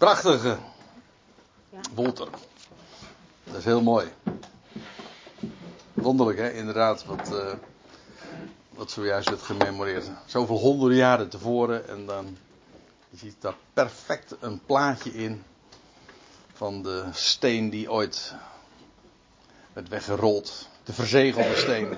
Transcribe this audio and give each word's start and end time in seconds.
Prachtige. 0.00 0.56
Wolter. 1.94 2.28
Dat 3.44 3.56
is 3.56 3.64
heel 3.64 3.82
mooi. 3.82 4.12
Wonderlijk, 5.92 6.38
hè? 6.38 6.52
Inderdaad, 6.52 7.04
wat, 7.04 7.34
eh, 7.34 7.52
wat 8.70 8.90
zojuist 8.90 9.28
werd 9.28 9.42
gememoreerd. 9.42 10.10
Zoveel 10.26 10.58
honderden 10.58 10.96
jaren 10.96 11.28
tevoren 11.28 11.88
en 11.88 12.06
dan. 12.06 12.36
Je 13.10 13.16
ziet 13.16 13.36
daar 13.40 13.54
perfect 13.72 14.36
een 14.40 14.60
plaatje 14.66 15.10
in. 15.10 15.42
Van 16.52 16.82
de 16.82 17.04
steen 17.12 17.70
die 17.70 17.90
ooit 17.90 18.34
werd 19.72 19.88
weggerold. 19.88 20.68
De 20.84 20.92
verzegelde 20.92 21.56
steen. 21.56 21.96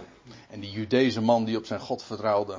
En 0.50 0.60
die 0.60 0.70
Judese 0.70 1.20
man 1.20 1.44
die 1.44 1.56
op 1.56 1.66
zijn 1.66 1.80
God 1.80 2.02
vertrouwde. 2.02 2.58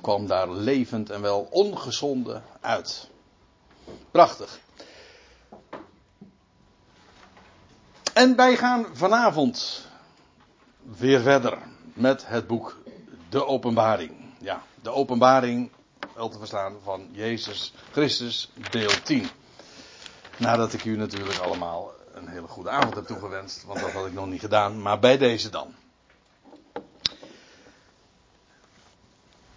kwam 0.00 0.26
daar 0.26 0.50
levend 0.50 1.10
en 1.10 1.20
wel 1.20 1.48
ongezonden 1.50 2.44
uit. 2.60 3.10
Prachtig. 4.10 4.60
En 8.12 8.36
wij 8.36 8.56
gaan 8.56 8.86
vanavond 8.92 9.86
weer 10.82 11.20
verder 11.20 11.58
met 11.94 12.26
het 12.26 12.46
boek 12.46 12.78
De 13.28 13.46
Openbaring. 13.46 14.12
Ja, 14.38 14.62
de 14.82 14.90
Openbaring, 14.90 15.70
wel 16.14 16.28
te 16.28 16.38
verstaan, 16.38 16.76
van 16.82 17.08
Jezus 17.12 17.74
Christus, 17.90 18.50
deel 18.70 19.02
10. 19.02 19.28
Nadat 20.36 20.72
ik 20.72 20.84
u 20.84 20.96
natuurlijk 20.96 21.38
allemaal 21.38 21.90
een 22.14 22.28
hele 22.28 22.48
goede 22.48 22.70
avond 22.70 22.94
heb 22.94 23.06
toegewenst, 23.06 23.64
want 23.64 23.80
dat 23.80 23.90
had 23.90 24.06
ik 24.06 24.12
nog 24.12 24.26
niet 24.26 24.40
gedaan, 24.40 24.82
maar 24.82 24.98
bij 24.98 25.18
deze 25.18 25.48
dan. 25.48 25.74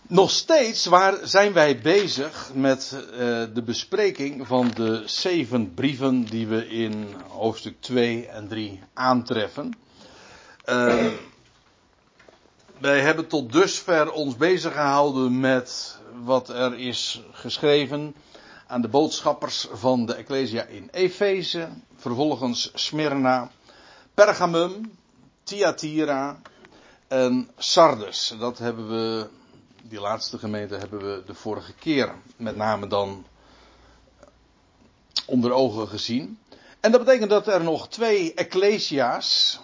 Nog 0.08 0.32
steeds 0.32 0.86
waar 0.86 1.18
zijn 1.23 1.54
wij 1.54 1.80
bezig 1.82 2.52
met 2.54 2.91
uh, 3.12 3.18
de 3.54 3.62
bespreking 3.66 4.48
van 4.48 4.72
de 4.76 5.04
zeven 5.05 5.73
brieven 5.73 6.23
die 6.23 6.48
we 6.48 6.68
in 6.68 7.08
hoofdstuk 7.28 7.81
2 7.81 8.28
en 8.28 8.47
3 8.47 8.81
aantreffen. 8.94 9.78
Uh, 10.66 11.06
wij 12.78 13.00
hebben 13.02 13.28
tot 13.28 13.52
dusver 13.52 14.12
ons 14.12 14.36
bezig 14.36 14.73
gehouden 14.73 15.39
met 15.39 16.00
wat 16.23 16.50
er 16.50 16.78
is 16.78 17.23
geschreven 17.31 18.16
aan 18.67 18.81
de 18.81 18.88
boodschappers 18.88 19.67
van 19.72 20.06
de 20.06 20.14
Ecclesia 20.14 20.64
in 20.64 20.90
Efeze, 20.92 21.67
vervolgens 21.95 22.72
Smyrna, 22.73 23.52
Pergamum, 24.14 24.92
Thyatira 25.44 26.40
en 27.08 27.50
Sardes. 27.58 28.34
Dat 28.40 28.58
hebben 28.58 28.90
we 28.90 29.28
die 29.89 30.00
laatste 30.00 30.38
gemeente 30.38 30.75
hebben 30.75 31.00
we 31.00 31.23
de 31.25 31.33
vorige 31.33 31.73
keer 31.73 32.14
met 32.38 32.55
name 32.55 32.88
dan 32.88 33.25
onder 35.25 35.52
ogen 35.52 35.88
gezien. 35.88 36.39
En 36.80 36.91
dat 36.91 37.05
betekent 37.05 37.30
dat 37.30 37.47
er 37.47 37.64
nog 37.64 37.89
twee 37.89 38.33
ecclesia's 38.33 39.59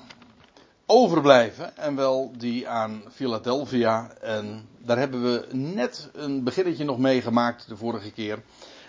overblijven. 0.86 1.78
En 1.78 1.96
wel 1.96 2.32
die 2.38 2.68
aan 2.68 3.04
Philadelphia. 3.12 4.12
En 4.22 4.68
daar 4.78 4.98
hebben 4.98 5.24
we 5.24 5.48
net 5.56 6.10
een 6.14 6.44
beginnetje 6.44 6.84
nog 6.84 6.98
meegemaakt 6.98 7.68
de 7.68 7.78
vorige 7.78 8.12
keer. 8.12 8.42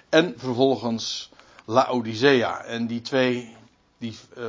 En 0.09 0.35
vervolgens 0.37 1.31
Laodicea. 1.65 2.65
En 2.65 2.87
die 2.87 3.01
twee 3.01 3.57
die 3.99 4.17
uh, 4.39 4.47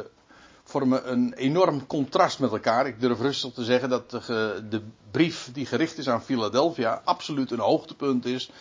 vormen 0.73 1.11
een 1.11 1.33
enorm 1.33 1.87
contrast 1.87 2.39
met 2.39 2.51
elkaar. 2.51 2.87
Ik 2.87 2.99
durf 2.99 3.19
rustig 3.19 3.53
te 3.53 3.63
zeggen 3.63 3.89
dat 3.89 4.09
de, 4.11 4.63
de, 4.69 4.81
brief 5.11 5.49
die 5.53 5.65
gericht 5.65 5.97
is 5.97 6.09
aan 6.09 6.23
Philadelphia 6.23 7.01
absoluut 7.03 7.51
een 7.51 7.59
hoogtepunt 7.59 8.25
is 8.25 8.51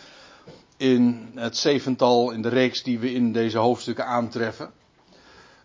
in 0.77 1.31
het 1.35 1.57
zevental, 1.57 2.31
in 2.31 2.41
de 2.41 2.49
reeks 2.49 2.83
die 2.83 2.99
we 2.99 3.13
in 3.13 3.31
deze 3.31 3.57
hoofdstukken 3.57 4.05
aantreffen. 4.05 4.71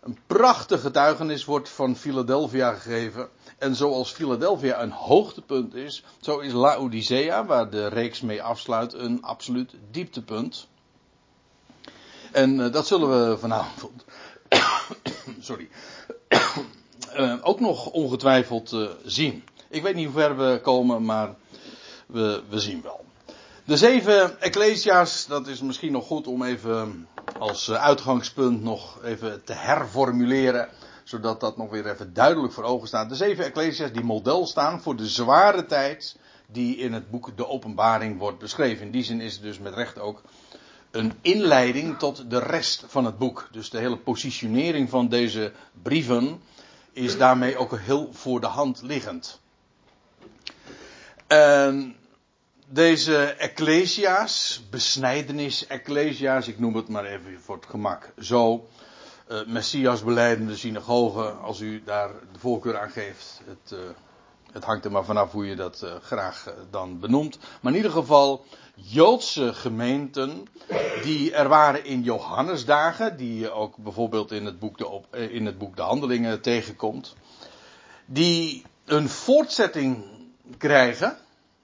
Een 0.01 0.19
prachtig 0.27 0.81
getuigenis 0.81 1.45
wordt 1.45 1.69
van 1.69 1.97
Philadelphia 1.97 2.73
gegeven. 2.73 3.29
En 3.59 3.75
zoals 3.75 4.11
Philadelphia 4.11 4.83
een 4.83 4.92
hoogtepunt 4.92 5.75
is, 5.75 6.05
zo 6.20 6.39
is 6.39 6.53
Laodicea, 6.53 7.45
waar 7.45 7.70
de 7.70 7.87
reeks 7.87 8.20
mee 8.20 8.42
afsluit, 8.42 8.92
een 8.92 9.23
absoluut 9.23 9.75
dieptepunt. 9.91 10.69
En 12.33 12.58
uh, 12.58 12.73
dat 12.73 12.87
zullen 12.87 13.31
we 13.31 13.39
vanavond. 13.39 14.05
sorry. 15.48 15.69
Uh, 17.16 17.34
ook 17.40 17.61
nog 17.61 17.86
ongetwijfeld 17.86 18.72
uh, 18.72 18.89
zien. 19.05 19.44
Ik 19.68 19.83
weet 19.83 19.94
niet 19.94 20.05
hoe 20.05 20.14
ver 20.14 20.36
we 20.36 20.61
komen, 20.62 21.05
maar 21.05 21.34
we, 22.06 22.42
we 22.48 22.61
zien 22.61 22.83
wel. 22.83 23.05
De 23.64 23.77
zeven 23.77 24.40
Ecclesia's, 24.40 25.27
dat 25.27 25.46
is 25.46 25.61
misschien 25.61 25.92
nog 25.92 26.06
goed 26.06 26.27
om 26.27 26.42
even 26.42 27.08
als 27.39 27.70
uitgangspunt 27.70 28.62
nog 28.62 29.02
even 29.05 29.44
te 29.44 29.52
herformuleren. 29.52 30.68
Zodat 31.05 31.40
dat 31.40 31.56
nog 31.56 31.70
weer 31.70 31.90
even 31.90 32.14
duidelijk 32.14 32.52
voor 32.52 32.64
ogen 32.64 32.89
staat. 32.89 33.08
De 33.08 33.14
zeven 33.14 33.45
Ecclesia's 33.45 33.92
die 33.92 34.05
model 34.05 34.46
staan 34.46 34.80
voor 34.80 34.96
de 34.96 35.08
zware 35.08 35.66
tijd 35.66 36.16
die 36.46 36.77
in 36.77 36.92
het 36.92 37.10
boek 37.10 37.36
De 37.36 37.46
Openbaring 37.46 38.18
wordt 38.18 38.39
beschreven. 38.39 38.86
In 38.86 38.92
die 38.92 39.02
zin 39.02 39.20
is 39.20 39.33
het 39.33 39.42
dus 39.42 39.58
met 39.58 39.74
recht 39.74 39.98
ook 39.98 40.22
een 40.98 41.13
inleiding 41.20 41.98
tot 41.98 42.31
de 42.31 42.39
rest 42.39 42.85
van 42.89 43.05
het 43.05 43.19
boek. 43.19 43.48
Dus 43.53 43.70
de 43.70 43.79
hele 43.79 43.97
positionering 43.97 44.91
van 44.91 45.09
deze 45.09 45.53
brieven 45.83 46.41
is 46.92 47.19
daarmee 47.19 47.57
ook 47.57 47.79
heel 47.79 48.09
voor 48.13 48.41
de 48.41 48.47
hand 48.47 48.83
liggend. 48.83 49.41
En 51.27 51.97
deze 52.67 53.17
ecclesia's, 53.25 54.63
besnijdenis-ecclesia's, 54.70 56.48
ik 56.48 56.58
noem 56.58 56.77
het 56.77 56.89
maar 56.89 57.05
even 57.05 57.41
voor 57.41 57.57
het 57.57 57.67
gemak 57.67 58.13
zo. 58.20 58.69
Uh, 59.31 59.47
Messias 59.47 60.05
beleidende 60.05 60.57
synagogen, 60.57 61.41
als 61.41 61.61
u 61.61 61.83
daar 61.85 62.11
de 62.33 62.39
voorkeur 62.39 62.79
aan 62.79 62.91
geeft. 62.91 63.41
Het, 63.45 63.73
uh, 63.73 63.79
het 64.53 64.64
hangt 64.64 64.85
er 64.85 64.91
maar 64.91 65.05
vanaf 65.05 65.33
hoe 65.33 65.47
je 65.47 65.57
dat 65.57 65.83
uh, 65.85 65.91
graag 66.03 66.55
dan 66.70 67.01
benoemt. 67.01 67.39
Maar 67.61 67.73
in 67.73 67.79
ieder 67.79 67.92
geval 67.92 68.45
Joodse 68.75 69.55
gemeenten 69.55 70.47
die 71.03 71.33
er 71.33 71.48
waren 71.48 71.85
in 71.85 72.03
Johannesdagen, 72.03 73.17
die 73.17 73.39
je 73.39 73.51
ook 73.51 73.77
bijvoorbeeld 73.77 74.33
in 74.33 74.45
het 74.45 74.58
boek 74.58 74.79
de, 74.79 75.03
in 75.31 75.47
het 75.47 75.58
boek 75.58 75.77
de 75.77 75.83
Handelingen 75.83 76.41
tegenkomt, 76.41 77.14
die 78.07 78.64
een 78.85 79.08
voortzetting 79.08 80.05
krijgen 80.58 81.17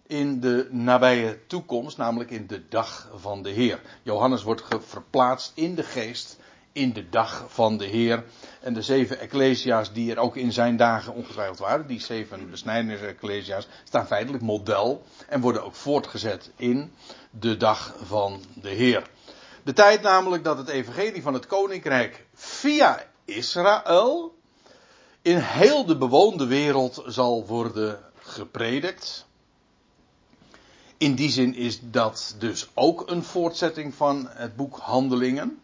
in 0.07 0.41
de 0.41 0.69
nabije 0.71 1.47
toekomst, 1.47 1.97
namelijk 1.97 2.31
in 2.31 2.47
de 2.47 2.69
dag 2.69 3.09
van 3.15 3.43
de 3.43 3.51
Heer. 3.51 3.81
Johannes 4.03 4.43
wordt 4.43 4.63
verplaatst 4.79 5.53
in 5.55 5.75
de 5.75 5.83
geest 5.83 6.39
in 6.75 6.93
de 6.93 7.09
dag 7.09 7.45
van 7.49 7.77
de 7.77 7.85
Heer. 7.85 8.25
En 8.61 8.75
de 8.75 8.83
zeven 8.83 9.19
ecclesia's 9.19 9.93
die 9.93 10.11
er 10.11 10.19
ook 10.19 10.37
in 10.37 10.53
zijn 10.53 10.77
dagen 10.77 11.15
ongetwijfeld 11.15 11.59
waren, 11.59 11.87
die 11.87 12.01
zeven 12.01 12.51
besnijdenis-ecclesia's, 12.51 13.69
staan 13.85 14.07
feitelijk 14.07 14.43
model 14.43 15.03
en 15.29 15.41
worden 15.41 15.65
ook 15.65 15.75
voortgezet 15.75 16.51
in 16.57 16.93
de 17.31 17.57
dag 17.57 17.95
van 18.03 18.41
de 18.55 18.69
Heer. 18.69 19.07
De 19.63 19.73
tijd 19.73 20.03
namelijk 20.03 20.45
dat 20.45 20.59
het 20.59 20.69
evangelie 20.69 21.23
van 21.23 21.35
het 21.35 21.47
koninkrijk 21.47 22.27
via 22.35 23.07
Israël 23.25 24.35
in 25.23 25.39
heel 25.39 25.85
de 25.85 25.97
bewoonde 25.97 26.47
wereld 26.47 27.03
zal 27.07 27.47
worden 27.47 27.99
gepredikt. 28.15 29.27
In 30.99 31.15
die 31.15 31.31
zin 31.31 31.55
is 31.55 31.81
dat 31.83 32.35
dus 32.39 32.69
ook 32.75 33.11
een 33.11 33.23
voortzetting 33.23 33.95
van 33.95 34.29
het 34.31 34.57
boek 34.57 34.79
Handelingen. 34.79 35.63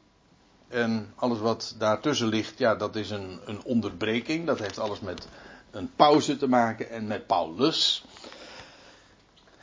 En 0.71 1.13
alles 1.17 1.39
wat 1.39 1.75
daartussen 1.79 2.29
ligt, 2.29 2.59
ja, 2.59 2.75
dat 2.75 2.97
is 2.97 3.11
een, 3.11 3.41
een 3.45 3.65
onderbreking. 3.65 4.47
Dat 4.47 4.59
heeft 4.59 4.79
alles 4.79 5.01
met 5.01 5.29
een 5.71 5.91
pauze 5.97 6.37
te 6.37 6.49
maken 6.49 6.91
en 6.91 7.07
met 7.07 7.27
Paulus. 7.27 8.05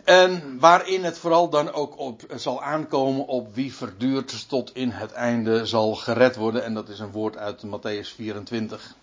En 0.04 0.60
waarin 0.60 1.04
het 1.04 1.18
vooral 1.18 1.50
dan 1.50 1.74
ook 1.74 1.98
op 2.00 2.22
zal 2.36 2.64
aankomen 2.64 3.26
op 3.26 3.56
wie 3.56 3.74
verduurd 3.74 4.50
tot 4.50 4.76
in 4.76 4.90
het 4.90 5.12
einde 5.12 5.66
zal 5.66 5.96
gered 5.96 6.36
worden. 6.36 6.64
En 6.64 6.74
dat 6.74 6.90
is 6.90 7.00
een 7.00 7.12
woord 7.12 7.38
uit 7.38 7.64
Matthäus 7.66 8.16
24. 8.16 8.96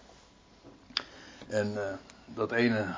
En 1.46 1.72
uh, 1.72 1.80
dat 2.34 2.52
ene, 2.52 2.94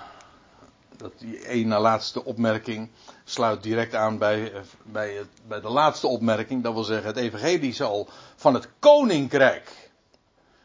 dat 0.99 1.13
die 1.19 1.49
ene 1.49 1.79
laatste 1.79 2.25
opmerking 2.25 2.91
sluit 3.25 3.63
direct 3.63 3.95
aan 3.95 4.19
bij, 4.19 4.53
bij, 4.83 5.15
het, 5.15 5.29
bij 5.49 5.61
de 5.61 5.69
laatste 5.69 6.07
opmerking. 6.07 6.63
Dat 6.63 6.73
wil 6.73 6.85
zeggen, 6.85 7.07
het 7.07 7.17
evangelie 7.17 7.73
zal 7.73 8.09
van 8.37 8.55
het 8.55 8.69
koninkrijk, 8.79 9.91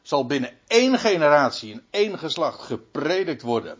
zal 0.01 0.25
binnen 0.25 0.51
één 0.67 0.99
generatie, 0.99 1.71
in 1.71 1.83
één 1.89 2.19
geslacht 2.19 2.61
gepredikt 2.61 3.41
worden. 3.41 3.77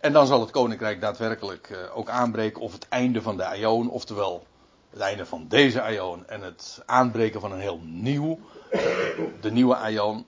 En 0.00 0.12
dan 0.12 0.26
zal 0.26 0.40
het 0.40 0.50
koninkrijk 0.50 1.00
daadwerkelijk 1.00 1.68
uh, 1.70 1.96
ook 1.96 2.08
aanbreken 2.08 2.62
of 2.62 2.72
het 2.72 2.88
einde 2.88 3.22
van 3.22 3.36
de 3.36 3.44
aion, 3.44 3.90
oftewel 3.90 4.46
het 4.90 5.00
einde 5.00 5.26
van 5.26 5.48
deze 5.48 5.82
aion 5.82 6.26
en 6.26 6.40
het 6.40 6.82
aanbreken 6.86 7.40
van 7.40 7.52
een 7.52 7.60
heel 7.60 7.80
nieuw, 7.82 8.38
de 9.40 9.50
nieuwe 9.50 9.76
aion. 9.76 10.26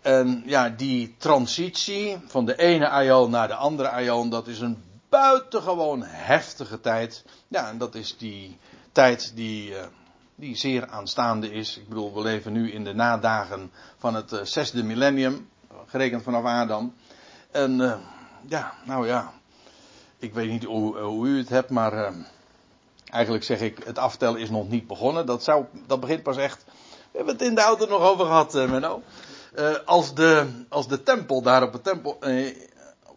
En 0.00 0.42
ja, 0.46 0.68
die 0.68 1.14
transitie 1.18 2.18
van 2.26 2.44
de 2.44 2.56
ene 2.56 2.88
aion 2.88 3.30
naar 3.30 3.48
de 3.48 3.54
andere 3.54 3.88
aion, 3.88 4.30
dat 4.30 4.46
is 4.46 4.60
een 4.60 4.84
buitengewoon 5.08 6.02
heftige 6.02 6.80
tijd. 6.80 7.24
Ja, 7.48 7.68
en 7.68 7.78
dat 7.78 7.94
is 7.94 8.16
die 8.16 8.58
tijd 8.92 9.32
die 9.34 9.70
uh, 9.70 9.84
die 10.34 10.56
zeer 10.56 10.86
aanstaande 10.86 11.50
is. 11.50 11.76
Ik 11.76 11.88
bedoel, 11.88 12.14
we 12.14 12.20
leven 12.20 12.52
nu 12.52 12.72
in 12.72 12.84
de 12.84 12.94
nadagen 12.94 13.72
van 13.96 14.14
het 14.14 14.32
uh, 14.32 14.40
zesde 14.42 14.82
millennium, 14.82 15.48
gerekend 15.86 16.22
vanaf 16.22 16.44
Adam. 16.44 16.94
En 17.50 17.80
uh, 17.80 17.94
ja, 18.48 18.72
nou 18.84 19.06
ja, 19.06 19.32
ik 20.18 20.34
weet 20.34 20.50
niet 20.50 20.64
hoe, 20.64 20.98
hoe 20.98 21.26
u 21.26 21.38
het 21.38 21.48
hebt, 21.48 21.70
maar 21.70 22.12
eigenlijk 23.10 23.44
zeg 23.44 23.60
ik, 23.60 23.78
het 23.84 23.98
aftellen 23.98 24.40
is 24.40 24.50
nog 24.50 24.68
niet 24.68 24.86
begonnen. 24.86 25.26
Dat, 25.26 25.44
zou, 25.44 25.64
dat 25.86 26.00
begint 26.00 26.22
pas 26.22 26.36
echt, 26.36 26.64
we 27.10 27.16
hebben 27.16 27.34
het 27.34 27.42
in 27.42 27.54
de 27.54 27.60
auto 27.60 27.86
nog 27.86 28.00
over 28.00 28.26
gehad, 28.26 28.52
Menno. 28.52 29.02
als, 29.84 30.14
de, 30.14 30.64
als 30.68 30.88
de 30.88 31.02
tempel 31.02 31.42
daar 31.42 31.62
op 31.62 31.72
het 31.72 31.84
tempel, 31.84 32.18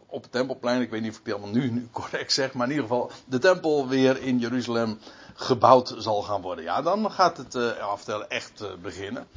op 0.09 0.21
het 0.21 0.31
tempelplein, 0.31 0.81
ik 0.81 0.89
weet 0.89 1.01
niet 1.01 1.11
of 1.11 1.19
ik 1.19 1.25
het 1.25 1.35
helemaal 1.35 1.61
nu, 1.61 1.71
nu 1.71 1.87
correct 1.91 2.33
zeg, 2.33 2.53
maar 2.53 2.65
in 2.65 2.73
ieder 2.73 2.87
geval 2.87 3.11
de 3.25 3.39
tempel 3.39 3.87
weer 3.87 4.21
in 4.21 4.39
Jeruzalem 4.39 4.99
gebouwd 5.33 5.95
zal 5.97 6.21
gaan 6.21 6.41
worden. 6.41 6.63
Ja, 6.63 6.81
dan 6.81 7.11
gaat 7.11 7.37
het 7.37 7.55
uh, 7.55 7.77
aftellen 7.77 8.29
echt 8.29 8.61
uh, 8.61 8.67
beginnen. 8.81 9.27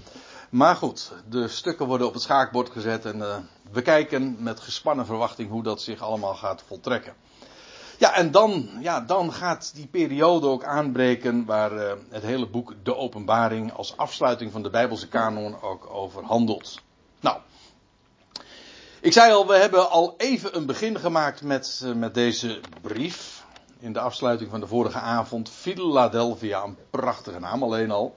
Maar 0.51 0.77
goed, 0.77 1.13
de 1.29 1.49
stukken 1.49 1.87
worden 1.87 2.07
op 2.07 2.13
het 2.13 2.23
schaakbord 2.23 2.71
gezet 2.71 3.05
en 3.05 3.17
uh, 3.17 3.37
we 3.71 3.83
kijken 3.83 4.37
met 4.39 4.61
gespannen 4.61 5.07
verwachting 5.07 5.51
hoe 5.51 5.63
dat 5.63 5.83
zich 5.83 6.01
allemaal 6.01 6.35
gaat 6.35 6.63
voltrekken. 6.67 7.15
Ja, 7.99 8.15
en 8.15 8.31
dan, 8.31 8.71
ja, 8.81 9.01
dan 9.01 9.33
gaat 9.33 9.75
die 9.75 9.87
periode 9.87 10.47
ook 10.47 10.65
aanbreken 10.65 11.45
waar 11.45 11.97
het 12.09 12.23
hele 12.23 12.49
boek 12.49 12.75
De 12.83 12.97
Openbaring 12.97 13.73
als 13.73 13.97
afsluiting 13.97 14.53
van 14.53 14.63
de 14.63 14.71
Bijbelse 14.71 15.09
kanon 15.09 15.63
ook 15.63 15.91
over 15.91 16.25
handelt. 16.25 16.83
Ik 19.03 19.13
zei 19.13 19.33
al, 19.33 19.47
we 19.47 19.55
hebben 19.55 19.91
al 19.91 20.15
even 20.17 20.57
een 20.57 20.67
begin 20.67 20.99
gemaakt 20.99 21.43
met, 21.43 21.83
met 21.95 22.15
deze 22.15 22.61
brief 22.81 23.45
in 23.79 23.93
de 23.93 24.01
afsluiting 24.01 24.51
van 24.51 24.61
de 24.61 24.67
vorige 24.67 24.99
avond. 24.99 25.51
Philadelphia, 25.51 26.63
een 26.63 26.77
prachtige 26.91 27.39
naam 27.39 27.63
alleen 27.63 27.91
al. 27.91 28.15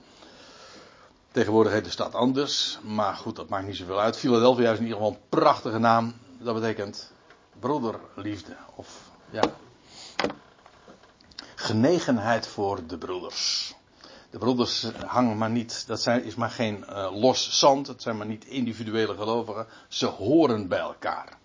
Tegenwoordig 1.31 1.71
heet 1.71 1.83
de 1.83 1.89
stad 1.89 2.15
anders, 2.15 2.79
maar 2.83 3.15
goed, 3.15 3.35
dat 3.35 3.49
maakt 3.49 3.65
niet 3.65 3.75
zoveel 3.75 3.99
uit. 3.99 4.17
Philadelphia 4.17 4.71
is 4.71 4.77
in 4.77 4.83
ieder 4.83 4.97
geval 4.97 5.11
een 5.11 5.29
prachtige 5.29 5.77
naam. 5.77 6.13
Dat 6.37 6.53
betekent 6.53 7.11
broederliefde. 7.59 8.55
Of 8.75 9.09
ja, 9.29 9.43
genegenheid 11.55 12.47
voor 12.47 12.87
de 12.87 12.97
broeders. 12.97 13.75
De 14.35 14.41
broeders 14.41 14.87
hangen 15.05 15.37
maar 15.37 15.49
niet, 15.49 15.87
dat 15.87 16.01
zijn, 16.01 16.23
is 16.23 16.35
maar 16.35 16.49
geen 16.49 16.85
uh, 16.89 17.21
los 17.21 17.59
zand, 17.59 17.87
het 17.87 18.01
zijn 18.01 18.17
maar 18.17 18.25
niet 18.25 18.45
individuele 18.45 19.15
gelovigen. 19.15 19.67
Ze 19.87 20.05
horen 20.05 20.67
bij 20.67 20.79
elkaar. 20.79 21.37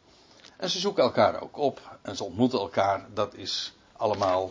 En 0.57 0.71
ze 0.71 0.79
zoeken 0.79 1.03
elkaar 1.03 1.43
ook 1.43 1.57
op 1.57 1.99
en 2.03 2.17
ze 2.17 2.25
ontmoeten 2.25 2.59
elkaar. 2.59 3.07
Dat 3.15 3.35
is 3.35 3.73
allemaal 3.97 4.51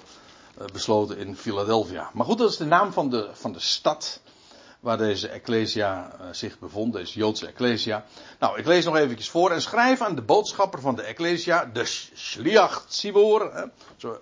eh, 0.58 0.66
besloten 0.74 1.18
in 1.18 1.36
Philadelphia. 1.36 2.10
Maar 2.14 2.26
goed, 2.26 2.38
dat 2.38 2.50
is 2.50 2.58
de 2.58 2.66
naam 2.66 2.94
van 2.94 3.10
de, 3.10 3.30
van 3.34 3.54
de 3.54 3.60
stad 3.60 4.22
waar 4.80 4.98
deze 4.98 5.28
Ecclesia 5.28 6.12
uh, 6.22 6.28
zich 6.32 6.60
bevond, 6.60 6.94
deze 6.94 7.20
Joodse 7.20 7.48
Ecclesia. 7.48 8.06
Nou, 8.40 8.60
ik 8.60 8.66
lees 8.66 8.86
nog 8.86 8.96
eventjes 8.96 9.30
voor 9.30 9.52
en 9.52 9.62
schrijf 9.62 10.02
aan 10.02 10.16
de 10.16 10.22
boodschapper 10.22 10.82
van 10.82 10.96
de 10.96 11.04
Ecclesia, 11.04 11.66
de 11.66 11.86
Shliach 12.16 12.86
Tzibor, 12.88 13.70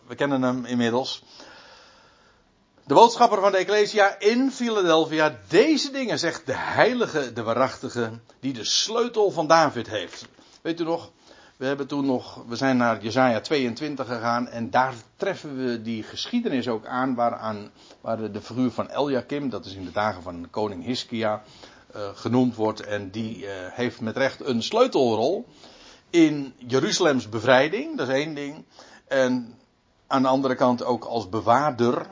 we 0.07 0.15
kennen 0.15 0.41
hem 0.41 0.65
inmiddels. 0.65 1.23
De 2.87 2.93
boodschapper 2.93 3.41
van 3.41 3.51
de 3.51 3.57
Ecclesia 3.57 4.19
in 4.19 4.51
Philadelphia, 4.51 5.39
deze 5.47 5.91
dingen 5.91 6.19
zegt 6.19 6.45
de 6.45 6.55
heilige, 6.55 7.33
de 7.33 7.43
waarachtige, 7.43 8.09
die 8.39 8.53
de 8.53 8.63
sleutel 8.63 9.31
van 9.31 9.47
David 9.47 9.87
heeft. 9.87 10.27
Weet 10.61 10.79
u 10.79 10.83
nog, 10.83 11.11
we 11.57 11.65
hebben 11.65 11.87
toen 11.87 12.05
nog, 12.05 12.43
we 12.47 12.55
zijn 12.55 12.77
naar 12.77 13.03
Jesaja 13.03 13.41
22 13.41 14.07
gegaan 14.07 14.47
en 14.47 14.69
daar 14.69 14.93
treffen 15.15 15.65
we 15.65 15.81
die 15.81 16.03
geschiedenis 16.03 16.67
ook 16.67 16.85
aan 16.85 17.15
waaraan, 17.15 17.71
waar 18.01 18.31
de 18.31 18.41
figuur 18.41 18.71
van 18.71 18.89
Eliakim, 18.89 19.49
dat 19.49 19.65
is 19.65 19.73
in 19.73 19.85
de 19.85 19.91
dagen 19.91 20.21
van 20.21 20.47
koning 20.49 20.85
Hiskia, 20.85 21.41
uh, 21.95 22.01
genoemd 22.13 22.55
wordt. 22.55 22.81
En 22.81 23.09
die 23.09 23.37
uh, 23.37 23.49
heeft 23.51 24.01
met 24.01 24.17
recht 24.17 24.45
een 24.45 24.63
sleutelrol 24.63 25.45
in 26.09 26.53
Jeruzalems 26.57 27.29
bevrijding, 27.29 27.97
dat 27.97 28.07
is 28.07 28.13
één 28.13 28.33
ding. 28.33 28.65
En 29.07 29.55
aan 30.07 30.21
de 30.21 30.27
andere 30.27 30.55
kant 30.55 30.83
ook 30.83 31.03
als 31.03 31.29
bewaarder, 31.29 32.07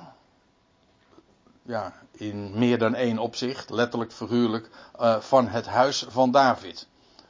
ja, 1.66 1.94
in 2.12 2.52
meer 2.60 2.78
dan 2.78 2.96
één 2.96 3.18
opzicht, 3.18 3.70
letterlijk 3.70 4.14
figuurlijk, 4.14 4.70
uh, 5.00 5.20
van 5.20 5.48
het 5.48 5.66
huis 5.66 6.06
van 6.08 6.32
David. 6.32 6.88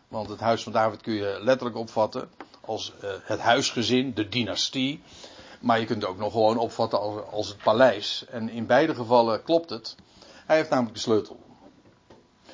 Want 0.07 0.29
het 0.29 0.39
huis 0.39 0.63
van 0.63 0.71
David 0.71 1.01
kun 1.01 1.13
je 1.13 1.37
letterlijk 1.41 1.77
opvatten 1.77 2.29
als 2.61 2.93
uh, 3.03 3.09
het 3.21 3.39
huisgezin, 3.39 4.13
de 4.13 4.29
dynastie. 4.29 5.03
Maar 5.61 5.79
je 5.79 5.85
kunt 5.85 6.01
het 6.01 6.11
ook 6.11 6.17
nog 6.17 6.31
gewoon 6.31 6.57
opvatten 6.57 6.99
als, 6.99 7.21
als 7.31 7.47
het 7.47 7.57
paleis. 7.57 8.25
En 8.29 8.49
in 8.49 8.65
beide 8.65 8.95
gevallen 8.95 9.43
klopt 9.43 9.69
het. 9.69 9.95
Hij 10.45 10.55
heeft 10.55 10.69
namelijk 10.69 10.95
de 10.95 11.01
sleutel. 11.01 11.39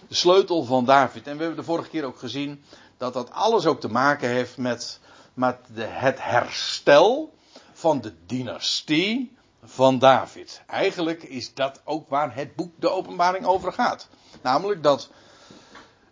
De 0.07 0.15
sleutel 0.15 0.63
van 0.63 0.85
David. 0.85 1.27
En 1.27 1.33
we 1.33 1.39
hebben 1.39 1.59
de 1.59 1.71
vorige 1.71 1.89
keer 1.89 2.03
ook 2.03 2.19
gezien 2.19 2.63
dat 2.97 3.13
dat 3.13 3.31
alles 3.31 3.65
ook 3.65 3.79
te 3.79 3.89
maken 3.89 4.29
heeft 4.29 4.57
met, 4.57 4.99
met 5.33 5.57
de, 5.73 5.83
het 5.83 6.23
herstel 6.23 7.33
van 7.73 8.01
de 8.01 8.13
dynastie 8.25 9.39
van 9.63 9.99
David. 9.99 10.61
Eigenlijk 10.67 11.23
is 11.23 11.53
dat 11.53 11.81
ook 11.83 12.09
waar 12.09 12.35
het 12.35 12.55
boek 12.55 12.73
de 12.79 12.89
openbaring 12.89 13.45
over 13.45 13.73
gaat. 13.73 14.07
Namelijk 14.41 14.83
dat 14.83 15.09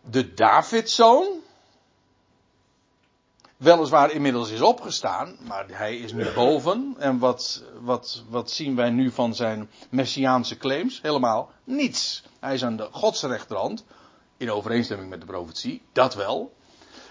de 0.01 0.33
Davidzoon, 0.33 1.27
weliswaar 3.57 4.11
inmiddels 4.11 4.49
is 4.49 4.61
opgestaan, 4.61 5.37
maar 5.47 5.65
hij 5.67 5.97
is 5.97 6.13
nu 6.13 6.31
boven. 6.31 6.95
En 6.99 7.19
wat, 7.19 7.63
wat, 7.81 8.23
wat 8.29 8.51
zien 8.51 8.75
wij 8.75 8.89
nu 8.89 9.11
van 9.11 9.35
zijn 9.35 9.69
messiaanse 9.89 10.57
claims? 10.57 11.01
Helemaal 11.01 11.51
niets. 11.63 12.23
Hij 12.39 12.53
is 12.53 12.63
aan 12.63 12.77
de 12.77 12.87
godsrechterhand, 12.91 13.85
in 14.37 14.51
overeenstemming 14.51 15.09
met 15.09 15.19
de 15.19 15.25
profetie, 15.25 15.81
dat 15.91 16.15
wel. 16.15 16.53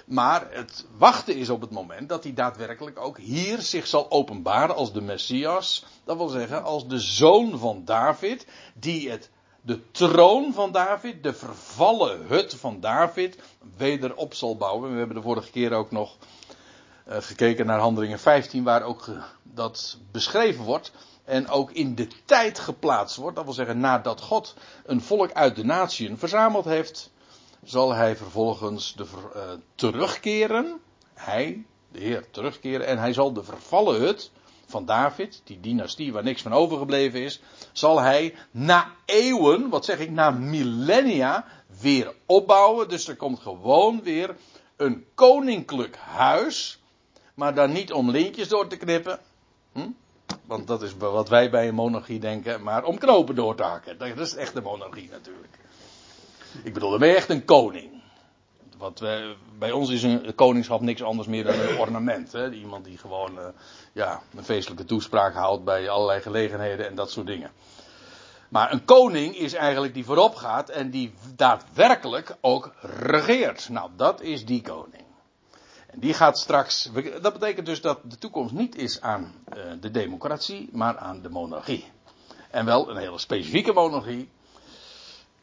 Maar 0.08 0.46
het 0.50 0.86
wachten 0.98 1.36
is 1.36 1.50
op 1.50 1.60
het 1.60 1.70
moment 1.70 2.08
dat 2.08 2.24
hij 2.24 2.34
daadwerkelijk 2.34 2.98
ook 3.00 3.18
hier 3.18 3.60
zich 3.60 3.86
zal 3.86 4.10
openbaren 4.10 4.74
als 4.74 4.92
de 4.92 5.00
Messias. 5.00 5.84
Dat 6.04 6.16
wil 6.16 6.28
zeggen 6.28 6.64
als 6.64 6.88
de 6.88 6.98
zoon 6.98 7.58
van 7.58 7.84
David, 7.84 8.46
die 8.74 9.10
het 9.10 9.30
de 9.60 9.90
troon 9.90 10.52
van 10.52 10.72
David, 10.72 11.22
de 11.22 11.34
vervallen 11.34 12.26
hut 12.26 12.54
van 12.54 12.80
David, 12.80 13.38
weder 13.76 14.14
op 14.14 14.34
zal 14.34 14.56
bouwen. 14.56 14.92
We 14.92 14.98
hebben 14.98 15.16
de 15.16 15.22
vorige 15.22 15.50
keer 15.50 15.72
ook 15.72 15.90
nog 15.90 16.16
uh, 17.08 17.16
gekeken 17.20 17.66
naar 17.66 17.78
Handelingen 17.78 18.18
15, 18.18 18.64
waar 18.64 18.82
ook 18.82 19.08
dat 19.42 19.98
beschreven 20.12 20.64
wordt. 20.64 20.92
En 21.24 21.48
ook 21.48 21.70
in 21.70 21.94
de 21.94 22.08
tijd 22.24 22.58
geplaatst 22.58 23.16
wordt. 23.16 23.36
Dat 23.36 23.44
wil 23.44 23.54
zeggen, 23.54 23.80
nadat 23.80 24.20
God 24.20 24.54
een 24.84 25.00
volk 25.00 25.32
uit 25.32 25.56
de 25.56 25.64
natieën 25.64 26.18
verzameld 26.18 26.64
heeft, 26.64 27.10
zal 27.62 27.94
hij 27.94 28.16
vervolgens 28.16 28.94
de, 28.94 29.04
uh, 29.36 29.42
terugkeren. 29.74 30.80
Hij, 31.14 31.64
de 31.92 32.00
Heer, 32.00 32.30
terugkeren. 32.30 32.86
En 32.86 32.98
hij 32.98 33.12
zal 33.12 33.32
de 33.32 33.44
vervallen 33.44 34.00
hut 34.00 34.30
van 34.66 34.84
David, 34.84 35.40
die 35.44 35.60
dynastie 35.60 36.12
waar 36.12 36.22
niks 36.22 36.42
van 36.42 36.52
overgebleven 36.52 37.20
is, 37.20 37.40
zal 37.72 38.00
hij 38.00 38.34
na 38.50 38.92
eeuwen, 39.04 39.68
wat 39.68 39.84
zeg 39.84 39.98
ik, 39.98 40.10
na 40.10 40.30
millennia, 40.30 41.44
weer 41.80 42.14
opbouwen. 42.26 42.88
Dus 42.88 43.08
er 43.08 43.16
komt 43.16 43.40
gewoon 43.40 44.02
weer 44.02 44.36
een 44.76 45.06
koninklijk 45.14 45.96
huis, 45.96 46.82
maar 47.34 47.54
dan 47.54 47.72
niet 47.72 47.92
om 47.92 48.10
lintjes 48.10 48.48
door 48.48 48.66
te 48.66 48.76
knippen. 48.76 49.18
Hm? 49.72 49.88
Want 50.44 50.66
dat 50.66 50.82
is 50.82 50.96
wat 50.96 51.28
wij 51.28 51.50
bij 51.50 51.68
een 51.68 51.74
monarchie 51.74 52.20
denken, 52.20 52.62
maar 52.62 52.84
om 52.84 52.98
knopen 52.98 53.34
door 53.34 53.54
te 53.54 53.62
hakken. 53.62 53.98
Dat 53.98 54.18
is 54.18 54.34
echt 54.34 54.54
de 54.54 54.60
monarchie 54.60 55.08
natuurlijk. 55.10 55.58
Ik 56.62 56.74
bedoel, 56.74 57.04
je 57.04 57.14
echt 57.14 57.30
een 57.30 57.44
koning. 57.44 58.02
Wat 58.78 58.98
wij, 58.98 59.36
bij 59.58 59.72
ons 59.72 59.90
is 59.90 60.02
een 60.02 60.34
koningschap 60.34 60.80
niks 60.80 61.02
anders 61.02 61.28
meer 61.28 61.44
dan 61.44 61.60
een 61.60 61.78
ornament. 61.78 62.32
Hè? 62.32 62.50
Iemand 62.50 62.84
die 62.84 62.98
gewoon 62.98 63.38
uh, 63.38 63.44
ja, 63.92 64.22
een 64.36 64.44
feestelijke 64.44 64.84
toespraak 64.84 65.34
houdt 65.34 65.64
bij 65.64 65.88
allerlei 65.88 66.20
gelegenheden 66.20 66.86
en 66.86 66.94
dat 66.94 67.10
soort 67.10 67.26
dingen. 67.26 67.50
Maar 68.48 68.72
een 68.72 68.84
koning 68.84 69.36
is 69.36 69.52
eigenlijk 69.52 69.94
die 69.94 70.04
voorop 70.04 70.34
gaat 70.34 70.68
en 70.68 70.90
die 70.90 71.14
daadwerkelijk 71.36 72.36
ook 72.40 72.72
regeert. 73.00 73.68
Nou, 73.68 73.90
dat 73.96 74.20
is 74.20 74.44
die 74.44 74.62
koning. 74.62 75.04
En 75.86 76.00
die 76.00 76.14
gaat 76.14 76.38
straks. 76.38 76.90
Dat 77.20 77.32
betekent 77.32 77.66
dus 77.66 77.80
dat 77.80 77.98
de 78.02 78.18
toekomst 78.18 78.54
niet 78.54 78.76
is 78.76 79.00
aan 79.00 79.34
uh, 79.56 79.62
de 79.80 79.90
democratie, 79.90 80.68
maar 80.72 80.98
aan 80.98 81.22
de 81.22 81.28
monarchie. 81.28 81.84
En 82.50 82.64
wel 82.64 82.90
een 82.90 82.96
hele 82.96 83.18
specifieke 83.18 83.72
monarchie 83.72 84.28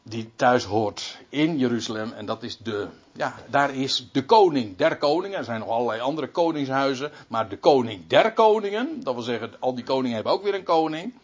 die 0.08 0.30
thuis 0.36 0.64
hoort 0.64 1.18
in 1.28 1.58
Jeruzalem. 1.58 2.12
En 2.12 2.26
dat 2.26 2.42
is 2.42 2.58
de, 2.58 2.88
ja, 3.12 3.34
daar 3.50 3.74
is 3.74 4.08
de 4.12 4.24
koning 4.24 4.76
der 4.76 4.96
koningen. 4.98 5.38
Er 5.38 5.44
zijn 5.44 5.60
nog 5.60 5.68
allerlei 5.68 6.00
andere 6.00 6.30
koningshuizen. 6.30 7.10
Maar 7.28 7.48
de 7.48 7.58
koning 7.58 8.06
der 8.06 8.32
koningen, 8.32 9.00
dat 9.02 9.14
wil 9.14 9.22
zeggen, 9.22 9.52
al 9.60 9.74
die 9.74 9.84
koningen 9.84 10.14
hebben 10.14 10.32
ook 10.32 10.42
weer 10.42 10.54
een 10.54 10.62
koning. 10.64 11.14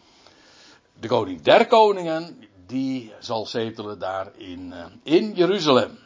De 0.99 1.07
koning 1.07 1.41
der 1.41 1.67
koningen, 1.67 2.47
die 2.67 3.13
zal 3.19 3.45
zetelen 3.45 3.99
daar 3.99 4.31
in, 4.37 4.73
uh, 4.73 4.85
in 5.03 5.33
Jeruzalem. 5.33 5.99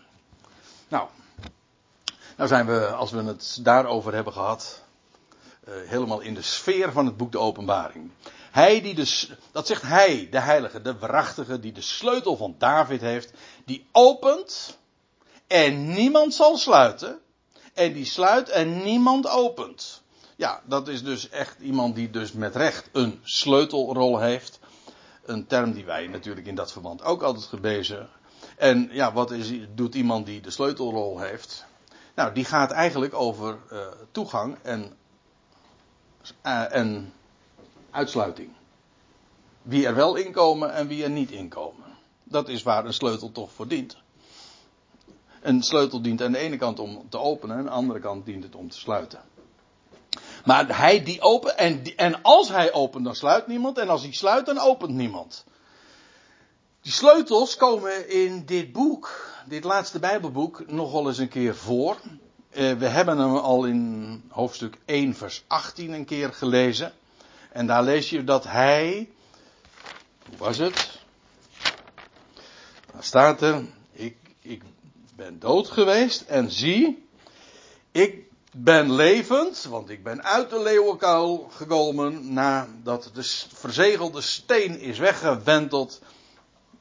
Nou, 0.88 1.08
nou 2.36 2.50
zijn 2.50 2.66
we, 2.66 2.88
als 2.88 3.12
we 3.12 3.24
het 3.24 3.60
daarover 3.62 4.14
hebben 4.14 4.34
gehad. 4.34 4.86
helemaal 5.68 6.20
in 6.20 6.34
de 6.34 6.42
sfeer 6.42 6.92
van 6.92 7.06
het 7.06 7.18
boek 7.18 7.32
de 7.32 7.40
Openbaring. 7.40 8.12
Hij 8.52 8.82
die 8.82 8.96
de, 8.96 9.28
dat 9.52 9.68
zegt 9.68 9.82
hij, 9.82 10.28
de 10.32 10.40
heilige, 10.40 10.82
de 10.82 10.98
waarachtige, 10.98 11.60
die 11.60 11.72
de 11.72 11.82
sleutel 11.82 12.38
van 12.38 12.56
David 12.58 13.02
heeft, 13.02 13.34
die 13.66 13.88
opent 13.92 14.78
en 15.48 15.94
niemand 15.94 16.34
zal 16.34 16.58
sluiten. 16.58 17.20
En 17.74 17.94
die 17.94 18.06
sluit 18.06 18.50
en 18.50 18.84
niemand 18.84 19.28
opent. 19.28 20.02
Ja, 20.36 20.62
dat 20.66 20.88
is 20.88 21.04
dus 21.04 21.30
echt 21.30 21.60
iemand 21.60 21.96
die 21.96 22.10
dus 22.10 22.32
met 22.32 22.56
recht 22.56 22.90
een 22.92 23.20
sleutelrol 23.24 24.20
heeft. 24.20 24.60
Een 25.26 25.48
term 25.48 25.74
die 25.74 25.86
wij 25.86 26.08
natuurlijk 26.08 26.48
in 26.48 26.56
dat 26.56 26.72
verband 26.72 27.04
ook 27.04 27.22
altijd 27.22 27.46
gebezen. 27.46 28.10
En 28.58 28.90
ja, 28.92 29.14
wat 29.14 29.32
is, 29.32 29.52
doet 29.76 29.96
iemand 29.96 30.26
die 30.26 30.42
de 30.42 30.52
sleutelrol 30.52 31.20
heeft? 31.20 31.66
Nou, 32.16 32.34
die 32.34 32.46
gaat 32.46 32.72
eigenlijk 32.72 33.14
over 33.14 33.58
uh, 33.72 33.80
toegang 34.12 34.58
en, 34.62 34.98
uh, 36.46 36.76
en 36.76 37.14
uitsluiting. 37.98 38.50
Wie 39.62 39.86
er 39.86 39.96
wel 39.96 40.16
inkomen 40.16 40.74
en 40.74 40.88
wie 40.88 41.04
er 41.04 41.10
niet 41.10 41.32
inkomen. 41.32 41.86
Dat 42.24 42.50
is 42.50 42.64
waar 42.64 42.86
een 42.86 42.94
sleutel 42.94 43.32
toch 43.32 43.52
voor 43.52 43.68
dient. 43.68 43.98
Een 45.42 45.64
sleutel 45.64 46.02
dient 46.02 46.22
aan 46.22 46.32
de 46.32 46.38
ene 46.38 46.58
kant 46.58 46.80
om 46.80 47.10
te 47.10 47.20
openen, 47.20 47.56
en 47.56 47.62
aan 47.62 47.66
de 47.66 47.72
andere 47.72 48.00
kant 48.00 48.26
dient 48.26 48.44
het 48.44 48.56
om 48.56 48.70
te 48.70 48.78
sluiten. 48.78 49.22
Maar 50.46 50.78
hij 50.78 51.04
die 51.04 51.22
opent, 51.22 51.56
en, 51.56 51.84
en 51.96 52.22
als 52.22 52.50
hij 52.50 52.74
opent, 52.74 53.06
dan 53.06 53.16
sluit 53.16 53.48
niemand, 53.48 53.78
en 53.78 53.90
als 53.90 54.02
hij 54.02 54.12
sluit, 54.12 54.46
dan 54.46 54.60
opent 54.60 54.94
niemand. 54.94 55.46
Die 56.82 56.92
sleutels 56.92 57.56
komen 57.56 58.10
in 58.10 58.46
dit 58.46 58.72
boek, 58.72 59.32
dit 59.48 59.64
laatste 59.64 60.00
Bijbelboek, 60.00 60.72
nog 60.72 60.92
wel 60.92 61.08
eens 61.08 61.18
een 61.18 61.28
keer 61.28 61.56
voor. 61.56 61.98
Eh, 62.50 62.74
we 62.74 62.88
hebben 62.88 63.18
hem 63.18 63.36
al 63.36 63.66
in 63.66 64.24
hoofdstuk 64.30 64.78
1, 64.86 65.16
vers 65.16 65.44
18 65.48 65.94
een 65.94 66.06
keer 66.06 66.34
gelezen. 66.34 66.94
En 67.58 67.66
daar 67.66 67.84
lees 67.84 68.10
je 68.10 68.24
dat 68.24 68.44
hij. 68.44 69.10
Hoe 70.30 70.38
was 70.38 70.58
het? 70.58 71.00
Daar 72.94 73.04
staat 73.04 73.42
er. 73.42 73.66
Ik, 73.92 74.16
ik 74.42 74.62
ben 75.16 75.40
dood 75.40 75.68
geweest 75.68 76.22
en 76.22 76.52
zie. 76.52 77.08
Ik 77.92 78.24
ben 78.52 78.94
levend, 78.94 79.66
want 79.70 79.90
ik 79.90 80.04
ben 80.04 80.24
uit 80.24 80.50
de 80.50 80.62
leeuwenkuil 80.62 81.50
gekomen 81.52 82.34
nadat 82.34 83.10
de 83.14 83.24
verzegelde 83.54 84.22
steen 84.22 84.80
is 84.80 84.98
weggewenteld. 84.98 86.02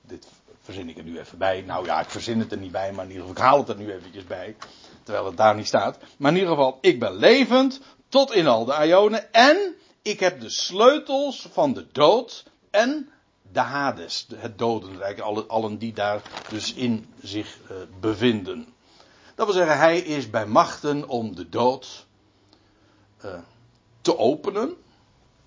Dit 0.02 0.26
verzin 0.62 0.88
ik 0.88 0.96
er 0.96 1.04
nu 1.04 1.18
even 1.18 1.38
bij. 1.38 1.60
Nou 1.60 1.86
ja, 1.86 2.00
ik 2.00 2.10
verzin 2.10 2.38
het 2.38 2.52
er 2.52 2.58
niet 2.58 2.72
bij, 2.72 2.92
maar 2.92 3.04
in 3.04 3.10
ieder 3.10 3.26
geval, 3.26 3.42
ik 3.42 3.48
haal 3.48 3.58
het 3.58 3.68
er 3.68 3.76
nu 3.76 3.92
eventjes 3.92 4.24
bij. 4.24 4.56
Terwijl 5.02 5.26
het 5.26 5.36
daar 5.36 5.54
niet 5.54 5.66
staat. 5.66 5.98
Maar 6.16 6.30
in 6.30 6.38
ieder 6.38 6.54
geval, 6.54 6.78
ik 6.80 7.00
ben 7.00 7.16
levend 7.16 7.80
tot 8.08 8.32
in 8.32 8.46
al 8.46 8.64
de 8.64 8.86
Ionen. 8.86 9.32
En 9.32 9.76
ik 10.06 10.20
heb 10.20 10.40
de 10.40 10.48
sleutels 10.48 11.48
van 11.52 11.72
de 11.72 11.86
dood 11.92 12.44
en 12.70 13.10
de 13.52 13.60
Hades, 13.60 14.26
het 14.34 14.58
dodenrijk, 14.58 15.20
allen 15.48 15.78
die 15.78 15.92
daar 15.92 16.22
dus 16.48 16.74
in 16.74 17.14
zich 17.22 17.58
uh, 17.70 17.76
bevinden. 18.00 18.66
Dat 19.34 19.46
wil 19.46 19.54
zeggen, 19.54 19.78
hij 19.78 19.98
is 19.98 20.30
bij 20.30 20.46
machten 20.46 21.08
om 21.08 21.34
de 21.34 21.48
dood 21.48 22.06
uh, 23.24 23.34
te 24.00 24.18
openen, 24.18 24.74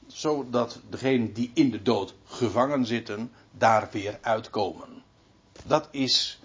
zodat 0.08 0.80
degenen 0.90 1.34
die 1.34 1.52
in 1.54 1.72
de 1.72 1.82
dood 1.82 2.14
gevangen 2.26 2.86
zitten, 2.86 3.32
daar 3.52 3.90
weer 3.92 4.18
uitkomen. 4.22 5.04
Dat 5.66 5.88
is 5.92 6.40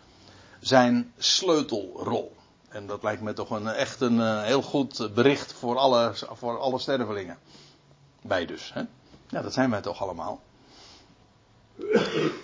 zijn 0.60 1.12
sleutelrol. 1.18 2.36
En 2.68 2.86
dat 2.86 3.02
lijkt 3.02 3.22
me 3.22 3.32
toch 3.32 3.50
een, 3.50 3.68
echt 3.68 4.00
een 4.00 4.16
uh, 4.16 4.42
heel 4.42 4.62
goed 4.62 5.14
bericht 5.14 5.52
voor 5.52 5.76
alle, 5.78 6.12
voor 6.14 6.58
alle 6.58 6.78
stervelingen. 6.78 7.38
Wij 8.26 8.46
dus. 8.46 8.72
Hè? 8.72 8.82
Ja, 9.28 9.42
dat 9.42 9.52
zijn 9.52 9.70
wij 9.70 9.80
toch 9.80 10.02
allemaal. 10.02 10.40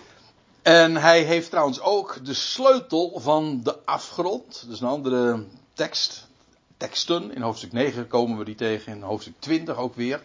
En 0.63 0.97
hij 0.97 1.23
heeft 1.23 1.51
trouwens 1.51 1.81
ook 1.81 2.25
de 2.25 2.35
sleutel 2.35 3.21
van 3.21 3.61
de 3.63 3.85
afgrond. 3.85 4.65
Dus 4.69 4.81
een 4.81 4.89
andere 4.89 5.45
tekst. 5.73 6.29
Teksten. 6.77 7.35
In 7.35 7.43
hoofdstuk 7.43 7.73
9 7.73 8.07
komen 8.07 8.39
we 8.39 8.45
die 8.45 8.55
tegen. 8.55 8.93
In 8.93 9.03
hoofdstuk 9.03 9.35
20 9.39 9.77
ook 9.77 9.95
weer. 9.95 10.23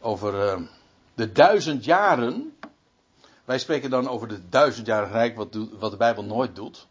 Over 0.00 0.34
uh, 0.34 0.66
de 1.14 1.32
duizend 1.32 1.84
jaren. 1.84 2.56
Wij 3.44 3.58
spreken 3.58 3.90
dan 3.90 4.08
over 4.08 4.28
de 4.28 4.48
duizendjarig 4.48 5.10
rijk, 5.10 5.36
wat, 5.36 5.56
wat 5.78 5.90
de 5.90 5.96
Bijbel 5.96 6.24
nooit 6.24 6.54
doet. 6.54 6.86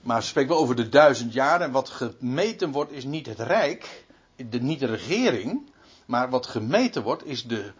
Maar 0.00 0.22
ze 0.22 0.28
spreken 0.28 0.50
wel 0.50 0.60
over 0.60 0.76
de 0.76 0.88
duizend 0.88 1.32
jaren. 1.32 1.66
En 1.66 1.72
wat 1.72 1.88
gemeten 1.88 2.70
wordt 2.70 2.92
is 2.92 3.04
niet 3.04 3.26
het 3.26 3.40
rijk, 3.40 4.04
de, 4.36 4.60
niet 4.60 4.80
de 4.80 4.86
regering. 4.86 5.70
Maar 6.12 6.30
wat 6.30 6.46
gemeten 6.46 7.02
wordt 7.02 7.26
is 7.26 7.46
de, 7.46 7.72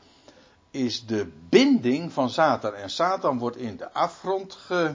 is 0.71 1.07
de 1.07 1.33
binding 1.49 2.13
van 2.13 2.31
Satan. 2.31 2.75
En 2.75 2.91
Satan 2.91 3.39
wordt 3.39 3.57
in 3.57 3.77
de 3.77 3.93
afgrond 3.93 4.53
ge, 4.55 4.95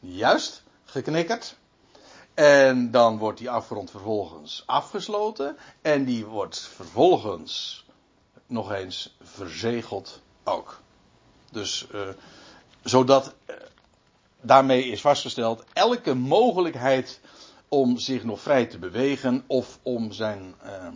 juist 0.00 0.62
geknikkerd. 0.84 1.56
En 2.34 2.90
dan 2.90 3.18
wordt 3.18 3.38
die 3.38 3.50
afgrond 3.50 3.90
vervolgens 3.90 4.62
afgesloten. 4.66 5.56
En 5.82 6.04
die 6.04 6.26
wordt 6.26 6.58
vervolgens 6.60 7.84
nog 8.46 8.72
eens 8.72 9.16
verzegeld 9.22 10.20
ook. 10.44 10.80
Dus 11.50 11.86
uh, 11.94 12.00
zodat 12.82 13.34
uh, 13.46 13.56
daarmee 14.40 14.84
is 14.84 15.00
vastgesteld 15.00 15.64
elke 15.72 16.14
mogelijkheid 16.14 17.20
om 17.68 17.98
zich 17.98 18.24
nog 18.24 18.40
vrij 18.40 18.66
te 18.66 18.78
bewegen 18.78 19.44
of 19.46 19.78
om 19.82 20.12
zijn 20.12 20.54
uh, 20.64 20.88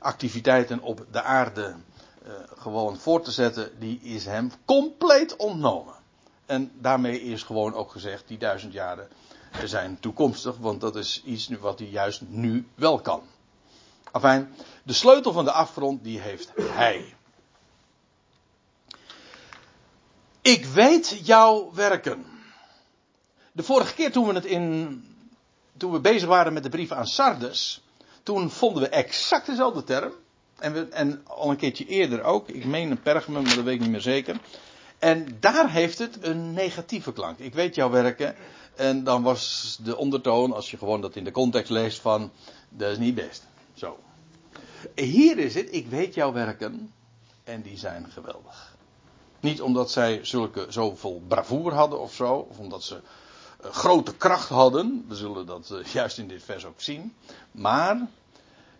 activiteiten 0.00 0.80
op 0.80 1.06
de 1.10 1.22
aarde 1.22 1.74
uh, 2.26 2.32
gewoon 2.56 2.98
voor 2.98 3.22
te 3.22 3.30
zetten, 3.30 3.78
die 3.78 4.00
is 4.02 4.24
hem 4.24 4.52
compleet 4.64 5.36
ontnomen. 5.36 5.94
En 6.46 6.72
daarmee 6.74 7.22
is 7.22 7.42
gewoon 7.42 7.74
ook 7.74 7.90
gezegd, 7.90 8.28
die 8.28 8.38
duizend 8.38 8.72
jaren 8.72 9.08
zijn 9.64 10.00
toekomstig, 10.00 10.56
want 10.56 10.80
dat 10.80 10.96
is 10.96 11.22
iets 11.24 11.48
wat 11.48 11.78
hij 11.78 11.88
juist 11.88 12.20
nu 12.28 12.68
wel 12.74 13.00
kan. 13.00 13.22
Afijn, 14.10 14.54
de 14.82 14.92
sleutel 14.92 15.32
van 15.32 15.44
de 15.44 15.52
afgrond, 15.52 16.04
die 16.04 16.20
heeft 16.20 16.52
hij. 16.56 17.14
Ik 20.42 20.64
weet 20.64 21.20
jouw 21.24 21.72
werken. 21.74 22.26
De 23.52 23.62
vorige 23.62 23.94
keer 23.94 24.12
toen 24.12 24.26
we 24.26 24.34
het 24.34 24.44
in, 24.44 25.04
toen 25.76 25.92
we 25.92 26.00
bezig 26.00 26.28
waren 26.28 26.52
met 26.52 26.62
de 26.62 26.68
brief 26.68 26.92
aan 26.92 27.06
Sardes, 27.06 27.82
toen 28.22 28.50
vonden 28.50 28.82
we 28.82 28.88
exact 28.88 29.46
dezelfde 29.46 29.84
term. 29.84 30.12
En, 30.58 30.72
we, 30.72 30.88
en 30.88 31.22
al 31.26 31.50
een 31.50 31.56
keertje 31.56 31.86
eerder 31.86 32.22
ook. 32.22 32.48
Ik 32.48 32.64
meen 32.64 32.90
een 32.90 33.02
Pergamum, 33.02 33.42
maar 33.42 33.54
dat 33.54 33.64
weet 33.64 33.74
ik 33.74 33.80
niet 33.80 33.90
meer 33.90 34.00
zeker. 34.00 34.40
En 34.98 35.36
daar 35.40 35.70
heeft 35.70 35.98
het 35.98 36.18
een 36.20 36.52
negatieve 36.52 37.12
klank. 37.12 37.38
Ik 37.38 37.54
weet 37.54 37.74
jouw 37.74 37.90
werken. 37.90 38.34
En 38.74 39.04
dan 39.04 39.22
was 39.22 39.78
de 39.82 39.96
ondertoon, 39.96 40.52
als 40.52 40.70
je 40.70 40.76
gewoon 40.76 41.00
dat 41.00 41.16
in 41.16 41.24
de 41.24 41.30
context 41.30 41.70
leest, 41.70 42.00
van 42.00 42.30
dat 42.68 42.90
is 42.90 42.98
niet 42.98 43.14
best. 43.14 43.46
Zo. 43.74 43.98
Hier 44.94 45.38
is 45.38 45.54
het, 45.54 45.74
ik 45.74 45.86
weet 45.86 46.14
jouw 46.14 46.32
werken. 46.32 46.92
En 47.44 47.62
die 47.62 47.78
zijn 47.78 48.10
geweldig. 48.10 48.76
Niet 49.40 49.62
omdat 49.62 49.90
zij 49.90 50.20
zulke, 50.22 50.66
zoveel 50.68 51.22
bravoer 51.28 51.72
hadden 51.72 52.00
of 52.00 52.14
zo. 52.14 52.34
Of 52.34 52.58
omdat 52.58 52.82
ze 52.82 53.00
grote 53.62 54.16
kracht 54.16 54.48
hadden. 54.48 55.04
We 55.08 55.14
zullen 55.14 55.46
dat 55.46 55.70
uh, 55.72 55.84
juist 55.92 56.18
in 56.18 56.28
dit 56.28 56.42
vers 56.44 56.64
ook 56.64 56.80
zien. 56.80 57.14
Maar 57.50 58.06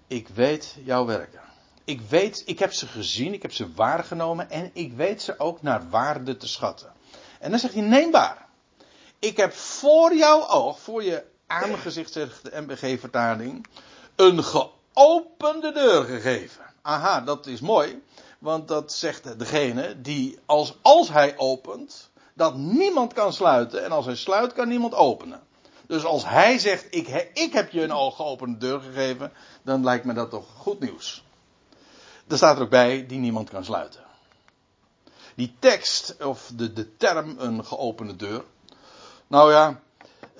ik 0.06 0.28
weet 0.28 0.76
jouw 0.84 1.04
werken. 1.04 1.40
Ik 1.84 2.00
weet, 2.00 2.42
ik 2.46 2.58
heb 2.58 2.72
ze 2.72 2.86
gezien, 2.86 3.32
ik 3.32 3.42
heb 3.42 3.52
ze 3.52 3.72
waargenomen 3.74 4.50
en 4.50 4.70
ik 4.72 4.92
weet 4.92 5.22
ze 5.22 5.38
ook 5.38 5.62
naar 5.62 5.88
waarde 5.88 6.36
te 6.36 6.48
schatten. 6.48 6.92
En 7.38 7.50
dan 7.50 7.58
zegt 7.58 7.74
hij 7.74 7.82
neembaar. 7.82 8.48
Ik 9.18 9.36
heb 9.36 9.52
voor 9.52 10.14
jouw 10.14 10.48
oog, 10.48 10.80
voor 10.80 11.02
je 11.02 11.24
aangezicht, 11.46 12.12
zegt 12.12 12.44
de 12.44 12.60
MBG-vertaling, 12.60 13.66
een 14.16 14.44
geopende 14.44 15.72
deur 15.72 16.04
gegeven. 16.04 16.64
Aha, 16.82 17.20
dat 17.20 17.46
is 17.46 17.60
mooi, 17.60 18.02
want 18.38 18.68
dat 18.68 18.92
zegt 18.92 19.38
degene 19.38 20.00
die, 20.00 20.38
als, 20.46 20.74
als 20.82 21.08
hij 21.08 21.38
opent, 21.38 22.09
dat 22.40 22.56
niemand 22.56 23.12
kan 23.12 23.32
sluiten. 23.32 23.84
En 23.84 23.90
als 23.92 24.06
hij 24.06 24.16
sluit, 24.16 24.52
kan 24.52 24.68
niemand 24.68 24.94
openen. 24.94 25.40
Dus 25.86 26.04
als 26.04 26.28
hij 26.28 26.58
zegt, 26.58 26.86
ik, 26.90 27.30
ik 27.34 27.52
heb 27.52 27.70
je 27.70 27.82
een 27.82 28.12
geopende 28.12 28.58
deur 28.58 28.80
gegeven, 28.80 29.32
dan 29.62 29.84
lijkt 29.84 30.04
me 30.04 30.12
dat 30.12 30.30
toch 30.30 30.46
goed 30.56 30.80
nieuws. 30.80 31.24
Er 32.26 32.36
staat 32.36 32.56
er 32.56 32.62
ook 32.62 32.70
bij, 32.70 33.06
die 33.06 33.18
niemand 33.18 33.50
kan 33.50 33.64
sluiten. 33.64 34.00
Die 35.34 35.54
tekst, 35.58 36.16
of 36.24 36.52
de, 36.56 36.72
de 36.72 36.96
term 36.96 37.34
een 37.38 37.64
geopende 37.64 38.16
deur. 38.16 38.44
Nou 39.26 39.52
ja, 39.52 39.80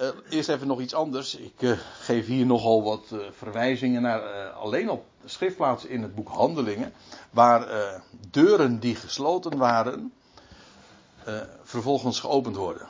uh, 0.01 0.09
eerst 0.29 0.49
even 0.49 0.67
nog 0.67 0.81
iets 0.81 0.95
anders. 0.95 1.37
Ik 1.37 1.63
uh, 1.63 1.79
geef 2.01 2.27
hier 2.27 2.47
nogal 2.47 2.83
wat 2.83 3.07
uh, 3.13 3.21
verwijzingen 3.31 4.03
naar 4.03 4.51
alleen 4.51 4.91
op 4.91 5.05
schriftplaatsen 5.25 5.91
in 5.91 6.03
het 6.03 6.15
boek 6.15 6.29
Handelingen. 6.29 6.93
Waar 7.31 7.69
deuren 8.31 8.79
die 8.79 8.95
gesloten 8.95 9.59
waren, 9.59 10.13
vervolgens 11.63 12.21
geopend 12.21 12.57
worden. 12.57 12.87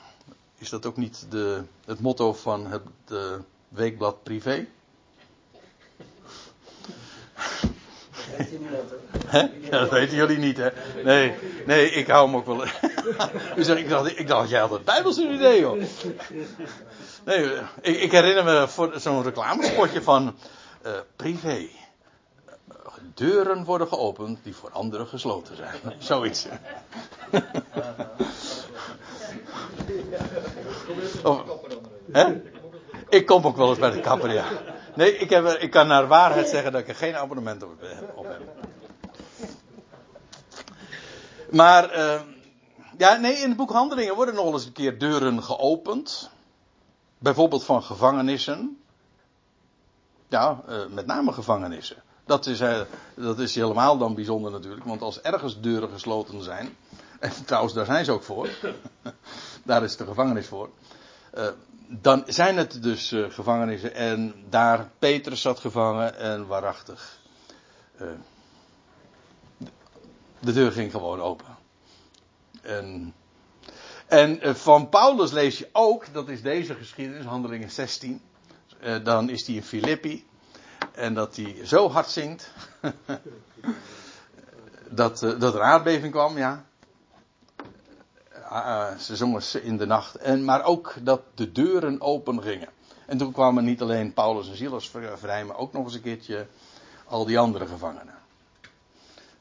Is 0.59 0.69
dat 0.69 0.87
ook 0.87 0.97
niet 0.97 1.27
de, 1.29 1.63
het 1.85 2.01
motto 2.01 2.33
van 2.33 2.67
het 2.67 2.83
weekblad 3.69 4.23
Privé? 4.23 4.67
Ja, 9.71 9.79
dat 9.79 9.91
weten 9.91 10.17
jullie 10.17 10.39
niet, 10.39 10.57
hè? 10.57 10.69
Nee, 11.05 11.35
nee, 11.67 11.91
ik 11.91 12.07
hou 12.07 12.27
hem 12.27 12.37
ook 12.37 12.47
wel. 12.47 12.65
U 13.57 13.65
zegt, 13.65 13.79
ik 13.79 13.89
dacht, 13.89 14.19
ik 14.19 14.27
dacht, 14.27 14.51
jij 14.51 14.61
had 14.61 14.71
het 14.71 14.85
Bijbelstudie, 14.85 15.61
joh. 15.61 15.83
Nee, 17.25 17.53
ik, 17.81 18.01
ik 18.01 18.13
herinner 18.13 18.45
me 18.45 18.69
voor 18.69 18.93
zo'n 18.97 19.23
reclamespotje 19.23 20.03
van 20.03 20.37
uh, 20.87 20.93
privé. 21.17 21.69
Deuren 23.15 23.65
worden 23.65 23.89
geopend 23.89 24.39
die 24.43 24.55
voor 24.55 24.71
anderen 24.71 25.07
gesloten 25.07 25.57
zijn. 25.57 25.81
Zoiets. 25.99 26.47
Ik 33.09 33.27
kom 33.27 33.45
ook 33.45 33.57
wel 33.57 33.69
eens 33.69 33.79
bij 33.79 33.91
de 33.91 34.01
kapper, 34.01 34.33
ja. 34.33 34.45
Nee, 34.95 35.17
ik, 35.17 35.31
heb, 35.31 35.47
ik 35.47 35.71
kan 35.71 35.87
naar 35.87 36.07
waarheid 36.07 36.49
zeggen 36.49 36.73
dat 36.73 36.81
ik 36.81 36.89
er 36.89 36.95
geen 36.95 37.17
abonnement 37.17 37.63
op, 37.63 37.71
op 38.15 38.27
heb. 38.29 38.41
Maar, 41.51 41.97
uh, 41.97 42.21
ja, 42.99 43.17
nee, 43.17 43.35
in 43.35 43.49
het 43.49 43.57
boek 43.57 43.71
Handelingen 43.71 44.15
worden 44.15 44.35
nog 44.35 44.53
eens 44.53 44.65
een 44.65 44.73
keer 44.73 44.99
deuren 44.99 45.43
geopend. 45.43 46.31
Bijvoorbeeld 47.19 47.65
van 47.65 47.83
gevangenissen. 47.83 48.83
Ja, 50.29 50.63
uh, 50.69 50.87
met 50.87 51.07
name 51.07 51.33
gevangenissen. 51.33 52.03
Dat 52.31 52.47
is, 52.47 52.61
uh, 52.61 52.81
dat 53.15 53.39
is 53.39 53.55
helemaal 53.55 53.99
dan 53.99 54.15
bijzonder 54.15 54.51
natuurlijk, 54.51 54.85
want 54.85 55.03
als 55.03 55.21
ergens 55.21 55.61
deuren 55.61 55.89
gesloten 55.89 56.43
zijn. 56.43 56.69
En 57.19 57.45
trouwens, 57.45 57.75
daar 57.75 57.85
zijn 57.85 58.05
ze 58.05 58.13
ook 58.13 58.23
voor. 58.23 58.49
daar 59.65 59.83
is 59.83 59.97
de 59.97 60.05
gevangenis 60.05 60.47
voor. 60.47 60.71
Uh, 61.35 61.49
dan 61.89 62.23
zijn 62.27 62.57
het 62.57 62.83
dus 62.83 63.13
uh, 63.13 63.31
gevangenissen. 63.31 63.95
En 63.95 64.35
daar 64.49 64.91
Petrus 64.99 65.41
zat 65.41 65.61
gevangen 65.61 66.19
en 66.19 66.47
waarachtig. 66.47 67.19
De 70.39 70.53
deur 70.53 70.73
ging 70.73 70.91
gewoon 70.91 71.21
open. 71.21 71.57
En, 72.63 73.15
en 74.07 74.57
van 74.57 74.89
Paulus 74.89 75.31
lees 75.31 75.59
je 75.59 75.69
ook, 75.73 76.13
dat 76.13 76.29
is 76.29 76.43
deze 76.43 76.75
geschiedenis, 76.75 77.25
handelingen 77.25 77.71
16. 77.71 78.21
dan 79.03 79.29
is 79.29 79.47
hij 79.47 79.57
in 79.57 79.63
Filippi. 79.63 80.29
En 80.93 81.15
dat 81.15 81.37
hij 81.37 81.57
zo 81.65 81.91
hard 81.91 82.11
zingt. 82.11 82.51
dat, 85.01 85.19
dat 85.19 85.55
er 85.55 85.63
aardbeving 85.63 86.13
kwam, 86.13 86.39
ja. 86.39 86.65
Uh, 88.53 88.97
ze 88.97 89.17
zongen 89.17 89.43
in 89.63 89.77
de 89.77 89.87
nacht. 89.87 90.15
En, 90.15 90.45
maar 90.45 90.65
ook 90.65 90.95
dat 91.03 91.23
de 91.35 91.53
deuren 91.53 92.01
open 92.01 92.43
gingen. 92.43 92.69
En 93.07 93.19
toen 93.19 93.33
kwamen 93.33 93.65
niet 93.65 93.83
alleen 93.83 94.13
Paulus 94.13 94.49
en 94.49 94.57
Silas 94.57 94.91
vrij, 95.15 95.45
maar 95.45 95.57
ook 95.57 95.73
nog 95.73 95.85
eens 95.85 95.95
een 95.95 96.03
keertje 96.03 96.47
al 97.07 97.25
die 97.25 97.39
andere 97.39 97.67
gevangenen. 97.67 98.15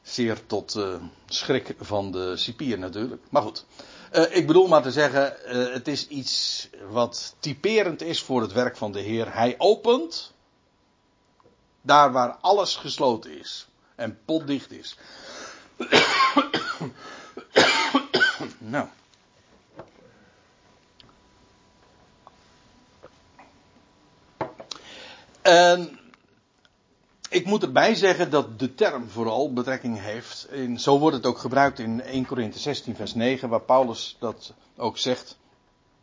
Zeer 0.02 0.46
tot 0.46 0.74
uh, 0.74 0.94
schrik 1.26 1.74
van 1.80 2.10
de 2.12 2.36
cipier 2.36 2.78
natuurlijk. 2.78 3.22
Maar 3.30 3.42
goed. 3.42 3.64
Uh, 4.12 4.36
ik 4.36 4.46
bedoel 4.46 4.68
maar 4.68 4.82
te 4.82 4.92
zeggen, 4.92 5.34
het 5.72 5.88
is 5.88 6.08
iets 6.08 6.68
wat 6.90 7.34
typerend 7.38 8.02
is 8.02 8.22
voor 8.22 8.40
het 8.40 8.52
werk 8.52 8.76
van 8.76 8.92
de 8.92 9.00
Heer. 9.00 9.34
Hij 9.34 9.54
opent 9.58 10.32
daar 11.82 12.12
waar 12.12 12.36
alles 12.40 12.76
gesloten 12.76 13.38
is 13.38 13.66
en 13.94 14.18
potdicht 14.24 14.70
is. 14.70 14.96
nou. 18.58 18.86
Ik 27.30 27.46
moet 27.46 27.62
erbij 27.62 27.94
zeggen 27.94 28.30
dat 28.30 28.58
de 28.58 28.74
term 28.74 29.08
vooral 29.08 29.52
betrekking 29.52 30.00
heeft. 30.00 30.46
In, 30.50 30.80
zo 30.80 30.98
wordt 30.98 31.16
het 31.16 31.26
ook 31.26 31.38
gebruikt 31.38 31.78
in 31.78 32.02
1 32.02 32.26
Korinthe 32.26 32.58
16, 32.58 32.96
vers 32.96 33.14
9, 33.14 33.48
waar 33.48 33.60
Paulus 33.60 34.16
dat 34.18 34.52
ook 34.76 34.98
zegt. 34.98 35.38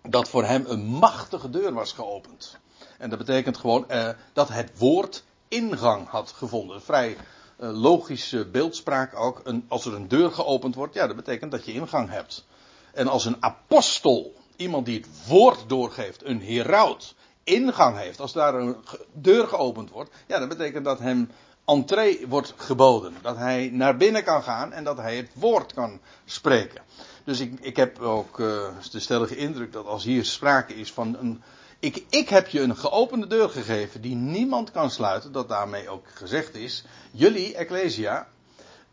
Dat 0.02 0.30
voor 0.30 0.46
hem 0.46 0.66
een 0.68 0.86
machtige 0.86 1.50
deur 1.50 1.74
was 1.74 1.92
geopend. 1.92 2.58
En 2.98 3.10
dat 3.10 3.18
betekent 3.20 3.58
gewoon 3.58 3.90
eh, 3.90 4.10
dat 4.34 4.50
het 4.50 4.72
woord 4.78 5.24
ingang 5.48 6.08
had 6.08 6.32
gevonden. 6.32 6.82
Vrij 6.82 7.18
uh, 7.60 7.82
logische 7.82 8.46
beeldspraak 8.46 9.16
ook. 9.16 9.42
Een, 9.44 9.66
als 9.68 9.86
er 9.86 9.94
een 9.94 10.08
deur 10.08 10.32
geopend 10.32 10.76
wordt, 10.76 10.94
ja, 10.94 11.08
dat 11.08 11.16
betekent 11.16 11.52
dat 11.52 11.66
je 11.66 11.74
ingang 11.74 12.10
hebt. 12.10 12.46
En 12.94 13.08
als 13.08 13.26
een 13.26 13.38
apostel, 13.40 14.34
iemand 14.56 14.86
die 14.86 14.98
het 14.98 15.28
woord 15.28 15.70
doorgeeft, 15.70 16.26
een 16.26 16.42
heraut, 16.42 17.16
ingang 17.44 17.98
heeft, 17.98 18.20
als 18.20 18.34
daar 18.34 18.54
een 18.54 18.76
deur 19.14 19.48
geopend 19.48 19.90
wordt, 19.90 20.12
ja, 20.28 20.40
dat 20.40 20.50
betekent 20.50 20.86
dat 20.86 21.00
hem 21.00 21.30
entree 21.66 22.28
wordt 22.28 22.54
geboden. 22.58 23.14
Dat 23.22 23.38
hij 23.38 23.70
naar 23.74 23.98
binnen 23.98 24.24
kan 24.24 24.44
gaan 24.44 24.74
en 24.74 24.84
dat 24.84 24.98
hij 24.98 25.16
het 25.16 25.30
woord 25.34 25.74
kan 25.74 26.00
spreken. 26.26 26.82
Dus 27.24 27.40
ik, 27.40 27.60
ik 27.60 27.76
heb 27.76 28.00
ook 28.00 28.40
uh, 28.40 28.68
de 28.92 29.00
stellige 29.00 29.36
indruk 29.36 29.74
dat 29.74 29.86
als 29.86 30.04
hier 30.04 30.26
sprake 30.26 30.74
is 30.74 30.92
van 30.92 31.18
een. 31.20 31.44
Ik, 31.80 32.04
ik 32.10 32.30
heb 32.30 32.48
je 32.48 32.62
een 32.62 32.76
geopende 32.76 33.28
deur 33.28 33.50
gegeven 33.50 34.02
die 34.02 34.16
niemand 34.16 34.72
kan 34.72 34.92
sluiten, 34.92 35.32
dat 35.32 35.50
daarmee 35.50 35.90
ook 35.90 36.08
gezegd 36.14 36.56
is. 36.56 36.84
Jullie, 37.12 37.56
Ecclesia, 37.56 38.28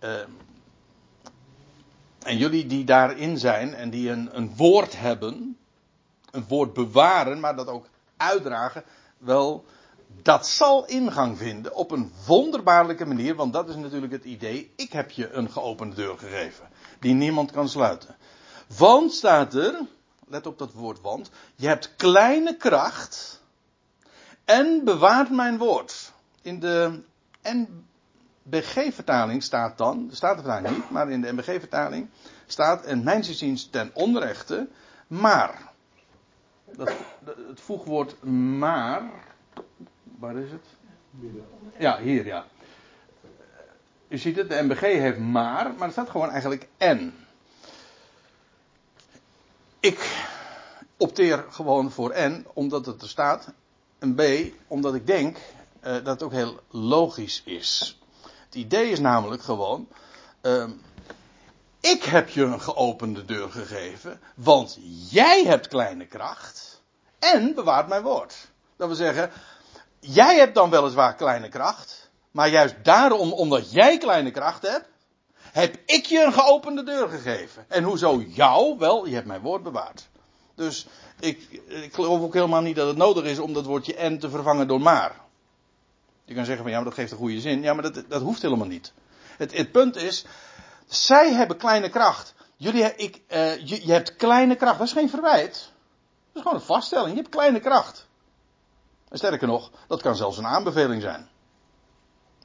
uh, 0.01 0.11
en 2.23 2.37
jullie 2.37 2.67
die 2.67 2.85
daarin 2.85 3.39
zijn 3.39 3.75
en 3.75 3.91
die 3.91 4.11
een, 4.11 4.37
een 4.37 4.57
woord 4.57 4.99
hebben, 4.99 5.57
een 6.31 6.45
woord 6.49 6.73
bewaren, 6.73 7.41
maar 7.41 7.57
dat 7.57 7.69
ook 7.69 7.87
uitdragen, 8.17 8.85
wel, 9.19 9.65
dat 10.23 10.47
zal 10.47 10.87
ingang 10.87 11.39
vinden 11.39 11.75
op 11.75 11.91
een 11.91 12.13
wonderbaarlijke 12.27 13.07
manier, 13.07 13.35
want 13.35 13.53
dat 13.53 13.69
is 13.69 13.77
natuurlijk 13.77 14.13
het 14.13 14.25
idee. 14.25 14.73
Ik 14.77 14.93
heb 14.93 15.11
je 15.11 15.33
een 15.33 15.51
geopende 15.51 15.95
deur 15.95 16.19
gegeven, 16.19 16.69
die 17.01 17.15
niemand 17.15 17.51
kan 17.51 17.69
sluiten. 17.69 18.17
Want 18.77 19.13
staat 19.13 19.55
er, 19.55 19.81
let 20.27 20.47
op 20.47 20.59
dat 20.59 20.73
woord 20.73 21.01
want, 21.01 21.31
je 21.55 21.67
hebt 21.67 21.97
kleine 21.97 22.57
kracht 22.57 23.43
en 24.45 24.85
bewaart 24.85 25.31
mijn 25.31 25.59
woord. 25.59 26.13
In 26.43 26.61
de 26.61 27.03
NBG-vertaling 27.43 29.43
staat 29.43 29.79
dan, 29.79 30.09
staat 30.13 30.47
er 30.47 30.71
niet, 30.71 30.91
maar 30.91 31.11
in 31.11 31.21
de 31.21 31.33
NBG-vertaling 31.33 32.09
staat, 32.47 32.85
en 32.85 33.03
mijn 33.03 33.25
ziens 33.25 33.71
ten 33.71 33.91
onrechte, 33.95 34.69
maar 35.07 35.73
dat, 36.77 36.93
het 37.49 37.61
voegwoord 37.61 38.23
maar. 38.23 39.03
Waar 40.19 40.37
is 40.37 40.51
het? 40.51 40.67
Ja, 41.79 42.01
hier 42.01 42.27
ja. 42.27 42.45
U 44.09 44.19
ziet 44.19 44.37
het, 44.37 44.49
de 44.49 44.63
MBG 44.63 44.81
heeft 44.81 45.19
maar, 45.19 45.75
maar 45.75 45.87
er 45.87 45.93
staat 45.93 46.11
gewoon 46.11 46.31
eigenlijk 46.31 46.69
en. 46.77 47.15
Ik 49.85 50.27
opteer 50.97 51.45
gewoon 51.51 51.91
voor 51.91 52.11
en, 52.11 52.47
omdat 52.53 52.87
het 52.87 53.03
er 53.03 53.09
staat. 53.09 53.49
En 53.99 54.15
B, 54.15 54.23
omdat 54.67 54.95
ik 54.95 55.07
denk 55.07 55.37
uh, 55.37 55.93
dat 55.93 56.07
het 56.07 56.23
ook 56.23 56.33
heel 56.33 56.61
logisch 56.71 57.43
is. 57.45 58.01
Het 58.45 58.55
idee 58.55 58.91
is 58.91 59.01
namelijk 59.01 59.43
gewoon. 59.43 59.89
Uh, 60.43 60.69
ik 61.81 62.05
heb 62.05 62.29
je 62.29 62.43
een 62.43 62.61
geopende 62.61 63.25
deur 63.25 63.51
gegeven, 63.51 64.21
want 64.35 64.79
jij 65.11 65.45
hebt 65.45 65.69
kleine 65.69 66.07
kracht 66.07 66.83
en 67.19 67.55
bewaart 67.55 67.89
mijn 67.89 68.03
woord. 68.03 68.49
Dat 68.77 68.87
wil 68.87 68.97
zeggen, 68.97 69.31
jij 70.01 70.37
hebt 70.37 70.55
dan 70.55 70.71
weliswaar 70.71 71.15
kleine 71.15 71.49
kracht, 71.49 72.11
maar 72.31 72.49
juist 72.49 72.75
daarom, 72.83 73.33
omdat 73.33 73.73
jij 73.73 73.99
kleine 73.99 74.31
kracht 74.31 74.63
hebt, 74.63 74.89
heb 75.55 75.77
ik 75.87 76.07
je 76.07 76.25
een 76.25 76.33
geopende 76.33 76.83
deur 76.83 77.09
gegeven. 77.09 77.65
En 77.69 77.85
hoezo 77.85 78.25
jou? 78.29 78.79
Wel, 78.79 79.07
je 79.07 79.15
hebt 79.15 79.27
mijn 79.27 79.41
woord 79.41 79.63
bewaard. 79.63 80.09
Dus 80.55 80.87
ik, 81.21 81.63
ik 81.67 81.95
geloof 81.95 82.21
ook 82.21 82.35
helemaal 82.35 82.61
niet 82.61 82.77
dat 82.77 82.87
het 82.87 82.97
nodig 82.97 83.25
is 83.25 83.39
om 83.39 83.53
dat 83.53 83.65
woordje 83.65 83.95
en 83.95 84.19
te 84.19 84.31
vervangen 84.31 84.69
door 84.69 84.81
maar. 84.81 85.21
Je 86.25 86.35
kan 86.35 86.45
zeggen 86.45 86.63
van 86.63 86.73
ja, 86.73 86.77
maar 86.77 86.89
dat 86.89 86.99
geeft 86.99 87.13
een 87.13 87.19
goede 87.19 87.41
zin. 87.41 87.63
Ja, 87.63 87.75
maar 87.75 87.93
dat, 87.93 88.05
dat 88.09 88.23
hoeft 88.23 88.43
helemaal 88.43 88.67
niet. 88.67 88.93
Het, 89.37 89.57
het 89.57 89.73
punt 89.73 89.97
is, 89.97 90.25
zij 90.87 91.33
hebben 91.33 91.57
kleine 91.57 91.89
kracht. 91.89 92.35
Jullie, 92.57 92.95
ik, 92.95 93.21
uh, 93.29 93.57
je, 93.57 93.87
je, 93.87 93.93
hebt 93.93 94.17
kleine 94.17 94.57
kracht. 94.57 94.79
Dat 94.79 94.87
is 94.87 94.93
geen 94.93 95.11
verwijt. 95.11 95.53
Dat 95.53 96.35
is 96.35 96.43
gewoon 96.43 96.59
een 96.59 96.67
vaststelling. 96.67 97.11
Je 97.11 97.21
hebt 97.21 97.35
kleine 97.35 97.61
kracht. 97.61 98.07
En 99.09 99.19
sterker 99.19 99.47
nog, 99.47 99.71
dat 99.87 100.03
kan 100.03 100.17
zelfs 100.17 100.39
een 100.39 100.47
aanbeveling 100.47 101.03
zijn. 101.03 101.29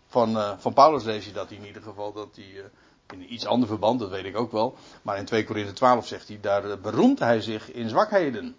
Van, 0.08 0.38
uh, 0.38 0.52
van 0.58 0.74
Paulus 0.74 1.04
lees 1.04 1.26
je 1.26 1.32
dat 1.32 1.52
in 1.52 1.65
ieder 1.65 1.82
geval 1.82 2.13
dat 2.13 2.36
hij. 2.36 2.45
Uh, 2.45 2.63
in 3.13 3.34
iets 3.34 3.45
ander 3.45 3.67
verband, 3.67 4.00
dat 4.00 4.10
weet 4.10 4.26
ik 4.26 4.38
ook 4.38 4.52
wel. 4.52 4.76
Maar 5.02 5.17
in 5.17 5.26
2 5.26 5.43
Korinthe 5.43 5.74
12 5.74 6.08
zegt 6.08 6.28
hij, 6.28 6.39
daar 6.41 6.80
beroemt 6.80 7.19
hij 7.19 7.41
zich 7.41 7.72
in 7.72 7.89
zwakheden. 7.89 8.56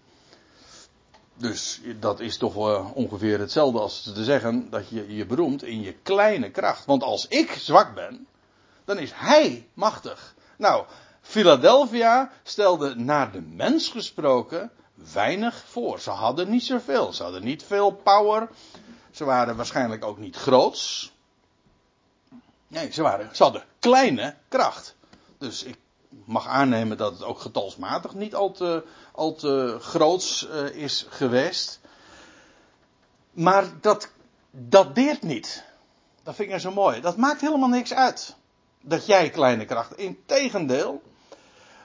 Dus 1.34 1.80
dat 2.00 2.20
is 2.20 2.36
toch 2.36 2.56
uh, 2.56 2.90
ongeveer 2.94 3.38
hetzelfde 3.38 3.80
als 3.80 4.02
te 4.02 4.24
zeggen 4.24 4.70
dat 4.70 4.88
je 4.88 5.14
je 5.14 5.26
beroemt 5.26 5.62
in 5.62 5.80
je 5.80 5.92
kleine 5.92 6.50
kracht. 6.50 6.84
Want 6.84 7.02
als 7.02 7.28
ik 7.28 7.50
zwak 7.50 7.94
ben, 7.94 8.26
dan 8.84 8.98
is 8.98 9.12
hij 9.14 9.68
machtig. 9.74 10.34
Nou, 10.56 10.84
Philadelphia 11.20 12.30
stelde 12.42 12.94
naar 12.94 13.32
de 13.32 13.40
mens 13.40 13.88
gesproken 13.88 14.70
weinig 15.12 15.64
voor. 15.66 16.00
Ze 16.00 16.10
hadden 16.10 16.50
niet 16.50 16.64
zoveel. 16.64 17.12
Ze 17.12 17.22
hadden 17.22 17.44
niet 17.44 17.62
veel 17.62 17.90
power. 17.90 18.48
Ze 19.10 19.24
waren 19.24 19.56
waarschijnlijk 19.56 20.04
ook 20.04 20.18
niet 20.18 20.36
groots. 20.36 21.12
Nee, 22.66 22.92
ze, 22.92 23.02
waren, 23.02 23.36
ze 23.36 23.42
hadden 23.42 23.64
kleine 23.80 24.34
kracht. 24.48 24.96
Dus 25.38 25.62
ik 25.62 25.76
mag 26.24 26.46
aannemen 26.46 26.96
dat 26.96 27.12
het 27.12 27.22
ook 27.22 27.40
getalsmatig 27.40 28.14
niet 28.14 28.34
al 28.34 28.50
te, 28.52 28.84
al 29.12 29.34
te 29.34 29.76
groots 29.80 30.48
uh, 30.48 30.74
is 30.74 31.06
geweest. 31.08 31.80
Maar 33.32 33.64
dat, 33.80 34.10
dat 34.50 34.94
deert 34.94 35.22
niet. 35.22 35.64
Dat 36.22 36.34
vind 36.34 36.48
ik 36.48 36.48
nou 36.48 36.60
zo 36.60 36.80
mooi. 36.82 37.00
Dat 37.00 37.16
maakt 37.16 37.40
helemaal 37.40 37.68
niks 37.68 37.92
uit. 37.92 38.36
Dat 38.80 39.06
jij 39.06 39.30
kleine 39.30 39.64
kracht. 39.64 39.96
Integendeel. 39.96 41.02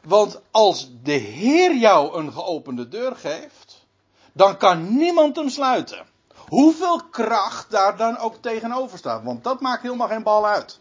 Want 0.03 0.41
als 0.51 0.89
de 1.03 1.11
Heer 1.11 1.75
jou 1.75 2.17
een 2.17 2.33
geopende 2.33 2.87
deur 2.87 3.15
geeft, 3.15 3.85
dan 4.31 4.57
kan 4.57 4.97
niemand 4.97 5.35
hem 5.35 5.49
sluiten. 5.49 6.05
Hoeveel 6.47 7.01
kracht 7.09 7.71
daar 7.71 7.97
dan 7.97 8.17
ook 8.17 8.35
tegenover 8.41 8.97
staat. 8.97 9.23
Want 9.23 9.43
dat 9.43 9.61
maakt 9.61 9.81
helemaal 9.81 10.07
geen 10.07 10.23
bal 10.23 10.47
uit. 10.47 10.79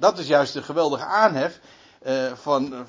Dat 0.00 0.18
is 0.18 0.26
juist 0.26 0.52
de 0.52 0.62
geweldige 0.62 1.04
aanhef 1.04 1.60
uh, 2.06 2.32
van, 2.32 2.72
uh, 2.72 2.80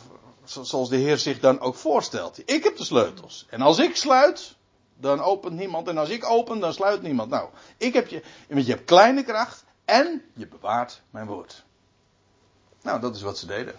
zoals 0.44 0.90
de 0.90 0.96
Heer 0.96 1.18
zich 1.18 1.40
dan 1.40 1.60
ook 1.60 1.76
voorstelt. 1.76 2.40
Ik 2.46 2.64
heb 2.64 2.78
de 2.78 2.84
sleutels. 2.84 3.46
En 3.50 3.62
als 3.62 3.80
ik 3.80 3.96
sluit, 3.96 4.56
dan 4.98 5.22
opent 5.22 5.56
niemand. 5.58 5.88
En 5.88 5.98
als 5.98 6.10
ik 6.10 6.26
open, 6.26 6.60
dan 6.60 6.74
sluit 6.74 7.02
niemand. 7.02 7.30
Nou, 7.30 7.50
ik 7.78 7.94
heb 7.94 8.08
je, 8.08 8.24
want 8.50 8.66
je 8.66 8.72
hebt 8.72 8.86
kleine 8.86 9.24
kracht 9.24 9.64
en 9.86 10.22
je 10.34 10.48
bewaart 10.48 11.02
mijn 11.10 11.26
woord. 11.26 11.64
Nou, 12.82 13.00
dat 13.00 13.16
is 13.16 13.22
wat 13.22 13.38
ze 13.38 13.46
deden. 13.46 13.76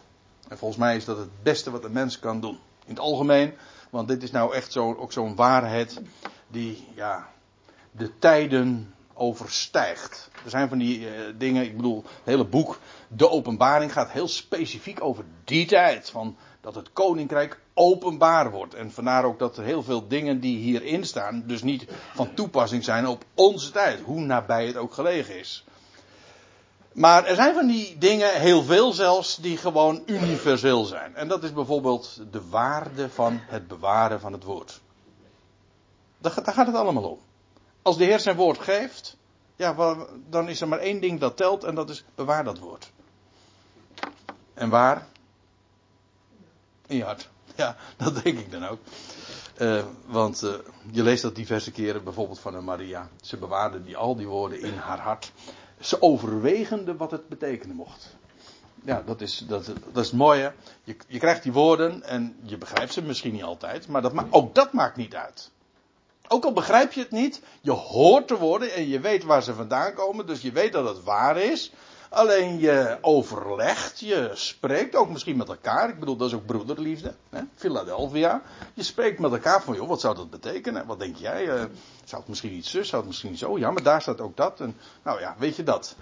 En 0.49 0.59
volgens 0.59 0.81
mij 0.81 0.97
is 0.97 1.05
dat 1.05 1.18
het 1.18 1.42
beste 1.42 1.71
wat 1.71 1.85
een 1.85 1.92
mens 1.92 2.18
kan 2.18 2.40
doen. 2.40 2.59
In 2.85 2.95
het 2.95 2.99
algemeen, 2.99 3.55
want 3.90 4.09
dit 4.09 4.23
is 4.23 4.31
nou 4.31 4.55
echt 4.55 4.73
zo, 4.73 4.95
ook 4.95 5.12
zo'n 5.12 5.37
waarheid 5.37 6.01
die, 6.49 6.88
ja, 6.95 7.29
de 7.90 8.18
tijden 8.18 8.95
overstijgt. 9.23 10.31
Er 10.45 10.51
zijn 10.51 10.69
van 10.69 10.79
die 10.79 11.01
uh, 11.01 11.09
dingen, 11.39 11.65
ik 11.65 11.77
bedoel, 11.77 12.03
het 12.03 12.25
hele 12.25 12.45
boek, 12.45 12.79
de 13.09 13.31
openbaring 13.31 13.93
gaat 13.93 14.11
heel 14.11 14.29
specifiek 14.29 15.05
over 15.05 15.25
die 15.45 15.67
tijd. 15.67 16.11
Van 16.11 16.37
dat 16.61 16.75
het 16.75 16.93
koninkrijk 16.93 17.61
openbaar 17.75 18.51
wordt. 18.51 18.75
En 18.75 18.93
vandaar 18.93 19.25
ook 19.25 19.39
dat 19.39 19.57
er 19.57 19.65
heel 19.65 19.83
veel 19.83 20.09
dingen 20.09 20.41
die 20.41 20.57
hierin 20.59 21.05
staan, 21.05 21.43
dus 21.47 21.63
niet 21.63 21.87
van 22.15 22.35
toepassing 22.35 22.85
zijn 22.85 23.07
op 23.07 23.25
onze 23.35 23.71
tijd, 23.71 24.01
hoe 24.01 24.21
nabij 24.21 24.67
het 24.67 24.77
ook 24.77 24.95
gelegen 24.95 25.39
is. 25.39 25.65
Maar 26.93 27.25
er 27.25 27.35
zijn 27.35 27.55
van 27.55 27.67
die 27.67 27.99
dingen, 27.99 28.41
heel 28.41 28.63
veel 28.63 28.93
zelfs, 28.93 29.37
die 29.37 29.57
gewoon 29.57 30.03
universeel 30.07 30.85
zijn. 30.85 31.17
En 31.17 31.29
dat 31.29 31.43
is 31.43 31.53
bijvoorbeeld 31.53 32.21
de 32.31 32.49
waarde 32.49 33.11
van 33.11 33.41
het 33.47 33.69
bewaren 33.69 34.21
van 34.21 34.33
het 34.33 34.45
woord. 34.45 34.81
Daar 36.19 36.33
gaat 36.33 36.67
het 36.67 36.75
allemaal 36.75 37.11
om. 37.11 37.19
Als 37.83 37.97
de 37.97 38.05
Heer 38.05 38.21
zijn 38.21 38.37
woord 38.37 38.59
geeft, 38.59 39.16
ja, 39.57 39.97
dan 40.29 40.49
is 40.49 40.61
er 40.61 40.68
maar 40.68 40.79
één 40.79 41.01
ding 41.01 41.21
dat 41.21 41.37
telt 41.37 41.64
en 41.64 41.75
dat 41.75 41.90
is 41.90 42.05
bewaar 42.14 42.45
dat 42.45 42.59
woord. 42.59 42.90
En 44.55 44.68
waar? 44.68 45.07
In 46.87 46.97
je 46.97 47.05
hart. 47.05 47.31
Ja, 47.55 47.77
dat 47.97 48.23
denk 48.23 48.38
ik 48.38 48.51
dan 48.51 48.66
ook. 48.66 48.79
Uh, 49.59 49.85
want 50.07 50.42
uh, 50.42 50.55
je 50.90 51.03
leest 51.03 51.23
dat 51.23 51.35
diverse 51.35 51.71
keren, 51.71 52.05
bijvoorbeeld 52.05 52.40
van 52.40 52.55
een 52.55 52.64
Maria. 52.64 53.09
Ze 53.23 53.37
bewaarde 53.37 53.83
die, 53.83 53.97
al 53.97 54.16
die 54.16 54.27
woorden 54.27 54.61
in 54.61 54.75
haar 54.75 54.99
hart. 54.99 55.33
Ze 55.81 56.03
overwegende 56.03 56.97
wat 56.97 57.11
het 57.11 57.29
betekenen 57.29 57.77
mocht. 57.77 58.16
Ja, 58.85 59.03
dat 59.07 59.21
is, 59.21 59.38
dat, 59.38 59.66
dat 59.66 59.77
is 60.05 60.07
het 60.07 60.12
mooie. 60.12 60.53
Je, 60.85 60.97
je 61.07 61.18
krijgt 61.18 61.42
die 61.42 61.53
woorden 61.53 62.03
en 62.03 62.37
je 62.42 62.59
begrijpt 62.59 62.92
ze 62.92 63.03
misschien 63.03 63.33
niet 63.33 63.42
altijd, 63.42 63.88
maar 63.88 64.03
dat, 64.03 64.12
ook 64.31 64.55
dat 64.55 64.73
maakt 64.73 64.97
niet 64.97 65.14
uit. 65.14 65.51
Ook 66.29 66.45
al 66.45 66.53
begrijp 66.53 66.93
je 66.93 67.01
het 67.01 67.11
niet, 67.11 67.41
je 67.61 67.71
hoort 67.71 68.29
de 68.29 68.37
woorden 68.37 68.73
en 68.73 68.89
je 68.89 69.01
weet 69.01 69.25
waar 69.25 69.43
ze 69.43 69.55
vandaan 69.55 69.95
komen, 69.95 70.27
dus 70.27 70.41
je 70.41 70.53
weet 70.53 70.73
dat 70.73 70.89
het 70.89 71.05
waar 71.05 71.37
is. 71.37 71.73
Alleen 72.13 72.59
je 72.59 72.99
overlegt, 73.01 74.01
je 74.01 74.31
spreekt 74.35 74.95
ook 74.95 75.11
misschien 75.11 75.37
met 75.37 75.49
elkaar. 75.49 75.89
Ik 75.89 75.99
bedoel, 75.99 76.17
dat 76.17 76.29
is 76.29 76.35
ook 76.35 76.47
broederliefde. 76.47 77.15
Hè? 77.31 77.41
Philadelphia. 77.55 78.43
Je 78.75 78.83
spreekt 78.83 79.19
met 79.19 79.33
elkaar 79.33 79.63
van, 79.63 79.75
joh, 79.75 79.89
wat 79.89 80.01
zou 80.01 80.15
dat 80.15 80.31
betekenen? 80.31 80.87
Wat 80.87 80.99
denk 80.99 81.17
jij? 81.17 81.45
Uh, 81.45 81.65
zou 82.05 82.21
het 82.21 82.29
misschien 82.29 82.53
iets 82.53 82.71
zus? 82.71 82.89
Zou 82.89 83.01
het 83.01 83.11
misschien 83.11 83.37
zo? 83.37 83.59
Ja, 83.59 83.71
maar 83.71 83.83
daar 83.83 84.03
staat 84.03 84.21
ook 84.21 84.37
dat. 84.37 84.61
En, 84.61 84.77
nou 85.03 85.21
ja, 85.21 85.35
weet 85.39 85.57
je 85.57 85.63
dat? 85.63 85.97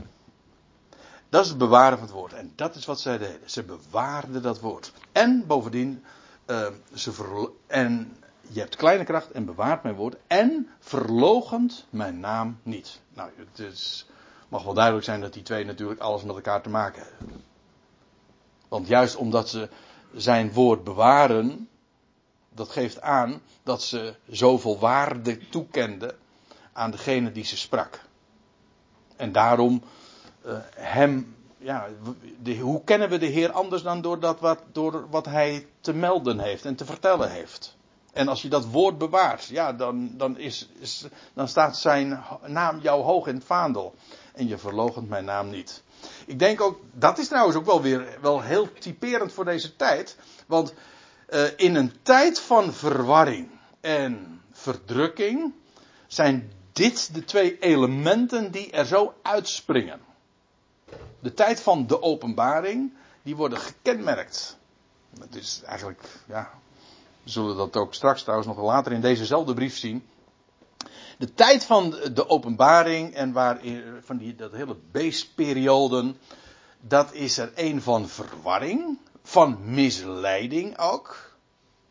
Dat 1.28 1.44
is 1.44 1.48
het 1.48 1.58
bewaren 1.58 1.98
van 1.98 2.06
het 2.06 2.16
woord. 2.16 2.32
En 2.32 2.52
dat 2.56 2.74
is 2.74 2.86
wat 2.86 3.00
zij 3.00 3.18
deden. 3.18 3.40
Ze 3.44 3.62
bewaarden 3.62 4.42
dat 4.42 4.60
woord. 4.60 4.92
En 5.12 5.44
bovendien, 5.46 6.04
uh, 6.46 6.66
ze 6.94 7.50
en 7.66 8.16
je 8.52 8.60
hebt 8.60 8.76
kleine 8.76 9.04
kracht 9.04 9.30
en 9.30 9.44
bewaart 9.44 9.82
mijn 9.82 9.94
woord. 9.94 10.16
En 10.26 10.68
verlogend 10.78 11.86
mijn 11.90 12.20
naam 12.20 12.58
niet. 12.62 13.00
Nou, 13.14 13.30
het 13.36 13.58
is 13.58 14.06
mag 14.50 14.64
wel 14.64 14.74
duidelijk 14.74 15.04
zijn 15.04 15.20
dat 15.20 15.32
die 15.32 15.42
twee 15.42 15.64
natuurlijk 15.64 16.00
alles 16.00 16.22
met 16.22 16.34
elkaar 16.34 16.62
te 16.62 16.68
maken 16.68 17.02
hebben. 17.02 17.42
Want 18.68 18.86
juist 18.86 19.16
omdat 19.16 19.48
ze 19.48 19.68
zijn 20.14 20.52
woord 20.52 20.84
bewaren, 20.84 21.68
dat 22.54 22.68
geeft 22.68 23.00
aan 23.00 23.42
dat 23.62 23.82
ze 23.82 24.14
zoveel 24.28 24.78
waarde 24.78 25.48
toekenden 25.48 26.16
aan 26.72 26.90
degene 26.90 27.32
die 27.32 27.44
ze 27.44 27.56
sprak. 27.56 28.00
En 29.16 29.32
daarom 29.32 29.82
uh, 30.46 30.58
hem, 30.74 31.36
ja, 31.58 31.88
de, 32.42 32.58
hoe 32.58 32.84
kennen 32.84 33.08
we 33.08 33.18
de 33.18 33.26
Heer 33.26 33.52
anders 33.52 33.82
dan 33.82 34.00
door, 34.00 34.20
dat 34.20 34.40
wat, 34.40 34.62
door 34.72 35.08
wat 35.10 35.26
hij 35.26 35.66
te 35.80 35.92
melden 35.92 36.38
heeft 36.38 36.64
en 36.64 36.74
te 36.74 36.84
vertellen 36.84 37.30
heeft? 37.30 37.78
En 38.12 38.28
als 38.28 38.42
je 38.42 38.48
dat 38.48 38.66
woord 38.66 38.98
bewaart, 38.98 39.46
ja, 39.46 39.72
dan, 39.72 40.10
dan, 40.16 40.38
is, 40.38 40.68
dan 41.34 41.48
staat 41.48 41.78
zijn 41.78 42.22
naam 42.46 42.80
jou 42.80 43.02
hoog 43.02 43.26
in 43.26 43.34
het 43.34 43.44
vaandel 43.44 43.94
en 44.32 44.48
je 44.48 44.58
verlogent 44.58 45.08
mijn 45.08 45.24
naam 45.24 45.50
niet. 45.50 45.82
Ik 46.26 46.38
denk 46.38 46.60
ook, 46.60 46.80
dat 46.92 47.18
is 47.18 47.28
trouwens 47.28 47.56
ook 47.56 47.66
wel 47.66 47.82
weer 47.82 48.18
wel 48.20 48.42
heel 48.42 48.72
typerend 48.72 49.32
voor 49.32 49.44
deze 49.44 49.76
tijd. 49.76 50.16
Want 50.46 50.74
uh, 51.30 51.44
in 51.56 51.74
een 51.74 51.92
tijd 52.02 52.40
van 52.40 52.72
verwarring 52.72 53.48
en 53.80 54.42
verdrukking 54.52 55.52
zijn 56.06 56.52
dit 56.72 57.14
de 57.14 57.24
twee 57.24 57.58
elementen 57.58 58.50
die 58.50 58.70
er 58.70 58.86
zo 58.86 59.14
uitspringen. 59.22 60.00
De 61.20 61.34
tijd 61.34 61.60
van 61.60 61.86
de 61.86 62.02
openbaring, 62.02 62.92
die 63.22 63.36
worden 63.36 63.58
gekenmerkt. 63.58 64.56
Het 65.20 65.34
is 65.34 65.62
eigenlijk, 65.64 66.02
ja, 66.26 66.50
we 67.22 67.30
zullen 67.30 67.56
dat 67.56 67.76
ook 67.76 67.94
straks 67.94 68.22
trouwens 68.22 68.48
nog 68.48 68.64
later 68.64 68.92
in 68.92 69.00
dezezelfde 69.00 69.54
brief 69.54 69.76
zien 69.76 70.04
de 71.20 71.34
tijd 71.34 71.64
van 71.64 71.90
de 71.90 72.28
openbaring 72.28 73.14
en 73.14 73.32
waar, 73.32 73.60
van 74.00 74.16
die, 74.16 74.34
dat 74.34 74.52
hele 74.52 74.76
beestperioden, 74.90 76.18
dat 76.80 77.12
is 77.12 77.38
er 77.38 77.52
een 77.54 77.82
van 77.82 78.08
verwarring, 78.08 78.98
van 79.22 79.58
misleiding 79.60 80.78
ook. 80.78 81.36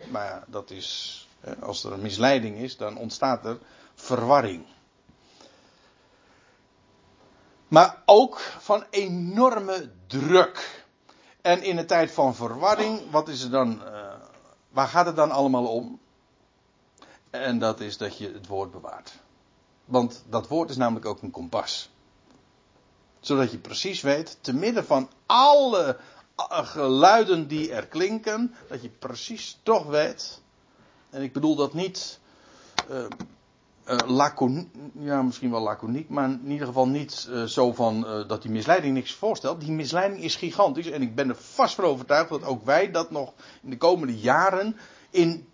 Maar 0.08 0.44
dat 0.48 0.72
is, 0.72 1.28
als 1.60 1.84
er 1.84 1.92
een 1.92 2.02
misleiding 2.02 2.58
is, 2.58 2.78
dan 2.78 2.98
ontstaat 2.98 3.46
er 3.46 3.58
verwarring. 3.96 4.66
Maar 7.68 8.02
ook 8.06 8.40
van 8.40 8.86
enorme 8.90 9.92
druk. 10.08 10.86
En 11.42 11.64
in 11.64 11.78
een 11.78 11.88
tijd 11.88 12.12
van 12.12 12.36
verwarring, 12.36 13.12
wat 13.12 13.28
is 13.28 13.44
er 13.44 13.50
dan, 13.50 13.82
uh, 13.86 13.99
waar 14.70 14.88
gaat 14.88 15.06
het 15.06 15.16
dan 15.16 15.32
allemaal 15.32 15.68
om? 15.68 16.00
En 17.30 17.60
dat 17.60 17.80
is 17.80 17.98
dat 17.98 18.18
je 18.18 18.32
het 18.34 18.48
woord 18.48 18.72
bewaart. 18.72 19.14
Want 19.86 20.24
dat 20.30 20.48
woord 20.48 20.70
is 20.70 20.78
namelijk 20.78 21.06
ook 21.06 21.22
een 21.22 21.32
kompas. 21.32 21.90
Zodat 23.20 23.52
je 23.52 23.58
precies 23.58 24.02
weet, 24.02 24.38
te 24.42 24.54
midden 24.54 24.86
van 24.86 25.10
alle 25.26 25.98
geluiden 26.48 27.48
die 27.48 27.72
er 27.72 27.88
klinken, 27.88 28.56
dat 28.68 28.82
je 28.82 28.90
precies 28.90 29.60
toch 29.64 29.86
weet. 29.86 30.42
En 31.10 31.22
ik 31.22 31.34
bedoel 31.34 31.56
dat 31.56 31.74
niet 31.74 32.20
uh, 32.90 33.06
uh, 33.90 33.98
laconiek, 34.06 34.68
ja 35.00 35.22
misschien 35.22 35.52
wel 35.52 35.62
laconiek, 35.62 36.10
maar 36.10 36.30
in 36.30 36.52
ieder 36.52 36.68
geval 36.68 36.88
niet 36.88 37.28
uh, 37.30 37.44
zo 37.44 37.74
van 37.74 38.26
dat 38.28 38.42
die 38.42 38.52
misleiding 38.52 38.94
niks 38.94 39.14
voorstelt. 39.14 39.62
Die 39.62 39.72
misleiding 39.72 40.24
is 40.24 40.36
gigantisch 40.36 40.90
en 40.90 41.02
ik 41.02 41.16
ben 41.16 41.30
er 41.30 41.36
vast 41.36 41.76
van 41.76 41.84
overtuigd 41.84 42.30
dat 42.30 42.44
ook 42.44 42.66
wij 42.66 42.92
dat 42.92 43.12
nog 43.12 43.34
in 43.62 43.70
de 43.70 43.78
komende 43.78 44.18
jaren 44.18 44.76
in 45.10 45.48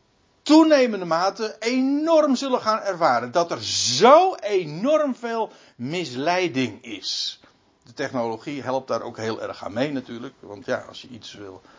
toenemende 0.46 1.06
mate 1.06 1.56
enorm 1.60 2.36
zullen 2.36 2.62
gaan 2.62 2.80
ervaren. 2.80 3.32
Dat 3.32 3.52
er 3.52 3.64
zo 3.64 4.36
enorm 4.36 5.16
veel 5.16 5.52
misleiding 5.76 6.84
is. 6.84 7.40
De 7.84 7.94
technologie 7.94 8.62
helpt 8.62 8.88
daar 8.88 9.02
ook 9.02 9.18
heel 9.18 9.42
erg 9.42 9.64
aan 9.64 9.74
mee 9.74 9.92
natuurlijk. 9.92 10.34
Want 10.40 10.66
ja, 10.66 10.86
als 10.88 11.02
je 11.02 11.08
iets 11.08 11.34
wil, 11.34 11.62
eh, 11.64 11.72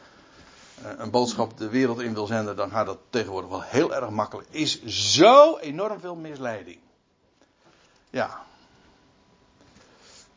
een 0.83 1.11
boodschap 1.11 1.59
de 1.59 1.69
wereld 1.69 2.01
in 2.01 2.15
wil 2.15 2.27
zenden, 2.27 2.57
dan 2.57 2.71
gaat 2.71 2.87
dat 2.87 2.99
tegenwoordig 3.11 3.51
wel 3.51 3.63
heel 3.63 3.95
erg 3.95 4.11
makkelijk. 4.11 4.49
Is 4.51 4.85
zo 4.85 5.57
enorm 5.57 6.01
veel 6.01 6.17
misleiding. 6.17 6.79
Ja. 8.11 8.45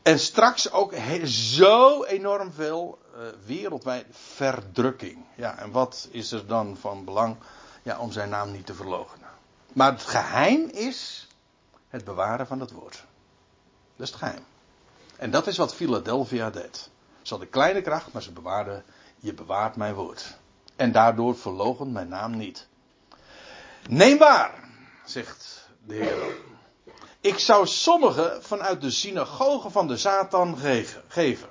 En 0.02 0.18
straks 0.18 0.70
ook 0.70 0.94
zo 1.24 2.04
enorm 2.04 2.52
veel 2.52 2.98
uh, 3.14 3.22
wereldwijd 3.46 4.06
verdrukking. 4.10 5.24
Ja, 5.34 5.58
en 5.58 5.70
wat 5.70 6.08
is 6.10 6.32
er 6.32 6.46
dan 6.46 6.76
van 6.76 7.04
belang? 7.04 7.36
ja, 7.82 7.98
om 7.98 8.12
zijn 8.12 8.28
naam 8.28 8.50
niet 8.50 8.66
te 8.66 8.74
verloochenen. 8.74 9.28
Maar 9.72 9.92
het 9.92 10.02
geheim 10.02 10.68
is 10.68 11.28
het 11.88 12.04
bewaren 12.04 12.46
van 12.46 12.60
het 12.60 12.70
woord. 12.70 13.04
Dat 13.96 14.06
is 14.06 14.08
het 14.08 14.18
geheim. 14.18 14.44
En 15.16 15.30
dat 15.30 15.46
is 15.46 15.56
wat 15.56 15.74
Philadelphia 15.74 16.50
deed. 16.50 16.88
Ze 17.22 17.30
hadden 17.30 17.50
kleine 17.50 17.82
kracht, 17.82 18.12
maar 18.12 18.22
ze 18.22 18.32
bewaarden, 18.32 18.84
je 19.20 19.34
bewaart 19.34 19.76
mijn 19.76 19.94
woord. 19.94 20.38
En 20.76 20.92
daardoor 20.92 21.36
verlogen 21.36 21.92
mijn 21.92 22.08
naam 22.08 22.36
niet. 22.36 22.68
Neem 23.88 24.18
waar, 24.18 24.68
zegt 25.04 25.68
de 25.86 25.94
Heer. 25.94 26.36
Ik 27.20 27.38
zou 27.38 27.66
sommigen 27.66 28.42
vanuit 28.42 28.80
de 28.80 28.90
synagoge 28.90 29.70
van 29.70 29.86
de 29.86 29.96
Satan 29.96 30.58
geven. 31.08 31.48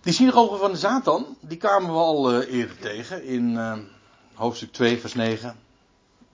Die 0.00 0.12
synagoge 0.12 0.56
van 0.56 0.72
de 0.72 0.78
Satan, 0.78 1.36
die 1.40 1.58
kwamen 1.58 1.90
we 1.90 1.96
al 1.98 2.32
uh, 2.32 2.52
eerder 2.54 2.78
tegen 2.78 3.24
in 3.24 3.50
uh, 3.50 3.78
hoofdstuk 4.34 4.72
2, 4.72 5.00
vers 5.00 5.14
9. 5.14 5.58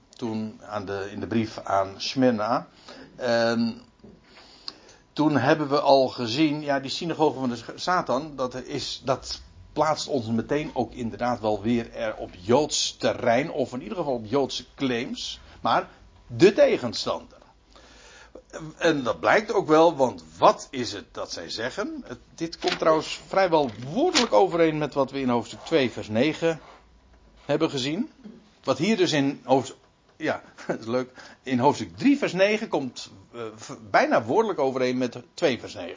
Toen 0.08 0.60
aan 0.62 0.84
de, 0.84 1.08
in 1.10 1.20
de 1.20 1.26
brief 1.26 1.58
aan 1.58 1.94
Smyrna. 1.96 2.66
En 3.16 3.82
toen 5.14 5.36
hebben 5.36 5.68
we 5.68 5.80
al 5.80 6.08
gezien, 6.08 6.60
ja, 6.60 6.80
die 6.80 6.90
synagoge 6.90 7.38
van 7.38 7.48
de 7.48 7.58
Satan, 7.74 8.36
dat, 8.36 8.54
is, 8.54 9.02
dat 9.04 9.40
plaatst 9.72 10.08
ons 10.08 10.26
meteen 10.26 10.70
ook 10.74 10.92
inderdaad 10.92 11.40
wel 11.40 11.62
weer 11.62 11.94
er 11.94 12.16
op 12.16 12.30
Joods 12.40 12.96
terrein, 12.96 13.50
of 13.50 13.72
in 13.72 13.82
ieder 13.82 13.96
geval 13.96 14.14
op 14.14 14.26
Joodse 14.26 14.64
claims. 14.74 15.40
Maar 15.60 15.88
de 16.26 16.52
tegenstander. 16.52 17.38
En 18.76 19.02
dat 19.02 19.20
blijkt 19.20 19.52
ook 19.52 19.66
wel, 19.66 19.96
want 19.96 20.24
wat 20.38 20.68
is 20.70 20.92
het 20.92 21.04
dat 21.12 21.32
zij 21.32 21.50
zeggen? 21.50 22.04
dit 22.34 22.58
komt 22.58 22.78
trouwens 22.78 23.20
vrijwel 23.26 23.70
woordelijk 23.92 24.32
overeen 24.32 24.78
met 24.78 24.94
wat 24.94 25.10
we 25.10 25.20
in 25.20 25.28
hoofdstuk 25.28 25.60
2, 25.64 25.90
vers 25.90 26.08
9 26.08 26.60
hebben 27.44 27.70
gezien. 27.70 28.10
Wat 28.64 28.78
hier 28.78 28.96
dus 28.96 29.12
in 29.12 29.40
ja, 30.16 30.42
dat 30.66 30.80
is 30.80 30.86
leuk. 30.86 31.10
In 31.42 31.58
hoofdstuk 31.58 31.96
3, 31.96 32.18
vers 32.18 32.32
9 32.32 32.68
komt 32.68 33.10
uh, 33.34 33.42
bijna 33.90 34.22
woordelijk 34.22 34.58
overeen 34.58 34.98
met 34.98 35.22
2, 35.34 35.60
vers 35.60 35.74
9. 35.74 35.96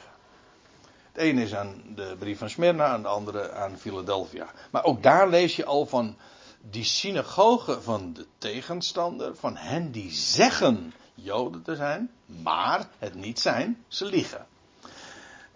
Het 1.12 1.22
ene 1.26 1.42
is 1.42 1.56
aan 1.56 1.82
de 1.96 2.16
brief 2.20 2.38
van 2.38 2.50
Smyrna, 2.50 2.94
en 2.94 3.02
de 3.02 3.08
andere 3.08 3.52
aan 3.52 3.78
Philadelphia. 3.78 4.48
Maar 4.72 4.84
ook 4.84 5.04
daar 5.04 5.30
lees 5.30 5.56
je 5.56 5.66
al 5.66 5.86
van 5.86 6.18
die 6.62 6.84
synagoge 6.84 7.82
van 7.82 8.14
de 8.14 8.26
tegenstander, 8.38 9.36
van 9.36 9.56
hen 9.56 9.92
die 9.92 10.12
zeggen 10.12 10.94
Joden 11.14 11.62
te 11.62 11.76
zijn, 11.76 12.12
maar 12.26 12.88
het 12.98 13.16
niet 13.16 13.40
zijn, 13.40 13.84
ze 13.88 14.06
liegen. 14.06 14.46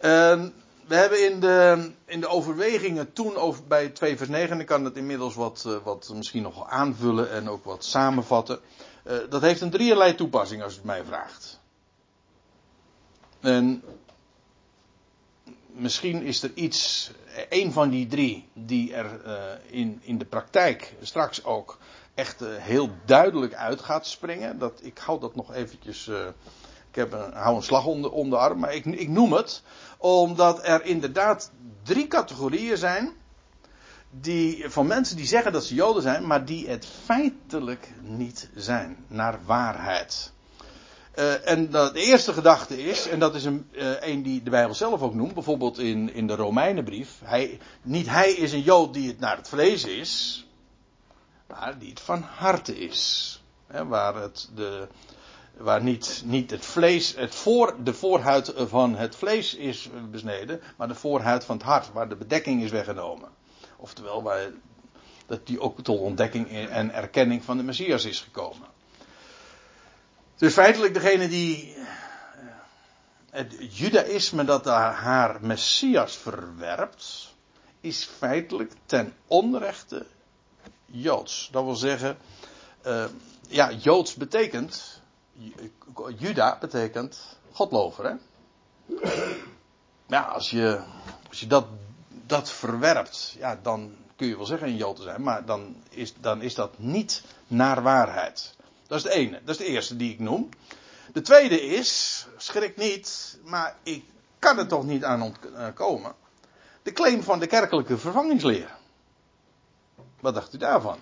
Uh, 0.02 0.45
we 0.91 0.97
hebben 0.97 1.32
in 1.32 1.39
de, 1.39 1.91
in 2.06 2.19
de 2.19 2.27
overwegingen 2.27 3.13
toen 3.13 3.36
over, 3.36 3.63
bij 3.67 3.89
2 3.89 4.17
vers 4.17 4.30
9, 4.30 4.51
en 4.51 4.60
ik 4.60 4.65
kan 4.65 4.86
het 4.86 4.97
inmiddels 4.97 5.36
wat, 5.36 5.63
uh, 5.67 5.77
wat 5.84 6.12
misschien 6.15 6.41
nog 6.41 6.69
aanvullen 6.69 7.32
en 7.32 7.49
ook 7.49 7.63
wat 7.65 7.86
samenvatten. 7.86 8.60
Uh, 9.08 9.17
dat 9.30 9.41
heeft 9.41 9.62
een 9.62 9.69
drieërlei 9.69 10.15
toepassing 10.15 10.63
als 10.63 10.73
u 10.73 10.75
het 10.75 10.86
mij 10.86 11.04
vraagt. 11.04 11.60
En 13.39 13.84
misschien 15.67 16.23
is 16.23 16.43
er 16.43 16.51
iets, 16.54 17.12
een 17.49 17.71
van 17.71 17.89
die 17.89 18.08
drie, 18.08 18.47
die 18.54 18.93
er 18.93 19.25
uh, 19.25 19.34
in, 19.80 19.99
in 20.04 20.17
de 20.17 20.25
praktijk 20.25 20.93
straks 21.01 21.43
ook 21.43 21.77
echt 22.13 22.39
heel 22.45 22.89
duidelijk 23.06 23.54
uit 23.54 23.82
gaat 23.82 24.08
springen. 24.08 24.60
Dat, 24.60 24.80
ik 24.84 24.97
hou 24.97 25.19
dat 25.19 25.36
nog 25.36 25.54
eventjes. 25.54 26.10
Ik 26.91 26.97
heb 26.97 27.13
een, 27.13 27.34
hou 27.34 27.56
een 27.56 27.63
slag 27.63 27.86
onder 27.86 28.30
de 28.30 28.38
arm, 28.38 28.60
maar 28.60 28.73
ik, 28.73 28.86
ik 28.86 29.10
noem 29.10 29.34
het 29.34 29.63
omdat 29.97 30.67
er 30.67 30.86
inderdaad 30.86 31.51
drie 31.84 32.08
categorieën 32.08 32.77
zijn. 32.77 33.12
Die, 34.10 34.69
van 34.69 34.88
mensen 34.88 35.17
die 35.17 35.25
zeggen 35.25 35.51
dat 35.51 35.65
ze 35.65 35.73
Joden 35.73 36.01
zijn, 36.01 36.27
maar 36.27 36.45
die 36.45 36.69
het 36.69 36.86
feitelijk 37.04 37.91
niet 38.01 38.49
zijn, 38.56 39.06
naar 39.08 39.39
waarheid. 39.45 40.32
Uh, 41.15 41.47
en 41.47 41.71
de 41.71 41.91
eerste 41.93 42.34
gedachte 42.34 42.84
is, 42.84 43.08
en 43.08 43.19
dat 43.19 43.36
is 43.36 43.43
een, 43.43 43.69
uh, 43.71 43.91
een 43.99 44.23
die 44.23 44.43
de 44.43 44.49
Bijbel 44.49 44.75
zelf 44.75 45.01
ook 45.01 45.13
noemt, 45.13 45.34
bijvoorbeeld 45.34 45.80
in, 45.80 46.13
in 46.13 46.27
de 46.27 46.36
Romeinenbrief. 46.36 47.19
Hij, 47.23 47.60
niet 47.82 48.10
hij 48.10 48.32
is 48.32 48.51
een 48.51 48.62
Jood 48.62 48.93
die 48.93 49.08
het 49.08 49.19
naar 49.19 49.38
het 49.38 49.49
vlees 49.49 49.86
is, 49.86 50.45
maar 51.47 51.77
die 51.77 51.89
het 51.89 51.99
van 51.99 52.21
harte 52.21 52.80
is. 52.80 53.43
He, 53.67 53.86
waar 53.86 54.15
het 54.15 54.49
de, 54.56 54.88
waar 55.57 55.83
niet, 55.83 56.21
niet 56.25 56.51
het 56.51 56.65
vlees, 56.65 57.15
het 57.15 57.35
voor, 57.35 57.75
de 57.83 57.93
voorhuid 57.93 58.53
van 58.55 58.95
het 58.95 59.15
vlees 59.15 59.55
is 59.55 59.89
besneden, 60.11 60.61
maar 60.77 60.87
de 60.87 60.95
voorhuid 60.95 61.43
van 61.43 61.57
het 61.57 61.65
hart, 61.65 61.91
waar 61.91 62.09
de 62.09 62.15
bedekking 62.15 62.63
is 62.63 62.71
weggenomen. 62.71 63.29
Oftewel, 63.77 64.23
waar, 64.23 64.49
dat 65.25 65.47
die 65.47 65.59
ook 65.59 65.81
tot 65.81 65.99
ontdekking 65.99 66.51
en 66.51 66.93
erkenning 66.93 67.43
van 67.43 67.57
de 67.57 67.63
Messias 67.63 68.05
is 68.05 68.19
gekomen. 68.19 68.67
Dus 70.35 70.53
feitelijk 70.53 70.93
degene 70.93 71.27
die 71.27 71.75
eh, 71.75 71.83
het 73.29 73.77
judaïsme 73.77 74.43
dat 74.43 74.65
haar 74.65 75.37
Messias 75.41 76.17
verwerpt, 76.17 77.33
is 77.81 78.09
feitelijk 78.17 78.71
ten 78.85 79.13
onrechte 79.27 80.05
Joods. 80.85 81.49
Dat 81.51 81.63
wil 81.63 81.75
zeggen, 81.75 82.17
uh, 82.85 83.05
ja, 83.47 83.71
Joods 83.71 84.15
betekent, 84.15 85.00
Juda 86.17 86.58
betekent 86.60 87.38
Godlover. 87.51 88.06
Hè? 88.06 88.13
Ja, 90.08 90.21
als 90.21 90.49
je, 90.49 90.82
als 91.30 91.39
je 91.39 91.47
dat, 91.47 91.65
dat 92.25 92.51
verwerpt, 92.51 93.36
ja, 93.38 93.60
dan 93.62 93.95
kun 94.15 94.27
je 94.27 94.38
wel 94.38 94.45
zeggen 94.45 94.67
een 94.67 94.75
Jood 94.75 94.95
te 94.95 95.01
zijn, 95.01 95.23
maar 95.23 95.45
dan 95.45 95.75
is, 95.89 96.13
dan 96.19 96.41
is 96.41 96.56
dat 96.56 96.77
niet 96.77 97.23
naar 97.47 97.82
waarheid. 97.82 98.56
Dat 98.88 98.97
is 98.97 99.04
de 99.04 99.12
ene, 99.12 99.41
dat 99.43 99.49
is 99.49 99.58
de 99.58 99.71
eerste 99.71 99.95
die 99.95 100.13
ik 100.13 100.19
noem. 100.19 100.49
De 101.13 101.21
tweede 101.21 101.62
is, 101.62 102.25
schrik 102.38 102.77
niet, 102.77 103.39
maar 103.43 103.75
ik 103.84 104.04
kan 104.39 104.58
er 104.58 104.67
toch 104.67 104.84
niet 104.84 105.04
aan 105.04 105.21
ontkomen. 105.21 106.15
De 106.84 106.91
claim 106.91 107.23
van 107.23 107.39
de 107.39 107.47
kerkelijke 107.47 107.97
vervangingsleer. 107.97 108.69
Wat 110.19 110.34
dacht 110.34 110.54
u 110.54 110.58
daarvan? 110.58 110.99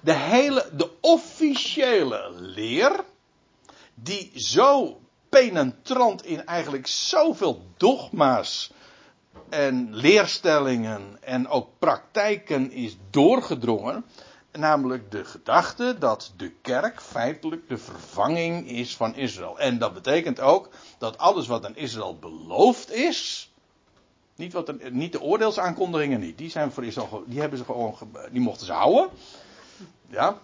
De 0.00 0.12
hele, 0.12 0.68
de 0.72 0.90
officiële 1.00 2.30
leer, 2.32 3.04
die 3.94 4.30
zo 4.34 5.00
penetrant 5.28 6.24
in 6.24 6.46
eigenlijk 6.46 6.86
zoveel 6.86 7.66
dogma's 7.76 8.72
en 9.48 9.94
leerstellingen 9.94 11.22
en 11.22 11.48
ook 11.48 11.68
praktijken 11.78 12.70
is 12.70 12.96
doorgedrongen, 13.10 14.04
namelijk 14.52 15.10
de 15.10 15.24
gedachte 15.24 15.96
dat 15.98 16.32
de 16.36 16.50
kerk 16.50 17.02
feitelijk 17.02 17.68
de 17.68 17.78
vervanging 17.78 18.68
is 18.68 18.96
van 18.96 19.14
Israël. 19.14 19.58
En 19.58 19.78
dat 19.78 19.94
betekent 19.94 20.40
ook 20.40 20.68
dat 20.98 21.18
alles 21.18 21.46
wat 21.46 21.66
aan 21.66 21.76
Israël 21.76 22.18
beloofd 22.18 22.92
is, 22.92 23.50
niet, 24.36 24.52
wat 24.52 24.90
niet 24.90 25.12
de 25.12 25.20
oordeelsaankondigingen 25.20 26.20
niet, 26.20 26.38
die, 26.38 26.50
zijn 26.50 26.72
voor 26.72 26.84
Israël, 26.84 27.24
die, 27.26 27.40
hebben 27.40 27.58
ze 27.58 27.64
gewoon, 27.64 27.96
die 28.30 28.40
mochten 28.40 28.66
ze 28.66 28.72
houden. 28.72 29.08
Ja, 30.06 30.38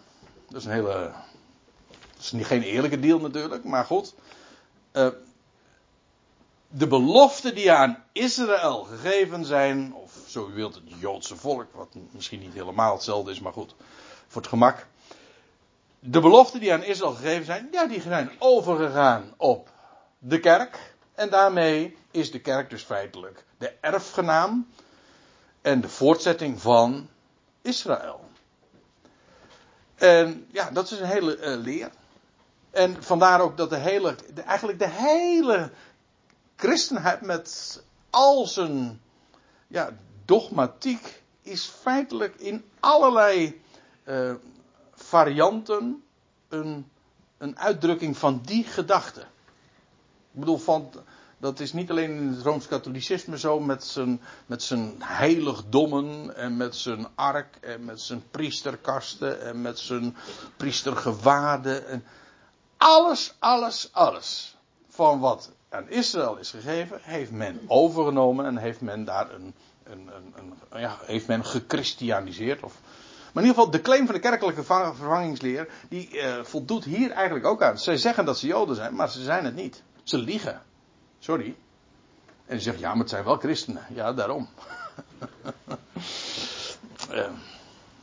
dat 0.49 0.61
is 0.61 0.65
een 0.65 0.73
hele, 0.73 1.13
is 2.21 2.33
niet, 2.33 2.47
geen 2.47 2.63
eerlijke 2.63 3.01
deal 3.01 3.19
natuurlijk, 3.19 3.65
maar 3.65 3.85
goed. 3.85 4.15
Uh, 4.93 5.09
de 6.69 6.87
beloften 6.87 7.55
die 7.55 7.73
aan 7.73 8.05
Israël 8.13 8.85
gegeven 8.85 9.45
zijn, 9.45 9.95
of 9.95 10.13
zo 10.27 10.49
u 10.49 10.53
wilt 10.53 10.75
het 10.75 10.85
Joodse 10.99 11.37
volk, 11.37 11.67
wat 11.73 11.89
misschien 12.11 12.41
niet 12.41 12.55
helemaal 12.55 12.93
hetzelfde 12.93 13.31
is, 13.31 13.41
maar 13.41 13.53
goed, 13.53 13.75
voor 14.27 14.41
het 14.41 14.51
gemak. 14.51 14.87
De 15.99 16.21
beloften 16.21 16.61
die 16.61 16.73
aan 16.73 16.83
Israël 16.83 17.13
gegeven 17.13 17.45
zijn, 17.45 17.69
ja, 17.73 17.87
die 17.87 18.01
zijn 18.01 18.31
overgegaan 18.39 19.35
op 19.37 19.71
de 20.19 20.41
kerk. 20.41 20.95
En 21.15 21.31
daarmee 21.31 21.97
is 22.11 22.31
de 22.31 22.41
kerk 22.41 22.71
dus 22.71 22.83
feitelijk 22.83 23.45
de 23.59 23.73
erfgenaam 23.81 24.69
en 25.63 25.81
de 25.81 25.89
voortzetting 25.89 26.61
van 26.61 27.09
Israël. 27.63 28.29
En 29.95 30.47
ja, 30.53 30.71
dat 30.71 30.91
is 30.91 31.01
een 31.01 31.07
hele 31.07 31.39
uh, 31.39 31.63
leer. 31.65 31.91
En 32.71 33.03
vandaar 33.03 33.41
ook 33.41 33.57
dat 33.57 33.71
de 33.71 33.77
hele, 33.77 34.17
de, 34.35 34.43
eigenlijk 34.43 34.79
de 34.79 34.89
hele 34.91 35.71
christenheid 36.57 37.21
met 37.21 37.83
al 38.11 38.47
zijn 38.47 39.01
ja, 39.67 39.91
dogmatiek 40.25 41.23
is 41.43 41.65
feitelijk 41.65 42.35
in 42.35 42.65
allerlei 42.81 43.63
uh, 44.05 44.35
varianten 44.95 46.03
een, 46.49 46.91
een 47.39 47.59
uitdrukking 47.59 48.17
van 48.17 48.41
die 48.45 48.65
gedachte. 48.65 49.21
Ik 50.33 50.41
bedoel, 50.41 50.59
van, 50.59 50.91
dat 51.39 51.61
is 51.61 51.73
niet 51.73 51.91
alleen 51.91 52.17
in 52.17 52.29
het 52.29 52.43
Rooms-Katholicisme 52.43 53.39
zo 53.39 53.61
met 53.61 53.85
zijn, 53.85 54.21
met 54.47 54.63
zijn 54.63 54.95
heiligdommen 54.99 56.37
en 56.37 56.57
met 56.57 56.77
zijn 56.77 57.07
ark 57.15 57.57
en 57.61 57.85
met 57.85 58.01
zijn 58.01 58.23
priesterkasten 58.31 59.43
en 59.43 59.63
met 59.63 59.79
zijn 59.79 60.17
priestergewaden. 60.57 61.87
En 61.87 62.05
alles, 62.81 63.35
alles, 63.38 63.88
alles 63.93 64.57
van 64.88 65.21
wat 65.21 65.51
aan 65.69 65.88
Israël 65.88 66.37
is 66.37 66.51
gegeven, 66.51 66.99
heeft 67.03 67.31
men 67.31 67.61
overgenomen 67.66 68.47
en 68.47 68.57
heeft 68.57 68.81
men 68.81 69.05
daar 69.05 69.35
een, 69.35 69.55
een, 69.85 70.11
een, 70.14 70.55
een 70.71 70.81
ja, 70.81 70.99
heeft 71.03 71.27
men 71.27 71.45
gechristianiseerd 71.45 72.62
of 72.62 72.81
maar 73.33 73.43
in 73.43 73.49
ieder 73.49 73.62
geval, 73.62 73.71
de 73.71 73.81
claim 73.81 74.07
van 74.07 74.14
de 74.14 74.21
kerkelijke 74.21 74.62
vervangingsleer, 74.64 75.69
die 75.88 76.09
uh, 76.12 76.43
voldoet 76.43 76.85
hier 76.85 77.11
eigenlijk 77.11 77.47
ook 77.47 77.62
aan. 77.62 77.79
Zij 77.79 77.97
zeggen 77.97 78.25
dat 78.25 78.38
ze 78.38 78.47
Joden 78.47 78.77
zijn, 78.77 78.95
maar 78.95 79.11
ze 79.11 79.23
zijn 79.23 79.45
het 79.45 79.55
niet. 79.55 79.83
Ze 80.03 80.19
liegen. 80.19 80.62
Sorry. 81.19 81.55
En 82.47 82.55
die 82.57 82.61
zeggen, 82.61 82.83
ja, 82.83 82.90
maar 82.90 82.99
het 82.99 83.09
zijn 83.09 83.25
wel 83.25 83.37
christenen. 83.37 83.83
Ja, 83.95 84.12
daarom. 84.12 84.49
uh, 87.11 87.27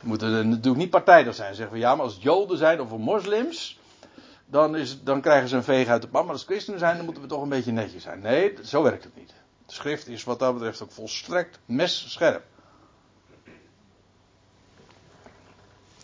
moeten 0.00 0.32
er 0.32 0.46
natuurlijk 0.46 0.76
niet 0.76 0.90
partijdig 0.90 1.34
zijn. 1.34 1.54
Zeggen 1.54 1.74
we, 1.74 1.80
ja, 1.80 1.94
maar 1.94 2.04
als 2.04 2.16
joden 2.20 2.58
zijn 2.58 2.80
of 2.80 2.90
moslims, 2.96 3.78
dan, 4.50 4.76
is, 4.76 5.02
dan 5.02 5.20
krijgen 5.20 5.48
ze 5.48 5.56
een 5.56 5.64
veeg 5.64 5.88
uit 5.88 6.02
de 6.02 6.08
pan. 6.08 6.22
Maar 6.22 6.32
als 6.32 6.40
het 6.40 6.50
christenen 6.50 6.78
zijn, 6.78 6.96
dan 6.96 7.04
moeten 7.04 7.22
we 7.22 7.28
toch 7.28 7.42
een 7.42 7.48
beetje 7.48 7.72
netjes 7.72 8.02
zijn. 8.02 8.20
Nee, 8.20 8.54
zo 8.64 8.82
werkt 8.82 9.04
het 9.04 9.16
niet. 9.16 9.32
De 9.66 9.74
schrift 9.74 10.06
is 10.06 10.24
wat 10.24 10.38
dat 10.38 10.54
betreft 10.54 10.82
ook 10.82 10.92
volstrekt 10.92 11.58
messcherp. 11.64 12.44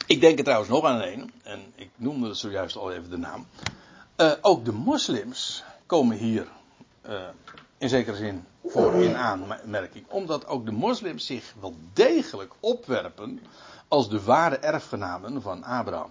Ik 0.07 0.21
denk 0.21 0.39
er 0.39 0.45
trouwens 0.45 0.71
nog 0.71 0.85
aan 0.85 1.03
een, 1.03 1.33
en 1.43 1.73
ik 1.75 1.91
noemde 1.97 2.35
zojuist 2.35 2.77
al 2.77 2.93
even 2.93 3.11
de 3.11 3.17
naam. 3.17 3.47
Uh, 4.17 4.33
ook 4.41 4.65
de 4.65 4.73
moslims 4.73 5.65
komen 5.87 6.17
hier 6.17 6.47
uh, 7.09 7.23
in 7.79 7.89
zekere 7.89 8.17
zin 8.17 8.45
voor 8.65 8.95
in 8.95 9.17
aanmerking. 9.17 10.07
Omdat 10.09 10.47
ook 10.47 10.65
de 10.65 10.73
moslims 10.73 11.27
zich 11.27 11.55
wel 11.61 11.77
degelijk 11.93 12.53
opwerpen 12.61 13.41
als 13.89 14.09
de 14.09 14.23
ware 14.23 14.57
erfgenamen 14.57 15.43
van 15.43 15.65
Abraham. 15.65 16.11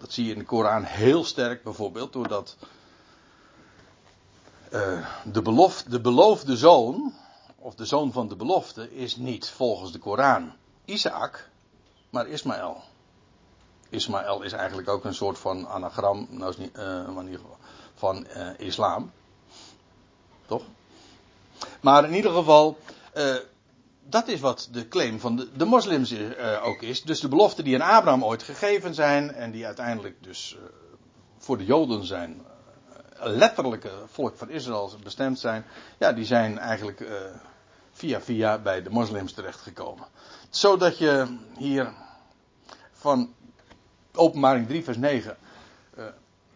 Dat 0.00 0.12
zie 0.12 0.24
je 0.24 0.32
in 0.32 0.38
de 0.38 0.44
Koran 0.44 0.82
heel 0.82 1.24
sterk 1.24 1.62
bijvoorbeeld 1.62 2.12
doordat 2.12 2.56
uh, 4.72 5.06
de, 5.24 5.42
belofte, 5.42 5.90
de 5.90 6.00
beloofde 6.00 6.56
zoon, 6.56 7.12
of 7.58 7.74
de 7.74 7.84
zoon 7.84 8.12
van 8.12 8.28
de 8.28 8.36
belofte, 8.36 8.94
is 8.96 9.16
niet 9.16 9.48
volgens 9.48 9.92
de 9.92 9.98
Koran 9.98 10.52
Isaac, 10.84 11.48
maar 12.10 12.26
Ismaël. 12.26 12.82
Ismaël 13.88 14.42
is 14.42 14.52
eigenlijk 14.52 14.88
ook 14.88 15.04
een 15.04 15.14
soort 15.14 15.38
van 15.38 15.68
anagram, 15.68 16.26
nou 16.30 16.50
is 16.50 16.56
niet, 16.56 16.78
uh, 16.78 17.38
van 17.94 18.26
uh, 18.36 18.48
islam. 18.58 19.12
Toch? 20.46 20.62
Maar 21.80 22.04
in 22.04 22.14
ieder 22.14 22.32
geval, 22.32 22.78
dat 24.08 24.28
is 24.28 24.40
wat 24.40 24.68
de 24.72 24.88
claim 24.88 25.20
van 25.20 25.36
de, 25.36 25.48
de 25.56 25.64
moslims 25.64 26.12
uh, 26.12 26.66
ook 26.66 26.82
is. 26.82 27.02
Dus 27.02 27.20
de 27.20 27.28
beloften 27.28 27.64
die 27.64 27.82
aan 27.82 27.96
Abraham 27.96 28.24
ooit 28.24 28.42
gegeven 28.42 28.94
zijn 28.94 29.32
en 29.32 29.50
die 29.50 29.66
uiteindelijk 29.66 30.22
dus 30.22 30.56
uh, 30.58 30.64
voor 31.38 31.58
de 31.58 31.64
Joden 31.64 32.04
zijn, 32.04 32.42
letterlijke 33.18 33.90
volk 34.06 34.36
van 34.36 34.50
Israël 34.50 34.92
bestemd 35.02 35.38
zijn, 35.38 35.64
ja, 35.98 36.12
die 36.12 36.24
zijn 36.24 36.58
eigenlijk 36.58 37.06
via 37.92 38.20
via 38.20 38.58
bij 38.58 38.82
de 38.82 38.90
moslims 38.90 39.32
terechtgekomen. 39.32 40.06
Zodat 40.50 40.98
je 40.98 41.38
hier 41.58 41.92
van 42.92 43.34
openbaring 44.14 44.66
3 44.66 44.84
vers 44.84 44.96
9, 44.96 45.36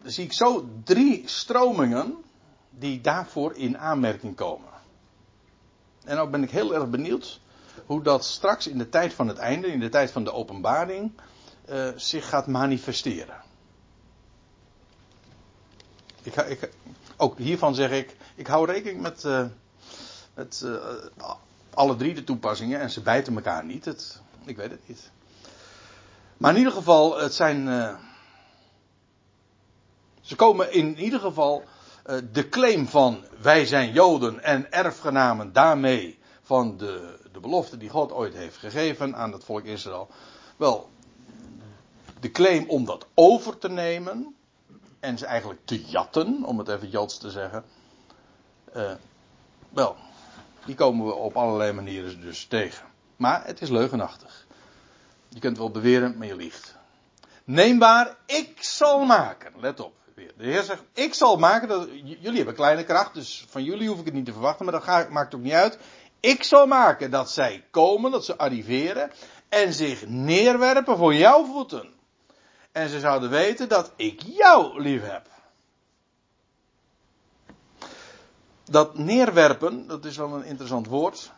zie 0.03 0.23
ik 0.23 0.33
zo 0.33 0.69
drie 0.83 1.23
stromingen 1.25 2.15
die 2.69 3.01
daarvoor 3.01 3.55
in 3.55 3.77
aanmerking 3.77 4.35
komen. 4.35 4.68
En 6.09 6.17
ook 6.17 6.31
ben 6.31 6.43
ik 6.43 6.51
heel 6.51 6.73
erg 6.73 6.89
benieuwd 6.89 7.39
hoe 7.85 8.03
dat 8.03 8.25
straks 8.25 8.67
in 8.67 8.77
de 8.77 8.89
tijd 8.89 9.13
van 9.13 9.27
het 9.27 9.37
einde, 9.37 9.67
in 9.67 9.79
de 9.79 9.89
tijd 9.89 10.11
van 10.11 10.23
de 10.23 10.33
openbaring, 10.33 11.11
uh, 11.69 11.89
zich 11.95 12.29
gaat 12.29 12.47
manifesteren. 12.47 13.41
Ik, 16.21 16.35
ik, 16.35 16.71
ook 17.17 17.37
hiervan 17.37 17.75
zeg 17.75 17.91
ik, 17.91 18.15
ik 18.35 18.47
hou 18.47 18.65
rekening 18.65 19.01
met, 19.01 19.23
met 20.33 20.61
uh, 20.65 20.75
alle 21.73 21.95
drie 21.95 22.13
de 22.13 22.23
toepassingen 22.23 22.79
en 22.79 22.89
ze 22.89 23.01
bijten 23.01 23.35
elkaar 23.35 23.65
niet. 23.65 23.85
Het, 23.85 24.21
ik 24.45 24.57
weet 24.57 24.71
het 24.71 24.87
niet. 24.87 25.11
Maar 26.37 26.51
in 26.51 26.57
ieder 26.57 26.73
geval, 26.73 27.19
het 27.19 27.33
zijn. 27.33 27.65
ze 30.21 30.35
komen 30.35 30.73
in 30.73 30.97
ieder 30.99 31.19
geval 31.19 31.63
eh, 31.63 31.78
de 32.31 32.49
claim 32.49 32.87
van 32.87 33.25
wij 33.41 33.65
zijn 33.65 33.91
Joden 33.91 34.43
en 34.43 34.71
erfgenamen 34.71 35.53
daarmee 35.53 36.19
van 36.41 36.77
de, 36.77 37.19
de 37.31 37.39
belofte 37.39 37.77
die 37.77 37.89
God 37.89 38.11
ooit 38.11 38.33
heeft 38.33 38.57
gegeven 38.57 39.15
aan 39.15 39.31
het 39.31 39.43
volk 39.43 39.63
Israël. 39.63 40.09
Wel, 40.57 40.89
de 42.19 42.31
claim 42.31 42.69
om 42.69 42.85
dat 42.85 43.05
over 43.13 43.57
te 43.57 43.69
nemen 43.69 44.35
en 44.99 45.17
ze 45.17 45.25
eigenlijk 45.25 45.59
te 45.65 45.83
jatten, 45.83 46.43
om 46.43 46.57
het 46.57 46.67
even 46.67 46.89
Joods 46.89 47.17
te 47.17 47.29
zeggen. 47.29 47.63
Uh, 48.75 48.91
wel, 49.69 49.95
die 50.65 50.75
komen 50.75 51.05
we 51.05 51.13
op 51.13 51.35
allerlei 51.35 51.71
manieren 51.71 52.21
dus 52.21 52.45
tegen. 52.45 52.87
Maar 53.15 53.45
het 53.45 53.61
is 53.61 53.69
leugenachtig. 53.69 54.47
Je 55.27 55.39
kunt 55.39 55.57
wel 55.57 55.71
beweren, 55.71 56.17
maar 56.17 56.27
je 56.27 56.35
liegt. 56.35 56.75
Neembaar, 57.43 58.15
ik 58.25 58.63
zal 58.63 59.05
maken. 59.05 59.53
Let 59.59 59.79
op. 59.79 59.98
De 60.37 60.45
Heer 60.45 60.63
zegt, 60.63 60.83
ik 60.93 61.13
zal 61.13 61.37
maken, 61.37 61.67
dat, 61.67 61.87
jullie 62.03 62.37
hebben 62.37 62.55
kleine 62.55 62.83
kracht, 62.83 63.13
dus 63.13 63.45
van 63.49 63.63
jullie 63.63 63.87
hoef 63.87 63.99
ik 63.99 64.05
het 64.05 64.13
niet 64.13 64.25
te 64.25 64.31
verwachten, 64.31 64.65
maar 64.65 64.73
dat 64.73 64.83
ga, 64.83 65.07
maakt 65.09 65.35
ook 65.35 65.41
niet 65.41 65.53
uit. 65.53 65.79
Ik 66.19 66.43
zal 66.43 66.67
maken 66.67 67.11
dat 67.11 67.31
zij 67.31 67.65
komen, 67.71 68.11
dat 68.11 68.25
ze 68.25 68.37
arriveren 68.37 69.11
en 69.49 69.73
zich 69.73 70.07
neerwerpen 70.07 70.97
voor 70.97 71.13
jouw 71.13 71.45
voeten. 71.45 71.89
En 72.71 72.89
ze 72.89 72.99
zouden 72.99 73.29
weten 73.29 73.69
dat 73.69 73.91
ik 73.95 74.21
jou 74.21 74.81
lief 74.81 75.01
heb. 75.01 75.27
Dat 78.63 78.97
neerwerpen, 78.97 79.87
dat 79.87 80.05
is 80.05 80.17
wel 80.17 80.33
een 80.33 80.45
interessant 80.45 80.87
woord. 80.87 81.31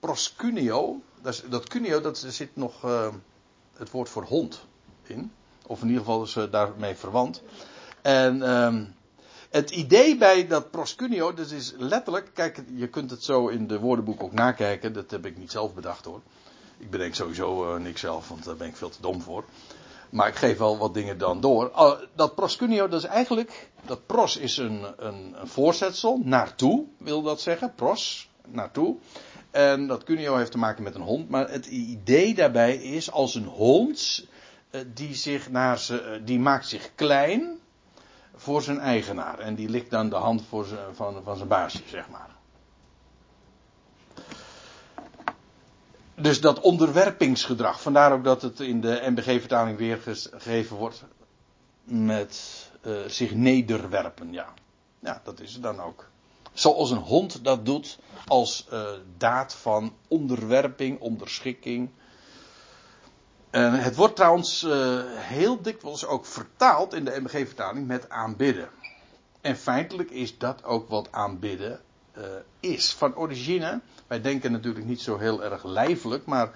Proscunio, 0.00 1.00
dat, 1.22 1.42
dat 1.48 1.68
cunio, 1.68 2.00
dat 2.00 2.18
zit 2.18 2.56
nog 2.56 2.84
uh, 2.84 3.08
het 3.76 3.90
woord 3.90 4.08
voor 4.08 4.24
hond 4.24 4.66
in. 5.02 5.32
Of 5.66 5.80
in 5.80 5.86
ieder 5.86 6.04
geval 6.04 6.22
is 6.22 6.36
uh, 6.36 6.50
daarmee 6.50 6.94
verwant. 6.94 7.42
En 8.04 8.50
um, 8.50 8.94
het 9.50 9.70
idee 9.70 10.16
bij 10.16 10.46
dat 10.46 10.70
proscunio, 10.70 11.34
dat 11.34 11.50
is 11.50 11.74
letterlijk, 11.78 12.30
kijk, 12.34 12.62
je 12.74 12.88
kunt 12.88 13.10
het 13.10 13.24
zo 13.24 13.48
in 13.48 13.66
de 13.66 13.78
woordenboek 13.78 14.22
ook 14.22 14.32
nakijken, 14.32 14.92
dat 14.92 15.10
heb 15.10 15.26
ik 15.26 15.38
niet 15.38 15.50
zelf 15.50 15.74
bedacht 15.74 16.04
hoor. 16.04 16.20
Ik 16.78 16.90
bedenk 16.90 17.14
sowieso 17.14 17.74
uh, 17.74 17.82
niks 17.82 18.00
zelf, 18.00 18.28
want 18.28 18.44
daar 18.44 18.56
ben 18.56 18.68
ik 18.68 18.76
veel 18.76 18.88
te 18.88 19.00
dom 19.00 19.22
voor. 19.22 19.44
Maar 20.10 20.28
ik 20.28 20.34
geef 20.34 20.58
wel 20.58 20.78
wat 20.78 20.94
dingen 20.94 21.18
dan 21.18 21.40
door. 21.40 21.70
Uh, 21.76 21.92
dat 22.14 22.34
proscunio, 22.34 22.88
dat 22.88 23.02
is 23.02 23.08
eigenlijk, 23.08 23.70
dat 23.86 24.06
pros 24.06 24.36
is 24.36 24.56
een, 24.56 24.84
een, 24.96 25.34
voorzetsel, 25.42 26.20
naartoe 26.24 26.84
wil 26.98 27.22
dat 27.22 27.40
zeggen, 27.40 27.74
pros, 27.74 28.30
naartoe. 28.46 28.96
En 29.50 29.86
dat 29.86 30.04
cunio 30.04 30.36
heeft 30.36 30.50
te 30.50 30.58
maken 30.58 30.82
met 30.82 30.94
een 30.94 31.00
hond, 31.00 31.28
maar 31.28 31.50
het 31.50 31.66
idee 31.66 32.34
daarbij 32.34 32.76
is 32.76 33.10
als 33.10 33.34
een 33.34 33.46
hond, 33.46 34.26
uh, 34.70 34.80
die, 34.94 35.14
zich 35.14 35.50
naar 35.50 35.78
ze, 35.78 36.20
die 36.24 36.38
maakt 36.38 36.68
zich 36.68 36.90
klein, 36.94 37.62
voor 38.34 38.62
zijn 38.62 38.78
eigenaar. 38.78 39.38
En 39.38 39.54
die 39.54 39.68
likt 39.68 39.90
dan 39.90 40.08
de 40.08 40.16
hand 40.16 40.44
voor 40.48 40.66
van, 40.92 41.22
van 41.22 41.36
zijn 41.36 41.48
baasje, 41.48 41.82
zeg 41.86 42.08
maar. 42.08 42.34
Dus 46.14 46.40
dat 46.40 46.60
onderwerpingsgedrag. 46.60 47.82
Vandaar 47.82 48.12
ook 48.12 48.24
dat 48.24 48.42
het 48.42 48.60
in 48.60 48.80
de 48.80 49.02
MBG-vertaling 49.06 49.78
weergegeven 49.78 50.76
wordt 50.76 51.04
met 51.84 52.64
uh, 52.82 52.96
zich 53.06 53.34
nederwerpen. 53.34 54.32
Ja. 54.32 54.54
ja, 54.98 55.20
dat 55.24 55.40
is 55.40 55.52
het 55.52 55.62
dan 55.62 55.80
ook. 55.80 56.08
Zoals 56.52 56.90
een 56.90 56.98
hond 56.98 57.44
dat 57.44 57.66
doet 57.66 57.98
als 58.26 58.66
uh, 58.72 58.88
daad 59.16 59.54
van 59.54 59.92
onderwerping, 60.08 61.00
onderschikking. 61.00 61.90
Het 63.60 63.96
wordt 63.96 64.16
trouwens 64.16 64.62
uh, 64.62 65.00
heel 65.06 65.62
dikwijls 65.62 66.06
ook 66.06 66.26
vertaald 66.26 66.94
in 66.94 67.04
de 67.04 67.20
MBG-vertaling 67.20 67.86
met 67.86 68.08
aanbidden. 68.08 68.68
En 69.40 69.56
feitelijk 69.56 70.10
is 70.10 70.38
dat 70.38 70.64
ook 70.64 70.88
wat 70.88 71.08
aanbidden 71.10 71.80
uh, 72.18 72.24
is. 72.60 72.92
Van 72.92 73.16
origine, 73.16 73.80
wij 74.06 74.20
denken 74.20 74.52
natuurlijk 74.52 74.84
niet 74.84 75.00
zo 75.00 75.18
heel 75.18 75.44
erg 75.44 75.64
lijfelijk, 75.64 76.26
maar 76.26 76.50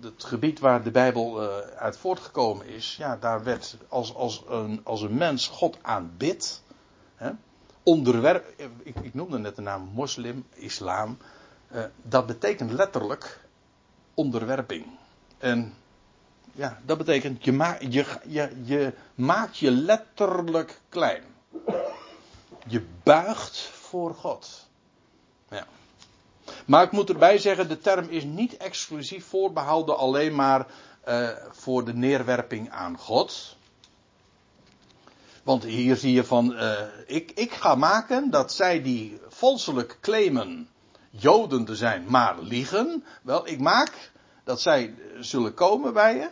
het 0.00 0.24
gebied 0.24 0.58
waar 0.58 0.82
de 0.82 0.90
Bijbel 0.90 1.40
uit 1.76 1.96
voortgekomen 1.96 2.66
is, 2.66 2.96
ja, 2.96 3.16
daar 3.16 3.42
werd 3.44 3.76
als, 3.88 4.14
als, 4.14 4.44
een, 4.48 4.80
als 4.84 5.02
een 5.02 5.16
mens 5.16 5.46
God 5.46 5.78
aanbidt, 5.82 6.62
onderwerp, 7.82 8.54
ik, 8.82 8.96
ik 9.00 9.14
noemde 9.14 9.38
net 9.38 9.56
de 9.56 9.62
naam 9.62 9.90
moslim, 9.94 10.46
islam, 10.54 11.18
dat 12.02 12.26
betekent 12.26 12.70
letterlijk 12.70 13.40
onderwerping. 14.14 14.86
En 15.38 15.74
ja, 16.52 16.80
dat 16.84 16.98
betekent, 16.98 17.44
je, 17.44 17.52
ma 17.52 17.76
je, 17.80 18.04
je, 18.26 18.50
je 18.64 18.92
maakt 19.14 19.58
je 19.58 19.70
letterlijk 19.70 20.80
klein. 20.88 21.22
Je 22.66 22.86
buigt 23.02 23.58
voor 23.58 24.14
God. 24.14 24.68
Maar 26.66 26.82
ik 26.82 26.90
moet 26.90 27.08
erbij 27.08 27.38
zeggen, 27.38 27.68
de 27.68 27.80
term 27.80 28.08
is 28.08 28.24
niet 28.24 28.56
exclusief 28.56 29.26
voorbehouden 29.26 29.98
alleen 29.98 30.34
maar 30.34 30.66
uh, 31.08 31.28
voor 31.50 31.84
de 31.84 31.94
neerwerping 31.94 32.70
aan 32.70 32.98
God. 32.98 33.56
Want 35.42 35.64
hier 35.64 35.96
zie 35.96 36.12
je 36.12 36.24
van, 36.24 36.52
uh, 36.52 36.80
ik, 37.06 37.30
ik 37.34 37.52
ga 37.52 37.74
maken 37.74 38.30
dat 38.30 38.52
zij 38.52 38.82
die 38.82 39.20
valselijk 39.28 39.98
claimen 40.00 40.68
Joden 41.10 41.64
te 41.64 41.76
zijn, 41.76 42.04
maar 42.08 42.38
liegen. 42.40 43.04
Wel, 43.22 43.48
ik 43.48 43.60
maak 43.60 44.10
dat 44.48 44.60
zij 44.60 44.94
zullen 45.20 45.54
komen 45.54 45.92
bij 45.92 46.14
je. 46.14 46.28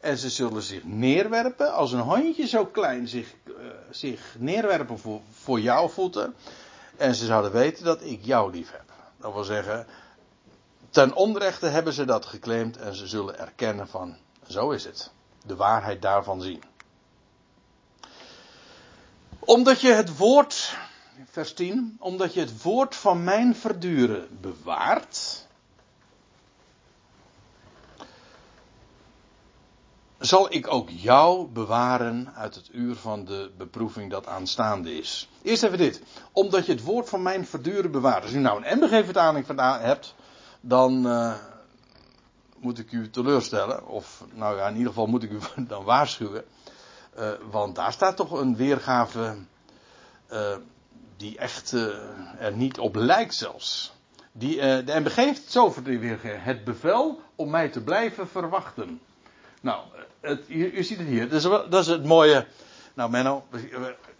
En 0.00 0.18
ze 0.18 0.30
zullen 0.30 0.62
zich 0.62 0.84
neerwerpen 0.84 1.72
als 1.72 1.92
een 1.92 2.00
hondje 2.00 2.46
zo 2.46 2.66
klein 2.66 3.08
zich 3.08 3.34
uh, 3.44 3.54
zich 3.90 4.36
neerwerpen 4.38 4.98
voor, 4.98 5.20
voor 5.32 5.60
jouw 5.60 5.88
voeten. 5.88 6.34
En 6.96 7.14
ze 7.14 7.26
zouden 7.26 7.52
weten 7.52 7.84
dat 7.84 8.02
ik 8.02 8.24
jou 8.24 8.52
lief 8.52 8.70
heb. 8.70 8.92
Dat 9.16 9.32
wil 9.32 9.44
zeggen, 9.44 9.86
ten 10.90 11.14
onrechte 11.14 11.66
hebben 11.66 11.92
ze 11.92 12.04
dat 12.04 12.26
geclaimd 12.26 12.76
en 12.76 12.94
ze 12.94 13.06
zullen 13.06 13.38
erkennen 13.38 13.88
van, 13.88 14.16
zo 14.48 14.70
is 14.70 14.84
het. 14.84 15.10
De 15.46 15.56
waarheid 15.56 16.02
daarvan 16.02 16.42
zien. 16.42 16.62
Omdat 19.38 19.80
je 19.80 19.92
het 19.92 20.16
woord, 20.16 20.76
vers 21.30 21.52
10, 21.54 21.96
omdat 22.00 22.34
je 22.34 22.40
het 22.40 22.62
woord 22.62 22.96
van 22.96 23.24
mijn 23.24 23.56
verduren 23.56 24.38
bewaart, 24.40 25.48
zal 30.20 30.52
ik 30.52 30.72
ook 30.72 30.90
jou 30.90 31.46
bewaren 31.46 32.32
uit 32.34 32.54
het 32.54 32.68
uur 32.72 32.94
van 32.94 33.24
de 33.24 33.50
beproeving 33.56 34.10
dat 34.10 34.26
aanstaande 34.26 34.98
is. 34.98 35.28
Eerst 35.42 35.62
even 35.62 35.78
dit. 35.78 36.02
Omdat 36.32 36.66
je 36.66 36.72
het 36.72 36.82
woord 36.82 37.08
van 37.08 37.22
mijn 37.22 37.46
verduren 37.46 37.90
bewaart. 37.90 38.22
Als 38.22 38.32
u 38.32 38.38
nou 38.38 38.64
een 38.64 38.78
MBG-vertaling 38.78 39.46
hebt, 39.80 40.14
dan 40.60 41.06
uh, 41.06 41.34
moet 42.58 42.78
ik 42.78 42.92
u 42.92 43.10
teleurstellen. 43.10 43.86
Of 43.86 44.24
nou 44.32 44.56
ja, 44.56 44.66
in 44.68 44.72
ieder 44.72 44.88
geval 44.88 45.06
moet 45.06 45.22
ik 45.22 45.30
u 45.30 45.38
dan 45.68 45.84
waarschuwen. 45.84 46.44
Uh, 47.18 47.30
want 47.50 47.74
daar 47.74 47.92
staat 47.92 48.16
toch 48.16 48.30
een 48.30 48.56
weergave 48.56 49.36
uh, 50.32 50.56
die 51.16 51.38
echt 51.38 51.72
er 52.38 52.52
niet 52.54 52.78
op 52.78 52.94
lijkt 52.94 53.34
zelfs. 53.34 53.92
Die, 54.32 54.56
de 54.56 55.00
MBG 55.00 55.14
heeft 55.14 55.42
het 55.42 55.52
zo 55.52 55.74
weergave. 55.82 56.28
Het 56.28 56.64
bevel 56.64 57.20
om 57.34 57.50
mij 57.50 57.68
te 57.68 57.80
blijven 57.80 58.28
verwachten. 58.28 59.00
Nou, 59.60 59.82
het, 60.20 60.44
ziet 60.74 60.98
het 60.98 61.06
hier. 61.06 61.28
Dat 61.28 61.38
is, 61.38 61.42
dat 61.42 61.80
is 61.80 61.86
het 61.86 62.04
mooie. 62.04 62.46
Nou, 62.94 63.10
Menno, 63.10 63.44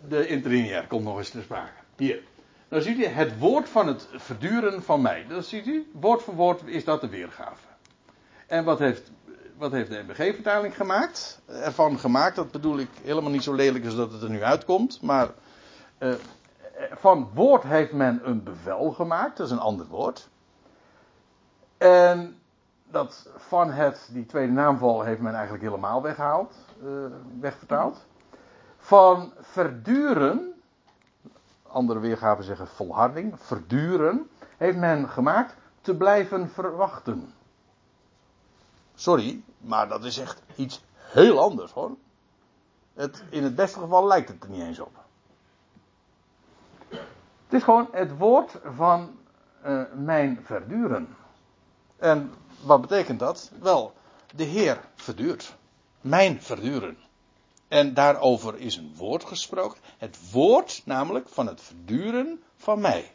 de 0.09 0.26
interlineair 0.26 0.86
komt 0.86 1.05
nog 1.05 1.18
eens 1.18 1.30
te 1.30 1.43
sprake. 1.43 1.72
Hier. 1.97 2.22
Dan 2.68 2.82
ziet 2.82 2.99
u 2.99 3.05
het 3.05 3.38
woord 3.38 3.68
van 3.68 3.86
het 3.86 4.09
verduren 4.14 4.82
van 4.82 5.03
mij. 5.03 5.26
Dat 5.28 5.47
ziet 5.47 5.66
u, 5.66 5.91
woord 5.93 6.22
voor 6.22 6.34
woord 6.34 6.62
is 6.66 6.84
dat 6.84 7.01
de 7.01 7.09
weergave. 7.09 7.68
En 8.47 8.64
wat 8.64 8.78
heeft, 8.78 9.11
wat 9.57 9.72
heeft 9.72 9.91
de 9.91 10.03
MBG-vertaling 10.07 10.76
gemaakt? 10.76 11.41
Ervan 11.47 11.99
gemaakt, 11.99 12.36
dat 12.36 12.51
bedoel 12.51 12.78
ik 12.78 12.88
helemaal 13.03 13.30
niet 13.30 13.43
zo 13.43 13.55
lelijk 13.55 13.84
als 13.84 13.97
dat 13.97 14.12
het 14.12 14.22
er 14.22 14.30
nu 14.30 14.43
uitkomt. 14.43 15.03
Maar 15.03 15.30
uh, 15.99 16.14
van 16.91 17.30
woord 17.34 17.62
heeft 17.62 17.93
men 17.93 18.20
een 18.24 18.43
bevel 18.43 18.91
gemaakt, 18.91 19.36
dat 19.36 19.47
is 19.47 19.53
een 19.53 19.59
ander 19.59 19.86
woord. 19.86 20.28
En 21.78 22.39
dat 22.91 23.30
van 23.36 23.70
het, 23.70 24.09
die 24.12 24.26
tweede 24.26 24.53
naamval, 24.53 25.03
heeft 25.03 25.20
men 25.20 25.34
eigenlijk 25.34 25.62
helemaal 25.62 26.03
weggehaald, 26.03 26.55
uh, 26.82 27.07
wegvertaald. 27.41 28.07
Van 28.76 29.32
verduren, 29.41 30.53
andere 31.62 31.99
weergaven 31.99 32.45
zeggen 32.45 32.68
volharding, 32.68 33.34
verduren, 33.38 34.30
heeft 34.57 34.76
men 34.76 35.09
gemaakt 35.09 35.57
te 35.80 35.97
blijven 35.97 36.51
verwachten. 36.51 37.32
Sorry, 38.95 39.43
maar 39.59 39.88
dat 39.88 40.05
is 40.05 40.18
echt 40.18 40.43
iets 40.57 40.84
heel 40.95 41.38
anders 41.41 41.72
hoor. 41.72 41.91
Het, 42.95 43.24
in 43.30 43.43
het 43.43 43.55
beste 43.55 43.78
geval 43.78 44.07
lijkt 44.07 44.28
het 44.28 44.43
er 44.43 44.51
niet 44.51 44.62
eens 44.62 44.80
op. 44.80 44.99
Het 47.45 47.59
is 47.59 47.62
gewoon 47.62 47.88
het 47.93 48.16
woord 48.16 48.59
van 48.64 49.18
uh, 49.66 49.82
mijn 49.95 50.41
verduren. 50.43 51.16
En 51.97 52.32
wat 52.62 52.80
betekent 52.80 53.18
dat? 53.18 53.50
Wel, 53.61 53.94
de 54.34 54.44
Heer 54.44 54.80
verduurt. 54.94 55.54
Mijn 56.00 56.42
verduren. 56.42 56.96
En 57.68 57.94
daarover 57.94 58.58
is 58.58 58.76
een 58.76 58.94
woord 58.96 59.24
gesproken. 59.24 59.78
Het 59.98 60.30
woord 60.30 60.82
namelijk 60.84 61.28
van 61.28 61.46
het 61.46 61.61
verduren 61.61 62.42
van 62.56 62.80
mij. 62.80 63.12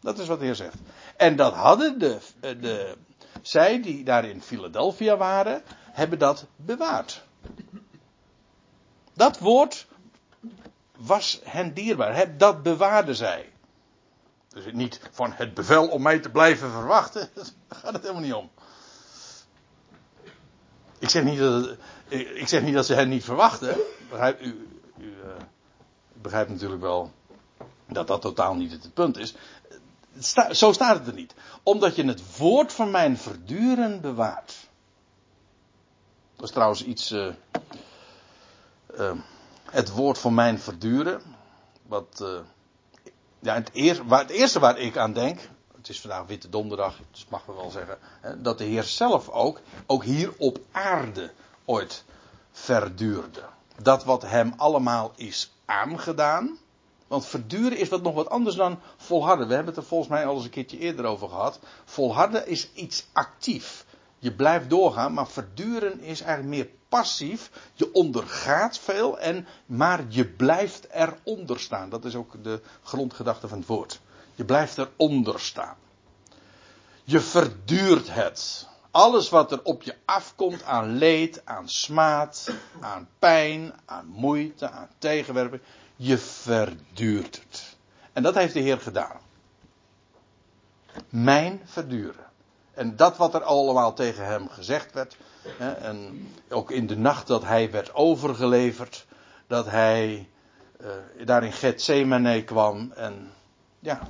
Dat 0.00 0.18
is 0.18 0.26
wat 0.26 0.38
de 0.38 0.44
Heer 0.44 0.54
zegt. 0.54 0.76
En 1.16 1.36
dat 1.36 1.52
hadden 1.52 1.98
de, 1.98 2.18
de, 2.40 2.96
zij 3.42 3.82
die 3.82 4.04
daar 4.04 4.24
in 4.24 4.42
Philadelphia 4.42 5.16
waren, 5.16 5.62
hebben 5.92 6.18
dat 6.18 6.46
bewaard. 6.56 7.24
Dat 9.12 9.38
woord 9.38 9.86
was 10.96 11.40
hen 11.44 11.74
dierbaar. 11.74 12.36
Dat 12.36 12.62
bewaarden 12.62 13.14
zij. 13.14 13.52
Dus 14.48 14.72
niet 14.72 15.00
van 15.10 15.32
het 15.32 15.54
bevel 15.54 15.88
om 15.88 16.02
mij 16.02 16.18
te 16.18 16.30
blijven 16.30 16.70
verwachten. 16.70 17.28
Daar 17.34 17.78
gaat 17.78 17.92
het 17.92 18.02
helemaal 18.02 18.22
niet 18.22 18.34
om. 18.34 18.50
Ik 21.06 21.12
zeg 21.12 21.24
niet 21.24 21.38
dat, 21.38 21.76
ik 22.08 22.48
zeg 22.48 22.62
niet 22.62 22.74
dat 22.74 22.86
ze 22.86 22.94
hen 22.94 23.08
niet 23.08 23.24
verwachten. 23.24 23.76
U, 24.40 24.68
u 24.98 25.04
uh, 25.04 25.30
begrijpt 26.12 26.50
natuurlijk 26.50 26.80
wel 26.80 27.12
dat 27.88 28.06
dat 28.06 28.20
totaal 28.20 28.54
niet 28.54 28.72
het 28.72 28.94
punt 28.94 29.16
is. 29.16 29.34
Zo 30.50 30.72
staat 30.72 30.98
het 30.98 31.06
er 31.06 31.14
niet. 31.14 31.34
Omdat 31.62 31.96
je 31.96 32.04
het 32.04 32.36
woord 32.36 32.72
van 32.72 32.90
mijn 32.90 33.18
verduren 33.18 34.00
bewaart. 34.00 34.54
Dat 36.36 36.44
is 36.46 36.50
trouwens 36.50 36.84
iets. 36.84 37.12
Uh, 37.12 37.32
uh, 38.98 39.12
het 39.70 39.90
woord 39.90 40.18
van 40.18 40.34
mijn 40.34 40.58
verduren. 40.58 41.22
Wat. 41.82 42.24
ja, 43.38 43.54
het, 43.54 43.70
het 44.08 44.30
eerste 44.30 44.58
waar 44.58 44.78
ik 44.78 44.96
aan 44.96 45.12
denk 45.12 45.38
het 45.86 45.94
is 45.94 46.00
vandaag 46.00 46.26
Witte 46.26 46.48
Donderdag, 46.48 46.98
dus 47.10 47.26
mag 47.28 47.46
we 47.46 47.52
wel 47.52 47.70
zeggen, 47.70 47.98
dat 48.42 48.58
de 48.58 48.64
Heer 48.64 48.82
zelf 48.82 49.28
ook, 49.28 49.60
ook 49.86 50.04
hier 50.04 50.34
op 50.38 50.58
aarde 50.72 51.32
ooit 51.64 52.04
verduurde. 52.52 53.42
Dat 53.82 54.04
wat 54.04 54.22
hem 54.22 54.52
allemaal 54.56 55.12
is 55.16 55.52
aangedaan. 55.64 56.58
Want 57.06 57.26
verduren 57.26 57.78
is 57.78 57.88
wat 57.88 58.02
nog 58.02 58.14
wat 58.14 58.28
anders 58.28 58.56
dan 58.56 58.78
volharden. 58.96 59.48
We 59.48 59.54
hebben 59.54 59.74
het 59.74 59.82
er 59.82 59.88
volgens 59.88 60.10
mij 60.10 60.26
al 60.26 60.34
eens 60.34 60.44
een 60.44 60.50
keertje 60.50 60.78
eerder 60.78 61.04
over 61.04 61.28
gehad. 61.28 61.58
Volharden 61.84 62.46
is 62.46 62.72
iets 62.72 63.06
actief. 63.12 63.84
Je 64.18 64.32
blijft 64.32 64.70
doorgaan, 64.70 65.12
maar 65.12 65.28
verduren 65.28 66.00
is 66.00 66.20
eigenlijk 66.20 66.56
meer 66.56 66.68
passief. 66.88 67.50
Je 67.74 67.92
ondergaat 67.92 68.78
veel, 68.78 69.18
en, 69.18 69.46
maar 69.66 70.04
je 70.08 70.26
blijft 70.26 70.88
eronder 70.90 71.60
staan. 71.60 71.88
Dat 71.88 72.04
is 72.04 72.14
ook 72.14 72.44
de 72.44 72.60
grondgedachte 72.82 73.48
van 73.48 73.58
het 73.58 73.66
woord. 73.66 74.00
Je 74.36 74.44
blijft 74.44 74.78
eronder 74.78 75.40
staan. 75.40 75.76
Je 77.04 77.20
verduurt 77.20 78.14
het. 78.14 78.68
Alles 78.90 79.28
wat 79.28 79.52
er 79.52 79.62
op 79.62 79.82
je 79.82 79.94
afkomt 80.04 80.62
aan 80.62 80.96
leed, 80.96 81.42
aan 81.44 81.68
smaad, 81.68 82.50
aan 82.80 83.08
pijn, 83.18 83.72
aan 83.84 84.06
moeite, 84.06 84.70
aan 84.70 84.88
tegenwerping. 84.98 85.62
Je 85.96 86.18
verduurt 86.18 87.40
het. 87.42 87.76
En 88.12 88.22
dat 88.22 88.34
heeft 88.34 88.54
de 88.54 88.60
Heer 88.60 88.78
gedaan. 88.78 89.20
Mijn 91.08 91.60
verduren. 91.64 92.24
En 92.74 92.96
dat 92.96 93.16
wat 93.16 93.34
er 93.34 93.42
allemaal 93.42 93.94
tegen 93.94 94.26
hem 94.26 94.48
gezegd 94.48 94.92
werd. 94.92 95.16
Hè, 95.42 95.72
en 95.72 96.28
ook 96.48 96.70
in 96.70 96.86
de 96.86 96.96
nacht 96.96 97.26
dat 97.26 97.42
hij 97.44 97.70
werd 97.70 97.94
overgeleverd. 97.94 99.06
Dat 99.46 99.66
hij 99.66 100.28
uh, 100.80 101.26
daar 101.26 101.44
in 101.44 101.52
Gethsemane 101.52 102.44
kwam. 102.44 102.92
En 102.92 103.32
ja, 103.78 104.00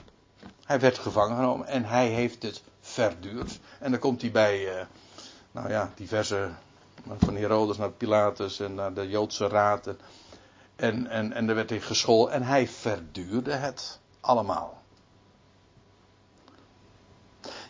hij 0.67 0.81
werd 0.81 0.99
gevangen 0.99 1.37
genomen 1.37 1.67
en 1.67 1.85
hij 1.85 2.09
heeft 2.09 2.43
het 2.43 2.63
verduurd. 2.81 3.61
En 3.79 3.91
dan 3.91 4.01
komt 4.01 4.21
hij 4.21 4.31
bij, 4.31 4.79
uh, 4.79 4.85
nou 5.53 5.69
ja, 5.69 5.93
diverse, 5.95 6.51
van 7.19 7.37
Herodes 7.37 7.77
naar 7.77 7.91
Pilatus 7.91 8.61
en 8.61 8.75
naar 8.75 8.95
de 8.95 9.09
Joodse 9.09 9.49
raad. 9.49 9.87
En, 9.87 9.99
en, 10.77 11.07
en, 11.07 11.33
en 11.33 11.47
daar 11.47 11.55
werd 11.55 11.71
hij 11.71 11.81
gescholden 11.81 12.35
en 12.35 12.43
hij 12.43 12.69
verduurde 12.69 13.53
het 13.53 14.01
allemaal. 14.21 14.83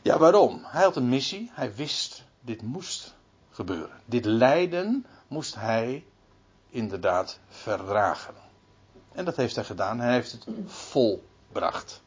Ja, 0.02 0.18
waarom? 0.18 0.60
Hij 0.64 0.82
had 0.82 0.96
een 0.96 1.08
missie, 1.08 1.50
hij 1.52 1.74
wist, 1.74 2.24
dit 2.40 2.62
moest 2.62 3.14
gebeuren. 3.50 4.00
Dit 4.04 4.24
lijden 4.24 5.06
moest 5.28 5.54
hij 5.54 6.04
inderdaad 6.70 7.38
verdragen. 7.48 8.34
En 9.12 9.24
dat 9.24 9.36
heeft 9.36 9.54
hij 9.54 9.64
gedaan, 9.64 10.00
hij 10.00 10.12
heeft 10.12 10.32
het 10.32 10.46
volbracht 10.66 12.04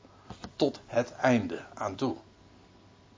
tot 0.59 0.79
het 0.85 1.11
einde 1.11 1.59
aan 1.73 1.95
toe. 1.95 2.15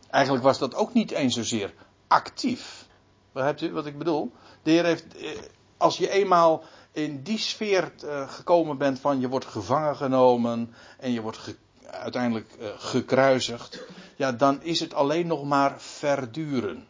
Eigenlijk 0.09 0.43
was 0.43 0.57
dat 0.57 0.75
ook 0.75 0.93
niet 0.93 1.11
eens 1.11 1.33
zozeer 1.33 1.73
actief. 2.07 2.87
Begrijpt 3.31 3.61
u 3.61 3.71
wat 3.71 3.85
ik 3.85 3.97
bedoel? 3.97 4.31
De 4.63 4.71
Heer 4.71 4.85
heeft, 4.85 5.17
eh, 5.17 5.29
als 5.77 5.97
je 5.97 6.09
eenmaal 6.09 6.63
in 6.91 7.23
die 7.23 7.37
sfeer 7.37 7.91
eh, 8.03 8.29
gekomen 8.29 8.77
bent 8.77 8.99
van 8.99 9.19
je 9.19 9.27
wordt 9.27 9.45
gevangen 9.45 9.95
genomen 9.95 10.73
en 10.99 11.11
je 11.11 11.21
wordt 11.21 11.55
uiteindelijk 11.85 12.49
uh, 12.59 12.67
gekruisigd, 12.77 13.83
ja, 14.15 14.31
dan 14.31 14.63
is 14.63 14.79
het 14.79 14.93
alleen 14.93 15.27
nog 15.27 15.43
maar 15.43 15.81
verduren. 15.81 16.87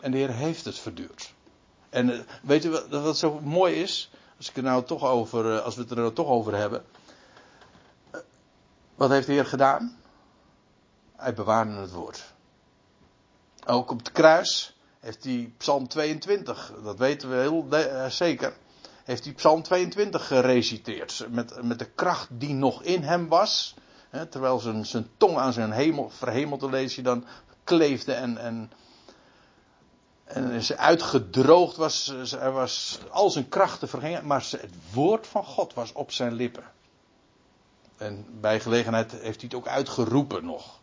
En 0.00 0.10
de 0.10 0.16
Heer 0.16 0.32
heeft 0.32 0.64
het 0.64 0.78
verduurd. 0.78 1.32
En 1.90 2.26
weet 2.42 2.64
u 2.64 2.70
wat, 2.70 2.88
wat 2.88 3.18
zo 3.18 3.40
mooi 3.40 3.74
is? 3.74 4.10
Als, 4.36 4.48
ik 4.48 4.56
er 4.56 4.62
nou 4.62 4.84
toch 4.84 5.04
over, 5.04 5.60
als 5.60 5.74
we 5.74 5.80
het 5.80 5.90
er 5.90 5.96
nou 5.96 6.12
toch 6.12 6.28
over 6.28 6.56
hebben. 6.56 6.84
Wat 8.98 9.10
heeft 9.10 9.26
de 9.26 9.32
Heer 9.32 9.46
gedaan? 9.46 9.96
Hij 11.16 11.34
bewaarde 11.34 11.72
het 11.72 11.92
woord. 11.92 12.34
Ook 13.66 13.90
op 13.90 13.98
het 13.98 14.12
kruis 14.12 14.76
heeft 15.00 15.24
hij 15.24 15.52
Psalm 15.56 15.88
22, 15.88 16.72
dat 16.82 16.98
weten 16.98 17.30
we 17.30 17.36
heel 17.36 17.66
eh, 17.70 18.06
zeker, 18.06 18.56
heeft 19.04 19.24
hij 19.24 19.32
Psalm 19.32 19.62
22 19.62 20.26
gereciteerd. 20.26 21.26
Met, 21.30 21.62
met 21.62 21.78
de 21.78 21.84
kracht 21.84 22.28
die 22.30 22.54
nog 22.54 22.82
in 22.82 23.02
hem 23.02 23.28
was. 23.28 23.74
Hè, 24.10 24.26
terwijl 24.26 24.58
zijn, 24.58 24.86
zijn 24.86 25.08
tong 25.16 25.36
aan 25.36 25.52
zijn 25.52 25.72
hemel, 25.72 26.10
verhemelde 26.10 26.70
lees 26.70 26.94
je 26.94 27.02
dan 27.02 27.24
kleefde 27.64 28.12
en, 28.12 28.38
en, 28.38 28.72
en 30.24 30.62
ze 30.62 30.76
uitgedroogd 30.76 31.76
was. 31.76 32.14
Hij 32.38 32.50
was 32.50 32.98
al 33.10 33.30
zijn 33.30 33.48
krachten 33.48 33.88
vergingen. 33.88 34.26
Maar 34.26 34.46
het 34.50 34.74
woord 34.92 35.26
van 35.26 35.44
God 35.44 35.74
was 35.74 35.92
op 35.92 36.12
zijn 36.12 36.32
lippen. 36.32 36.64
En 37.98 38.26
bij 38.40 38.60
gelegenheid 38.60 39.12
heeft 39.12 39.22
hij 39.22 39.50
het 39.50 39.54
ook 39.54 39.66
uitgeroepen 39.66 40.44
nog. 40.44 40.78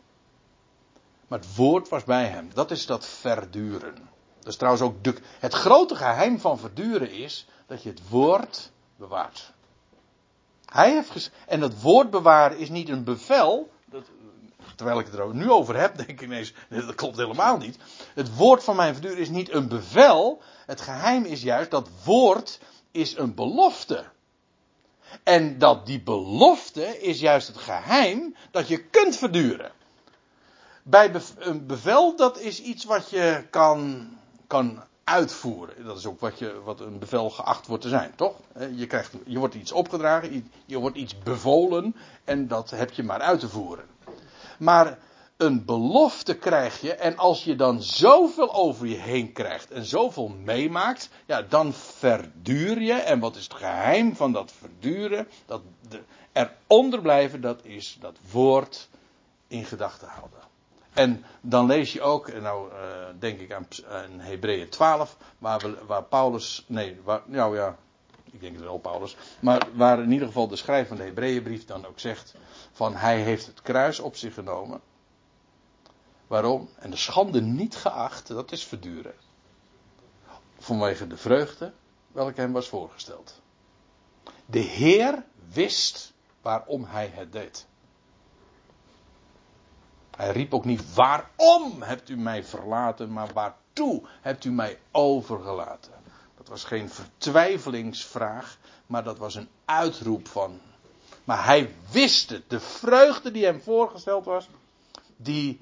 Maar 1.28 1.39
het 1.39 1.55
woord 1.55 1.89
was 1.89 2.03
bij 2.03 2.26
hem. 2.26 2.49
Dat 2.53 2.72
is 2.72 2.86
dat 2.86 3.05
verduren. 3.05 3.95
Dat 4.39 4.47
is 4.47 4.55
trouwens 4.55 4.84
ook 4.84 4.95
het 5.39 5.53
grote 5.53 5.95
geheim 5.95 6.39
van 6.39 6.59
verduren 6.59 7.11
is 7.11 7.47
dat 7.68 7.84
je 7.84 7.89
het 7.89 8.09
woord 8.09 8.72
bewaart. 8.95 9.53
Hij 10.66 10.91
heeft 10.91 11.32
en 11.47 11.59
dat 11.59 11.82
woord 11.82 12.09
bewaren 12.09 12.57
is 12.57 12.70
niet 12.70 12.89
een 12.89 13.03
bevel. 13.03 13.72
Dat, 13.86 14.03
terwijl 14.76 14.99
ik 14.99 15.05
het 15.05 15.16
er 15.16 15.36
nu 15.36 15.51
over 15.51 15.76
heb, 15.80 15.95
denk 15.97 16.09
ik 16.09 16.22
ineens, 16.22 16.53
dat 16.70 16.95
klopt 16.95 17.18
helemaal 17.18 17.57
niet. 17.57 17.78
Het 18.13 18.36
woord 18.36 18.63
van 18.63 18.76
mijn 18.76 18.93
verduren 18.93 19.18
is 19.18 19.30
niet 19.30 19.51
een 19.51 19.68
bevel. 19.68 20.41
Het 20.66 20.82
geheim 20.82 21.26
is 21.26 21.41
juist 21.41 21.72
dat 21.72 21.89
woord 22.03 22.59
is 22.91 23.18
een 23.18 23.34
belofte. 23.34 24.05
En 25.24 25.57
dat 25.57 25.86
die 25.86 26.01
belofte 26.01 27.01
is 27.01 27.20
juist 27.20 27.47
het 27.47 27.57
geheim 27.57 28.36
dat 28.51 28.68
je 28.68 28.84
kunt 28.84 29.16
verduren. 29.16 29.72
Bij 30.84 31.11
een 31.38 31.66
bevel, 31.66 32.16
dat 32.16 32.39
is 32.39 32.61
iets 32.61 32.84
wat 32.84 33.09
je 33.09 33.43
kan, 33.49 34.07
kan 34.47 34.84
uitvoeren. 35.03 35.86
Dat 35.86 35.97
is 35.97 36.05
ook 36.05 36.20
wat, 36.20 36.39
je, 36.39 36.61
wat 36.63 36.80
een 36.80 36.99
bevel 36.99 37.30
geacht 37.30 37.68
wordt 37.68 37.84
te 37.84 37.89
zijn, 37.89 38.16
toch? 38.16 38.36
Je, 38.76 38.88
krijgt, 38.88 39.13
je 39.26 39.39
wordt 39.39 39.55
iets 39.55 39.72
opgedragen, 39.72 40.51
je 40.66 40.78
wordt 40.78 40.97
iets 40.97 41.20
bevolen 41.20 41.95
en 42.24 42.47
dat 42.47 42.70
heb 42.70 42.91
je 42.91 43.03
maar 43.03 43.22
uit 43.22 43.39
te 43.39 43.49
voeren. 43.49 43.86
Maar 44.57 44.97
een 45.38 45.65
belofte 45.65 46.38
krijg 46.38 46.81
je 46.81 46.93
en 46.93 47.17
als 47.17 47.43
je 47.43 47.55
dan 47.55 47.81
zoveel 47.81 48.53
over 48.53 48.88
je 48.88 48.95
heen 48.95 49.31
krijgt 49.31 49.71
en 49.71 49.86
zoveel 49.86 50.27
meemaakt, 50.27 51.09
ja, 51.25 51.41
dan 51.41 51.73
verduur 51.73 52.81
je. 52.81 52.93
En 52.93 53.19
wat 53.19 53.36
is 53.36 53.43
het 53.43 53.53
geheim 53.53 54.15
van 54.15 54.31
dat 54.31 54.51
verduren? 54.51 55.27
Dat 55.45 55.61
de, 55.89 56.01
eronder 56.31 57.01
blijven, 57.01 57.41
dat 57.41 57.59
is 57.63 57.97
dat 57.99 58.17
woord 58.31 58.89
in 59.47 59.65
gedachten 59.65 60.07
houden. 60.07 60.39
En 60.93 61.25
dan 61.41 61.65
lees 61.65 61.93
je 61.93 62.01
ook, 62.01 62.33
nou 62.41 62.71
uh, 62.71 62.77
denk 63.19 63.39
ik 63.39 63.53
aan, 63.53 63.67
aan 63.89 64.19
Hebreeën 64.19 64.69
12, 64.69 65.17
waar, 65.38 65.86
waar 65.88 66.03
Paulus, 66.03 66.65
nee, 66.67 66.99
waar, 67.03 67.21
nou 67.25 67.55
ja, 67.55 67.77
ik 68.31 68.41
denk 68.41 68.53
het 68.53 68.63
wel 68.63 68.77
Paulus, 68.77 69.17
maar 69.39 69.67
waar 69.73 70.01
in 70.01 70.11
ieder 70.11 70.27
geval 70.27 70.47
de 70.47 70.55
schrijver 70.55 70.88
van 70.88 70.97
de 70.97 71.03
Hebreeënbrief 71.03 71.65
dan 71.65 71.86
ook 71.86 71.99
zegt 71.99 72.36
van 72.71 72.95
hij 72.95 73.21
heeft 73.21 73.45
het 73.45 73.61
kruis 73.61 73.99
op 73.99 74.15
zich 74.15 74.33
genomen. 74.33 74.81
Waarom? 76.28 76.69
En 76.80 76.89
de 76.89 76.97
schande 76.97 77.41
niet 77.41 77.76
geacht, 77.76 78.28
dat 78.28 78.51
is 78.51 78.63
verduren. 78.63 79.13
Vanwege 80.57 81.07
de 81.07 81.17
vreugde 81.17 81.73
welke 82.11 82.41
hem 82.41 82.51
was 82.51 82.67
voorgesteld. 82.67 83.41
De 84.45 84.59
Heer 84.59 85.23
wist 85.53 86.13
waarom 86.41 86.86
hij 86.86 87.07
het 87.13 87.32
deed. 87.32 87.67
Hij 90.15 90.32
riep 90.32 90.53
ook 90.53 90.65
niet: 90.65 90.93
Waarom 90.93 91.82
hebt 91.82 92.09
u 92.09 92.17
mij 92.17 92.43
verlaten, 92.43 93.13
maar 93.13 93.34
waartoe 93.34 94.01
hebt 94.21 94.45
u 94.45 94.51
mij 94.51 94.80
overgelaten? 94.91 95.93
Dat 96.38 96.47
was 96.47 96.63
geen 96.63 96.89
vertwijfelingsvraag, 96.89 98.57
maar 98.86 99.03
dat 99.03 99.17
was 99.17 99.36
een 99.36 99.49
uitroep 99.65 100.28
van. 100.28 100.59
Maar 101.23 101.45
hij 101.45 101.76
wist 101.91 102.30
het, 102.30 102.49
de 102.49 102.59
vreugde 102.59 103.32
die 103.32 103.45
hem 103.45 103.61
voorgesteld 103.61 104.26
was, 104.26 104.49
die. 105.17 105.61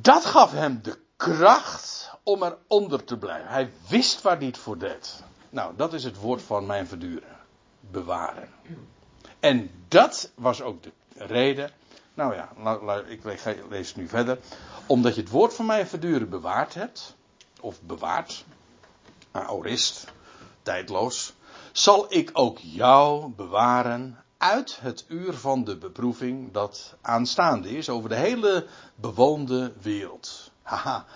Dat 0.00 0.24
gaf 0.24 0.52
hem 0.52 0.82
de 0.82 0.98
kracht 1.16 2.10
om 2.22 2.42
eronder 2.42 3.04
te 3.04 3.18
blijven. 3.18 3.48
Hij 3.48 3.72
wist 3.88 4.22
waar 4.22 4.36
hij 4.36 4.46
het 4.46 4.58
voor 4.58 4.78
deed. 4.78 5.22
Nou, 5.50 5.76
dat 5.76 5.92
is 5.92 6.04
het 6.04 6.16
woord 6.16 6.42
van 6.42 6.66
mijn 6.66 6.86
verduren. 6.86 7.36
Bewaren. 7.80 8.48
En 9.40 9.70
dat 9.88 10.30
was 10.34 10.62
ook 10.62 10.82
de 10.82 10.92
reden 11.14 11.70
nou 12.18 12.34
ja, 12.34 13.02
ik 13.06 13.20
lees 13.70 13.94
nu 13.94 14.08
verder. 14.08 14.38
Omdat 14.86 15.14
je 15.14 15.20
het 15.20 15.30
woord 15.30 15.54
van 15.54 15.66
mij 15.66 15.86
verduren 15.86 16.28
bewaard 16.28 16.74
hebt, 16.74 17.16
of 17.60 17.82
bewaard, 17.82 18.44
aorist, 19.30 20.12
tijdloos, 20.62 21.32
zal 21.72 22.06
ik 22.08 22.30
ook 22.32 22.58
jou 22.58 23.28
bewaren 23.28 24.24
uit 24.38 24.78
het 24.80 25.04
uur 25.08 25.34
van 25.34 25.64
de 25.64 25.76
beproeving 25.76 26.52
dat 26.52 26.96
aanstaande 27.00 27.76
is 27.76 27.88
over 27.88 28.08
de 28.08 28.16
hele 28.16 28.66
bewoonde 28.94 29.72
wereld. 29.80 30.50
Haha, 30.62 31.06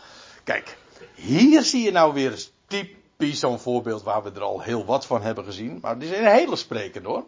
kijk, 0.45 0.79
hier 1.15 1.63
zie 1.63 1.83
je 1.83 1.93
nou 1.93 2.13
weer 2.15 2.47
typisch 2.67 3.39
zo'n 3.39 3.59
voorbeeld 3.59 4.03
waar 4.03 4.23
we 4.23 4.31
er 4.31 4.43
al 4.43 4.61
heel 4.61 4.85
wat 4.85 5.07
van 5.07 5.23
hebben 5.23 5.45
gezien. 5.45 5.79
Maar 5.81 5.95
het 5.95 6.03
is 6.03 6.19
een 6.19 6.25
hele 6.25 6.57
sprekende 6.57 7.09
hoor 7.09 7.25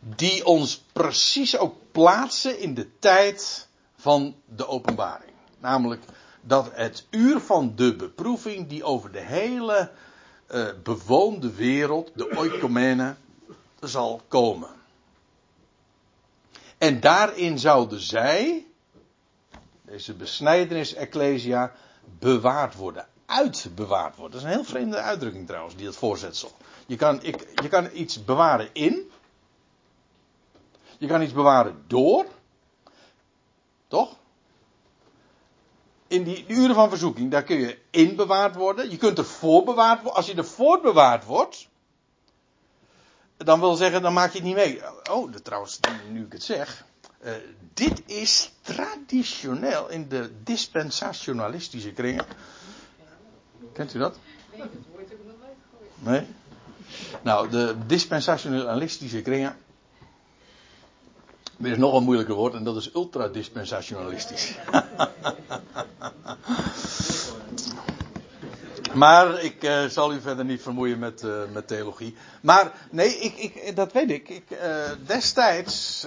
die 0.00 0.46
ons 0.46 0.82
precies 0.92 1.58
ook 1.58 1.74
plaatsen 1.92 2.58
in 2.58 2.74
de 2.74 2.98
tijd 2.98 3.68
van 3.94 4.34
de 4.44 4.66
openbaring. 4.66 5.32
Namelijk 5.58 6.02
dat 6.40 6.70
het 6.72 7.06
uur 7.10 7.40
van 7.40 7.72
de 7.76 7.96
beproeving 7.96 8.68
die 8.68 8.84
over 8.84 9.12
de 9.12 9.20
hele 9.20 9.90
uh, 10.50 10.68
bewoonde 10.82 11.54
wereld, 11.54 12.10
de 12.14 12.36
oikomene, 12.36 13.14
zal 13.80 14.20
komen. 14.28 14.70
En 16.78 17.00
daarin 17.00 17.58
zouden 17.58 18.00
zij, 18.00 18.66
deze 19.82 20.14
besnijdenis 20.14 20.94
ecclesia, 20.94 21.72
bewaard 22.18 22.74
worden. 22.74 23.06
Uitbewaard 23.26 24.16
worden. 24.16 24.32
Dat 24.32 24.40
is 24.40 24.46
een 24.46 24.54
heel 24.54 24.70
vreemde 24.70 24.96
uitdrukking 24.96 25.46
trouwens, 25.46 25.76
die 25.76 25.84
dat 25.84 25.96
voorzetsel. 25.96 26.52
Je 26.86 26.96
kan, 26.96 27.22
ik, 27.22 27.60
je 27.62 27.68
kan 27.68 27.88
iets 27.92 28.24
bewaren 28.24 28.68
in, 28.72 29.10
je 30.98 31.06
kan 31.06 31.22
iets 31.22 31.32
bewaren 31.32 31.84
door. 31.86 32.26
Toch? 33.88 34.16
In 36.06 36.24
die, 36.24 36.44
uren 36.46 36.74
van 36.74 36.88
verzoeking, 36.88 37.30
daar 37.30 37.44
kun 37.44 37.58
je 37.58 37.78
in 37.90 38.16
bewaard 38.16 38.54
worden. 38.54 38.90
Je 38.90 38.96
kunt 38.96 39.18
ervoor 39.18 39.64
bewaard 39.64 39.96
worden. 39.96 40.16
Als 40.16 40.26
je 40.26 40.34
ervoor 40.34 40.80
bewaard 40.80 41.24
wordt. 41.24 41.68
Dan 43.44 43.60
wil 43.60 43.74
zeggen, 43.74 44.02
dan 44.02 44.12
maak 44.12 44.30
je 44.32 44.38
het 44.38 44.46
niet 44.46 44.54
mee. 44.54 44.80
Oh, 45.10 45.32
trouwens, 45.34 45.80
nu 46.10 46.24
ik 46.24 46.32
het 46.32 46.42
zeg. 46.42 46.84
Uh, 47.24 47.32
dit 47.74 48.02
is 48.06 48.52
traditioneel 48.62 49.88
in 49.88 50.08
de 50.08 50.30
dispensationalistische 50.42 51.92
kringen. 51.92 52.24
Kent 53.72 53.94
u 53.94 53.98
dat? 53.98 54.18
Nee, 54.50 54.60
dat 54.60 54.70
woord 54.92 55.10
nog. 55.26 56.12
Nee? 56.12 56.26
Nou, 57.22 57.48
de 57.48 57.76
dispensationalistische 57.86 59.22
kringen 59.22 59.56
er 61.62 61.70
is 61.70 61.76
nog 61.76 61.94
een 61.94 62.02
moeilijker 62.02 62.34
woord 62.34 62.54
en 62.54 62.64
dat 62.64 62.76
is 62.76 62.94
ultradispensationalistisch. 62.94 64.54
maar 69.00 69.42
ik 69.42 69.64
uh, 69.64 69.84
zal 69.84 70.12
u 70.12 70.20
verder 70.20 70.44
niet 70.44 70.62
vermoeien 70.62 70.98
met, 70.98 71.22
uh, 71.22 71.42
met 71.52 71.68
theologie. 71.68 72.16
Maar 72.40 72.72
nee, 72.90 73.18
ik, 73.18 73.34
ik, 73.36 73.76
dat 73.76 73.92
weet 73.92 74.10
ik. 74.10 74.28
ik 74.28 74.58
destijds 75.06 76.06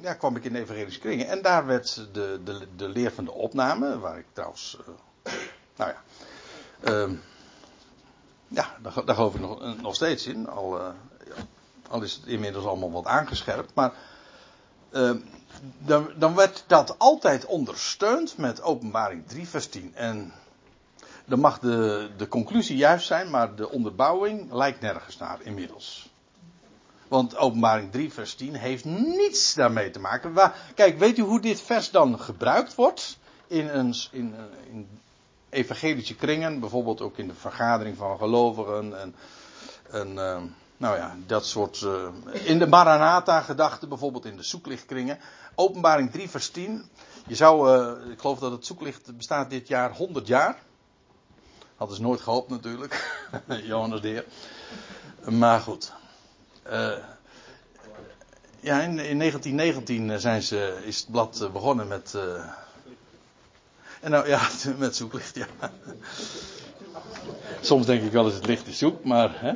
ja, 0.00 0.14
kwam 0.14 0.36
ik 0.36 0.44
in 0.44 0.52
de 0.52 0.58
evangelische 0.58 1.00
kringen 1.00 1.28
en 1.28 1.42
daar 1.42 1.66
werd 1.66 2.06
de, 2.12 2.40
de, 2.44 2.66
de 2.76 2.88
leer 2.88 3.12
van 3.12 3.24
de 3.24 3.32
opname, 3.32 3.98
waar 3.98 4.18
ik 4.18 4.26
trouwens, 4.32 4.78
nou 5.76 5.90
ja, 5.90 6.02
ehm, 6.80 7.14
ja, 8.48 8.76
daar, 8.82 9.04
daar 9.04 9.14
geloof 9.14 9.34
ik 9.34 9.40
nog, 9.40 9.82
nog 9.82 9.94
steeds 9.94 10.26
in. 10.26 10.48
Al, 10.48 10.80
al 11.88 12.02
is 12.02 12.12
het 12.12 12.26
inmiddels 12.26 12.64
allemaal 12.64 12.92
wat 12.92 13.06
aangescherpt, 13.06 13.74
maar 13.74 13.92
Ehm, 14.94 15.18
dan, 15.78 16.10
dan 16.16 16.34
werd 16.34 16.64
dat 16.66 16.98
altijd 16.98 17.46
ondersteund 17.46 18.36
met 18.36 18.62
openbaring 18.62 19.26
3 19.26 19.48
vers 19.48 19.66
10. 19.66 19.94
En 19.94 20.32
dan 21.24 21.40
mag 21.40 21.58
de, 21.58 22.10
de 22.16 22.28
conclusie 22.28 22.76
juist 22.76 23.06
zijn, 23.06 23.30
maar 23.30 23.54
de 23.54 23.70
onderbouwing 23.70 24.52
lijkt 24.52 24.80
nergens 24.80 25.16
naar 25.16 25.38
inmiddels. 25.42 26.08
Want 27.08 27.36
openbaring 27.36 27.92
3 27.92 28.12
vers 28.12 28.34
10 28.34 28.54
heeft 28.54 28.84
niets 28.84 29.54
daarmee 29.54 29.90
te 29.90 29.98
maken. 30.00 30.52
Kijk, 30.74 30.98
weet 30.98 31.18
u 31.18 31.22
hoe 31.22 31.40
dit 31.40 31.60
vers 31.60 31.90
dan 31.90 32.20
gebruikt 32.20 32.74
wordt? 32.74 33.18
In, 33.46 33.68
een, 33.68 33.94
in, 34.10 34.34
in 34.70 34.88
evangelische 35.50 36.14
kringen, 36.14 36.60
bijvoorbeeld 36.60 37.00
ook 37.00 37.18
in 37.18 37.28
de 37.28 37.34
vergadering 37.34 37.96
van 37.96 38.18
gelovigen 38.18 39.00
en, 39.00 39.14
ehm, 40.18 40.46
nou 40.76 40.96
ja, 40.96 41.16
dat 41.26 41.46
soort. 41.46 41.80
Uh, 41.80 42.08
in 42.44 42.58
de 42.58 42.66
Maranatha-gedachte, 42.66 43.86
bijvoorbeeld 43.86 44.24
in 44.24 44.36
de 44.36 44.42
zoeklichtkringen. 44.42 45.18
Openbaring 45.54 46.10
3, 46.10 46.28
vers 46.28 46.50
10. 46.50 46.88
Je 47.26 47.34
zou, 47.34 47.80
ik 48.10 48.20
geloof 48.20 48.38
dat 48.38 48.52
het 48.52 48.66
zoeklicht 48.66 49.16
bestaat 49.16 49.50
dit 49.50 49.68
jaar 49.68 49.96
100 49.96 50.26
jaar. 50.26 50.58
Hadden 51.76 51.96
ze 51.96 52.02
nooit 52.02 52.20
gehoopt 52.20 52.50
natuurlijk. 52.50 53.20
Johannes 53.62 54.00
de 54.00 54.08
Heer. 54.08 54.24
Maar 55.32 55.60
goed. 55.60 55.92
Uh, 56.66 56.92
ja, 58.60 58.80
in, 58.80 58.98
in 58.98 59.18
1919 59.18 60.20
zijn 60.20 60.42
ze, 60.42 60.82
is 60.84 60.98
het 60.98 61.10
blad 61.10 61.48
begonnen 61.52 61.88
met. 61.88 62.16
En 64.00 64.10
nou 64.10 64.28
ja, 64.28 64.48
met 64.78 64.96
zoeklicht, 64.96 65.34
ja. 65.34 65.46
Soms 67.60 67.86
denk 67.86 68.02
ik 68.02 68.12
wel 68.12 68.24
eens 68.24 68.34
het 68.34 68.46
licht 68.46 68.66
is 68.66 68.78
zoek, 68.78 69.04
maar. 69.04 69.30
Hè? 69.40 69.52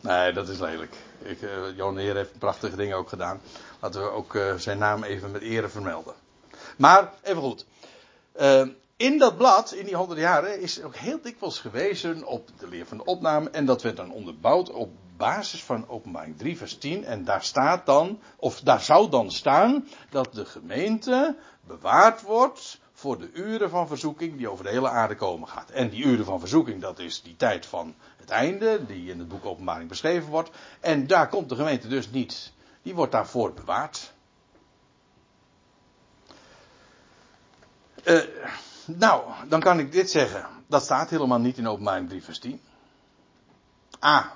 Nee, 0.00 0.32
dat 0.32 0.48
is 0.48 0.58
lelijk. 0.58 0.96
Ik, 1.22 1.42
uh, 1.76 1.96
Heer 1.96 2.14
heeft 2.14 2.38
prachtige 2.38 2.76
dingen 2.76 2.96
ook 2.96 3.08
gedaan. 3.08 3.40
Laten 3.80 4.02
we 4.02 4.08
ook 4.08 4.38
zijn 4.56 4.78
naam 4.78 5.02
even 5.02 5.30
met 5.30 5.42
ere 5.42 5.68
vermelden. 5.68 6.14
Maar, 6.76 7.12
even 7.22 7.42
goed. 7.42 7.66
Uh, 8.40 8.66
in 8.96 9.18
dat 9.18 9.36
blad, 9.36 9.72
in 9.72 9.84
die 9.84 9.96
honderd 9.96 10.20
jaren, 10.20 10.60
is 10.60 10.82
ook 10.82 10.96
heel 10.96 11.20
dikwijls 11.22 11.58
gewezen 11.58 12.26
op 12.26 12.48
de 12.58 12.68
leer 12.68 12.86
van 12.86 12.96
de 12.96 13.04
opname. 13.04 13.50
En 13.50 13.66
dat 13.66 13.82
werd 13.82 13.96
dan 13.96 14.12
onderbouwd 14.12 14.70
op 14.70 14.90
basis 15.16 15.64
van 15.64 15.88
openbaring 15.88 16.38
3 16.38 16.56
vers 16.56 16.78
10. 16.78 17.04
En 17.04 17.24
daar 17.24 17.42
staat 17.42 17.86
dan, 17.86 18.20
of 18.36 18.60
daar 18.60 18.80
zou 18.80 19.10
dan 19.10 19.30
staan, 19.30 19.88
dat 20.10 20.34
de 20.34 20.44
gemeente 20.44 21.36
bewaard 21.66 22.22
wordt 22.22 22.80
voor 22.92 23.18
de 23.18 23.30
uren 23.32 23.70
van 23.70 23.88
verzoeking 23.88 24.36
die 24.36 24.48
over 24.48 24.64
de 24.64 24.70
hele 24.70 24.88
aarde 24.88 25.14
komen 25.14 25.48
gaat. 25.48 25.70
En 25.70 25.88
die 25.88 26.04
uren 26.04 26.24
van 26.24 26.40
verzoeking, 26.40 26.80
dat 26.80 26.98
is 26.98 27.22
die 27.22 27.36
tijd 27.36 27.66
van 27.66 27.94
het 28.16 28.30
einde, 28.30 28.86
die 28.86 29.10
in 29.10 29.18
het 29.18 29.28
boek 29.28 29.44
Openbaring 29.44 29.88
beschreven 29.88 30.30
wordt. 30.30 30.50
En 30.80 31.06
daar 31.06 31.28
komt 31.28 31.48
de 31.48 31.56
gemeente 31.56 31.88
dus 31.88 32.10
niet. 32.10 32.52
Die 32.82 32.94
wordt 32.94 33.12
daarvoor 33.12 33.52
bewaard. 33.52 34.12
Uh, 38.04 38.20
nou, 38.86 39.22
dan 39.48 39.60
kan 39.60 39.78
ik 39.78 39.92
dit 39.92 40.10
zeggen. 40.10 40.46
Dat 40.66 40.82
staat 40.82 41.10
helemaal 41.10 41.38
niet 41.38 41.58
in 41.58 41.68
Openbaring 41.68 42.08
3 42.08 42.22
vers 42.22 42.38
10. 42.38 42.60
A. 44.04 44.32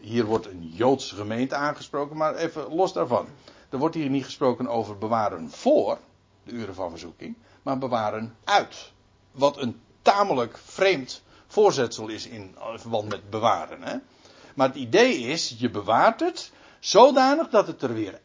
Hier 0.00 0.24
wordt 0.24 0.46
een 0.46 0.68
Joodse 0.68 1.14
gemeente 1.14 1.54
aangesproken, 1.54 2.16
maar 2.16 2.34
even 2.34 2.74
los 2.74 2.92
daarvan. 2.92 3.26
Er 3.70 3.78
wordt 3.78 3.94
hier 3.94 4.10
niet 4.10 4.24
gesproken 4.24 4.68
over 4.68 4.98
bewaren 4.98 5.50
voor 5.50 5.98
de 6.44 6.52
uren 6.52 6.74
van 6.74 6.90
verzoeking, 6.90 7.36
maar 7.62 7.78
bewaren 7.78 8.36
uit. 8.44 8.92
Wat 9.32 9.56
een 9.56 9.80
tamelijk 10.02 10.58
vreemd 10.58 11.22
voorzetsel 11.46 12.08
is 12.08 12.26
in 12.26 12.56
verband 12.74 13.08
met 13.08 13.30
bewaren. 13.30 13.82
Hè? 13.82 13.96
Maar 14.54 14.68
het 14.68 14.76
idee 14.76 15.18
is, 15.18 15.54
je 15.58 15.70
bewaart 15.70 16.20
het 16.20 16.52
zodanig 16.78 17.48
dat 17.48 17.66
het 17.66 17.82
er 17.82 17.94
weer 17.94 18.20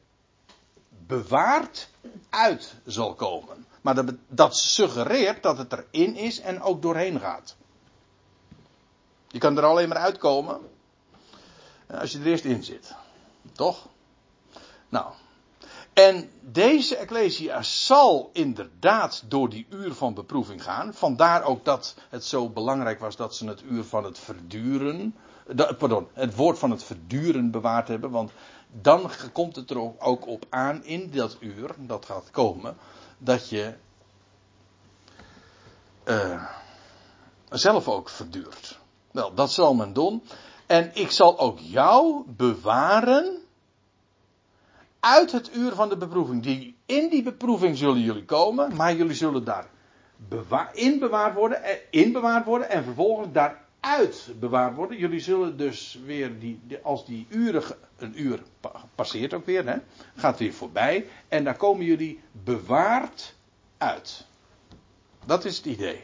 bewaard 1.08 1.90
uit 2.30 2.76
zal 2.86 3.14
komen. 3.14 3.66
Maar 3.82 3.96
dat, 3.96 4.14
dat 4.28 4.58
suggereert 4.58 5.44
dat 5.44 5.58
het 5.58 5.74
erin 5.74 6.16
is 6.16 6.40
en 6.40 6.62
ook 6.62 6.82
doorheen 6.82 7.20
gaat. 7.20 7.56
Je 9.28 9.40
kan 9.40 9.58
er 9.58 9.64
alleen 9.64 9.90
maar 9.90 9.98
uitkomen 9.98 10.60
als 11.88 12.12
je 12.12 12.20
er 12.20 12.26
eerst 12.26 12.46
in 12.46 12.64
zit. 12.64 12.96
Toch? 13.52 13.88
Nou. 14.90 15.14
En 15.94 16.32
deze 16.42 16.96
Ecclesia 16.96 17.62
zal 17.62 18.30
inderdaad 18.34 19.24
door 19.28 19.50
die 19.50 19.68
uur 19.70 19.94
van 19.94 20.14
beproeving 20.14 20.64
gaan. 20.64 20.94
Ook 21.02 21.44
ook 21.44 21.66
dat 21.66 21.96
het 22.10 22.26
zo 22.26 22.50
belangrijk 22.50 23.00
was 23.00 23.16
dat 23.16 23.36
ze 23.36 23.48
het 23.48 23.62
uur 23.64 23.84
van 23.84 24.04
het 24.04 24.20
verduren. 24.20 25.16
Pardon, 25.78 26.08
het 26.14 26.36
woord 26.36 26.60
van 26.60 26.72
het 26.72 26.84
verduren 26.84 27.52
bewaard 27.52 27.88
hebben. 27.88 28.10
Want 28.10 28.32
dan 28.72 29.10
komt 29.32 29.56
het 29.56 29.70
er 29.70 30.02
ook 30.02 30.28
op 30.28 30.46
aan 30.50 30.84
in 30.84 31.12
dat 31.12 31.38
uur, 31.40 31.76
dat 31.78 32.06
gaat 32.06 32.32
komen, 32.32 32.78
dat 33.18 33.50
je 33.50 33.74
uh, 36.06 36.44
zelf 37.50 37.88
ook 37.88 38.10
verduurt. 38.10 38.80
Wel, 39.12 39.34
dat 39.34 39.52
zal 39.52 39.74
men 39.74 39.94
doen. 39.94 40.24
En 40.66 40.92
ik 40.94 41.12
zal 41.12 41.40
ook 41.40 41.60
jou 41.60 42.24
bewaren 42.28 43.38
uit 45.00 45.32
het 45.32 45.56
uur 45.56 45.72
van 45.74 45.90
de 45.90 45.98
beproeving. 45.98 46.44
Die, 46.44 46.78
in 46.86 47.10
die 47.10 47.24
beproeving 47.24 47.78
zullen 47.78 48.02
jullie 48.02 48.26
komen, 48.26 48.76
maar 48.76 48.96
jullie 48.96 49.16
zullen 49.16 49.44
daar 49.44 49.68
in 50.74 51.00
bewaard 51.00 51.36
worden, 51.36 51.64
eh, 51.64 51.76
in 51.90 52.12
bewaard 52.12 52.46
worden 52.46 52.70
en 52.70 52.84
vervolgens 52.84 53.34
daaruit 53.86 54.30
bewaard 54.40 54.76
worden. 54.76 54.98
Jullie 54.98 55.20
zullen 55.20 55.58
dus 55.58 56.00
weer, 56.06 56.40
die, 56.40 56.60
als 56.84 57.06
die 57.06 57.28
uren, 57.30 57.64
een 57.98 58.22
uur 58.22 58.44
passeert 58.96 59.34
ook 59.34 59.46
weer, 59.46 59.68
hè, 59.68 59.78
gaat 60.16 60.40
weer 60.40 60.54
voorbij. 60.54 61.08
En 61.28 61.44
daar 61.44 61.58
komen 61.58 61.86
jullie 61.86 62.20
bewaard 62.32 63.36
uit. 63.78 64.26
Dat 65.26 65.46
is 65.46 65.58
het 65.58 65.66
idee. 65.66 66.04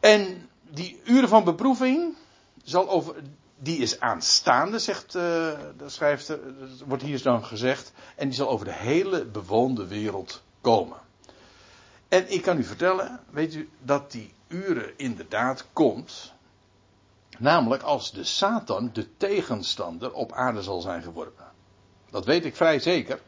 En 0.00 0.48
die 0.62 1.00
uren 1.04 1.28
van 1.28 1.44
beproeving 1.44 2.14
zal 2.62 2.88
over, 2.88 3.14
die 3.58 3.78
is 3.78 4.00
aanstaande, 4.00 4.78
zegt 4.78 5.06
uh, 5.06 5.22
de 5.76 5.86
schrijfster, 5.86 6.40
wordt 6.86 7.02
hier 7.02 7.22
dan 7.22 7.44
gezegd, 7.44 7.92
en 8.16 8.28
die 8.28 8.36
zal 8.36 8.48
over 8.48 8.66
de 8.66 8.74
hele 8.74 9.24
bewoonde 9.24 9.86
wereld 9.86 10.42
komen. 10.60 10.98
En 12.08 12.32
ik 12.32 12.42
kan 12.42 12.58
u 12.58 12.64
vertellen, 12.64 13.20
weet 13.30 13.54
u, 13.54 13.68
dat 13.82 14.12
die 14.12 14.34
uren 14.48 14.92
inderdaad 14.96 15.64
komt, 15.72 16.32
namelijk 17.38 17.82
als 17.82 18.12
de 18.12 18.24
Satan, 18.24 18.90
de 18.92 19.16
tegenstander, 19.16 20.12
op 20.12 20.32
aarde 20.32 20.62
zal 20.62 20.80
zijn 20.80 21.02
geworpen. 21.02 21.44
Dat 22.10 22.24
weet 22.24 22.44
ik 22.44 22.56
vrij 22.56 22.78
zeker. 22.78 23.20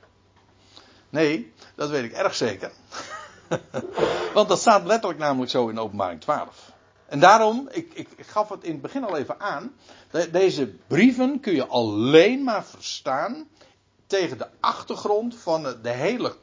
Nee, 1.11 1.53
dat 1.75 1.91
weet 1.91 2.05
ik 2.05 2.13
erg 2.13 2.35
zeker. 2.35 2.73
Want 4.35 4.49
dat 4.49 4.61
staat 4.61 4.85
letterlijk 4.85 5.21
namelijk 5.21 5.51
zo 5.51 5.69
in 5.69 5.79
openbaring 5.79 6.21
12. 6.21 6.73
En 7.07 7.21
daarom, 7.21 7.69
ik, 7.71 7.93
ik, 7.95 8.09
gaf 8.27 8.49
het 8.49 8.65
in 8.65 8.73
het 8.73 8.83
begin 8.83 9.05
al 9.05 9.17
even 9.17 9.41
aan. 9.41 9.73
Deze 10.31 10.67
brieven 10.87 11.41
kun 11.41 11.55
je 11.55 11.67
alleen 11.67 12.45
maar 12.45 12.65
verstaan 12.65 13.49
tegen 14.07 14.39
de 14.39 14.47
achtergrond 14.61 15.37
van 15.37 15.63
de 15.83 15.91
hele 15.91 16.37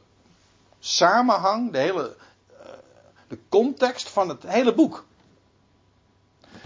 samenhang, 0.78 1.72
de 1.72 1.78
hele 1.78 2.16
de 3.28 3.38
context 3.48 4.08
van 4.08 4.28
het 4.28 4.42
hele 4.42 4.74
boek. 4.74 5.04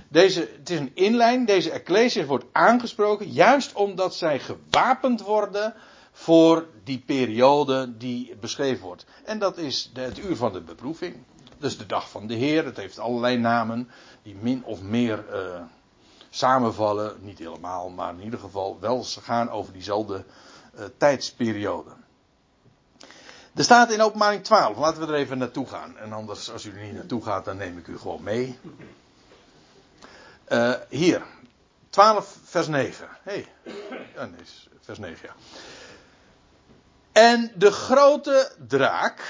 Deze, 0.08 0.40
het 0.58 0.70
is 0.70 0.78
een 0.78 0.94
inlijn, 0.94 1.44
deze 1.44 1.70
Ecclesia 1.70 2.24
wordt 2.24 2.44
aangesproken 2.52 3.30
juist 3.30 3.72
omdat 3.72 4.14
zij 4.14 4.38
gewapend 4.38 5.20
worden 5.20 5.74
voor 6.12 6.66
die 6.84 7.02
periode 7.06 7.96
die 7.96 8.36
beschreven 8.40 8.84
wordt. 8.84 9.06
En 9.24 9.38
dat 9.38 9.58
is 9.58 9.90
het 9.94 10.18
uur 10.18 10.36
van 10.36 10.52
de 10.52 10.60
beproeving. 10.60 11.16
Dus 11.58 11.78
de 11.78 11.86
dag 11.86 12.10
van 12.10 12.26
de 12.26 12.34
Heer. 12.34 12.64
Het 12.64 12.76
heeft 12.76 12.98
allerlei 12.98 13.36
namen 13.36 13.88
die 14.22 14.36
min 14.40 14.64
of 14.64 14.82
meer 14.82 15.24
uh, 15.32 15.60
samenvallen. 16.30 17.16
Niet 17.20 17.38
helemaal, 17.38 17.88
maar 17.88 18.14
in 18.14 18.22
ieder 18.22 18.38
geval 18.38 18.76
wel 18.80 19.04
gaan 19.04 19.50
over 19.50 19.72
diezelfde 19.72 20.24
uh, 20.78 20.84
tijdsperiode. 20.96 21.90
Er 23.60 23.66
staat 23.66 23.90
in 23.90 24.00
openbaring 24.00 24.44
12, 24.44 24.76
laten 24.76 25.00
we 25.00 25.12
er 25.12 25.18
even 25.18 25.38
naartoe 25.38 25.66
gaan. 25.66 25.98
En 25.98 26.12
anders, 26.12 26.50
als 26.50 26.64
u 26.64 26.70
er 26.70 26.84
niet 26.84 26.94
naartoe 26.94 27.22
gaat, 27.22 27.44
dan 27.44 27.56
neem 27.56 27.78
ik 27.78 27.86
u 27.86 27.98
gewoon 27.98 28.22
mee. 28.22 28.58
Uh, 30.48 30.74
hier, 30.88 31.22
12 31.90 32.38
vers 32.44 32.66
9. 32.66 33.08
Hé, 33.22 33.46
hey. 33.62 33.72
ja, 34.14 34.24
nee, 34.24 34.40
vers 34.80 34.98
9 34.98 35.28
ja. 35.28 35.34
En 37.12 37.52
de 37.54 37.70
grote 37.70 38.52
draak. 38.66 39.22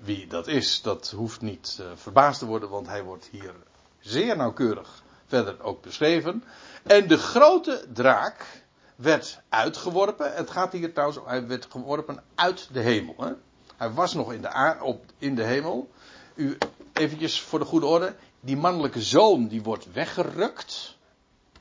Wie 0.00 0.26
dat 0.26 0.46
is, 0.46 0.82
dat 0.82 1.10
hoeft 1.10 1.40
niet 1.40 1.78
uh, 1.80 1.86
verbaasd 1.94 2.38
te 2.38 2.46
worden, 2.46 2.68
want 2.68 2.86
hij 2.86 3.02
wordt 3.02 3.28
hier 3.30 3.54
zeer 4.00 4.36
nauwkeurig 4.36 5.02
verder 5.26 5.62
ook 5.62 5.82
beschreven. 5.82 6.44
En 6.82 7.08
de 7.08 7.18
grote 7.18 7.86
draak 7.92 8.64
werd 8.96 9.40
uitgeworpen. 9.48 10.34
Het 10.34 10.50
gaat 10.50 10.72
hier 10.72 10.92
trouwens, 10.92 11.20
hij 11.24 11.46
werd 11.46 11.66
geworpen 11.70 12.22
uit 12.34 12.68
de 12.72 12.80
hemel. 12.80 13.14
Hè? 13.18 13.32
Hij 13.76 13.90
was 13.90 14.14
nog 14.14 14.32
in 14.32 14.42
de, 14.42 14.76
op, 14.82 15.04
in 15.18 15.34
de 15.34 15.44
hemel. 15.44 15.90
U, 16.34 16.58
eventjes 16.92 17.40
voor 17.40 17.58
de 17.58 17.64
goede 17.64 17.86
orde. 17.86 18.14
Die 18.40 18.56
mannelijke 18.56 19.02
zoon 19.02 19.46
die 19.46 19.62
wordt 19.62 19.92
weggerukt. 19.92 20.96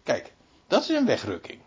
Kijk, 0.03 0.33
dat 0.67 0.81
is 0.81 0.89
een 0.89 1.05
wegrukking. 1.05 1.59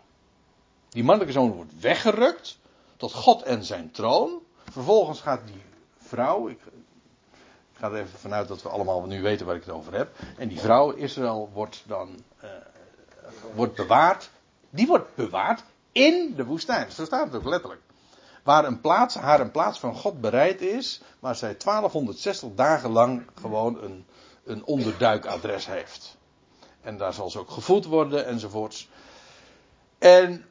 Die 0.89 1.03
mannelijke 1.03 1.33
zoon 1.33 1.51
wordt 1.51 1.79
weggerukt 1.79 2.59
tot 2.97 3.13
God 3.13 3.41
en 3.41 3.63
zijn 3.63 3.91
troon. 3.91 4.41
Vervolgens 4.71 5.21
gaat 5.21 5.47
die 5.47 5.61
vrouw, 5.97 6.47
ik, 6.47 6.59
ik 7.73 7.77
ga 7.77 7.87
er 7.87 7.95
even 7.95 8.19
vanuit 8.19 8.47
dat 8.47 8.61
we 8.61 8.69
allemaal 8.69 9.05
nu 9.05 9.21
weten 9.21 9.45
waar 9.45 9.55
ik 9.55 9.63
het 9.63 9.73
over 9.73 9.93
heb. 9.93 10.15
En 10.37 10.47
die 10.47 10.59
vrouw, 10.59 10.91
Israël, 10.91 11.49
wordt 11.53 11.83
dan 11.87 12.23
uh, 12.43 12.49
wordt 13.55 13.75
bewaard. 13.75 14.29
Die 14.69 14.87
wordt 14.87 15.15
bewaard 15.15 15.63
in 15.91 16.33
de 16.35 16.45
woestijn. 16.45 16.91
Zo 16.91 17.05
staat 17.05 17.25
het 17.25 17.35
ook 17.35 17.49
letterlijk. 17.49 17.81
Waar 18.43 18.65
een 18.65 18.81
plaats, 18.81 19.15
haar 19.15 19.39
een 19.39 19.51
plaats 19.51 19.79
van 19.79 19.95
God 19.95 20.21
bereid 20.21 20.61
is, 20.61 21.01
waar 21.19 21.35
zij 21.35 21.57
1260 21.57 22.49
dagen 22.55 22.91
lang 22.91 23.27
gewoon 23.41 23.83
een, 23.83 24.05
een 24.43 24.65
onderduikadres 24.65 25.65
heeft. 25.65 26.17
En 26.81 26.97
daar 26.97 27.13
zal 27.13 27.29
ze 27.29 27.39
ook 27.39 27.49
gevoed 27.49 27.85
worden 27.85 28.25
enzovoorts. 28.25 28.89
En 29.97 30.45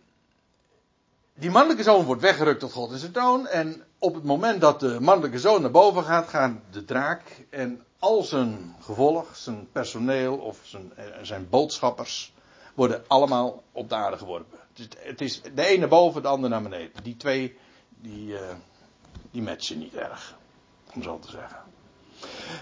die 1.35 1.51
mannelijke 1.51 1.83
zoon 1.83 2.05
wordt 2.05 2.23
weggerukt 2.23 2.61
tot 2.61 2.73
God 2.73 2.91
en 2.93 2.99
zijn 2.99 3.13
troon. 3.13 3.47
En 3.47 3.85
op 3.99 4.15
het 4.15 4.25
moment 4.25 4.61
dat 4.61 4.81
de 4.81 5.01
mannelijke 5.01 5.39
zoon 5.39 5.61
naar 5.61 5.71
boven 5.71 6.05
gaat, 6.05 6.29
gaan 6.29 6.63
de 6.71 6.85
draak 6.85 7.23
en 7.51 7.85
al 7.99 8.23
zijn 8.23 8.77
gevolg, 8.81 9.37
zijn 9.37 9.69
personeel 9.73 10.37
of 10.37 10.61
zijn, 10.63 10.93
eh, 10.97 11.05
zijn 11.23 11.49
boodschappers, 11.49 12.33
worden 12.79 13.05
allemaal 13.07 13.63
op 13.73 13.89
de 13.89 13.95
aarde 13.95 14.19
geworpen. 14.19 14.59
Het 14.99 15.21
is, 15.21 15.41
de 15.55 15.67
ene 15.67 15.89
boven, 15.89 16.23
de 16.23 16.29
ander 16.29 16.51
naar 16.51 16.63
beneden. 16.63 17.03
Die 17.03 17.17
twee, 17.17 17.59
die, 17.89 18.29
uh, 18.29 18.41
die 19.31 19.43
matchen 19.43 19.79
niet 19.79 19.95
erg. 19.95 20.37
Om 20.95 21.03
zo 21.03 21.19
te 21.19 21.31
zeggen. 21.31 21.63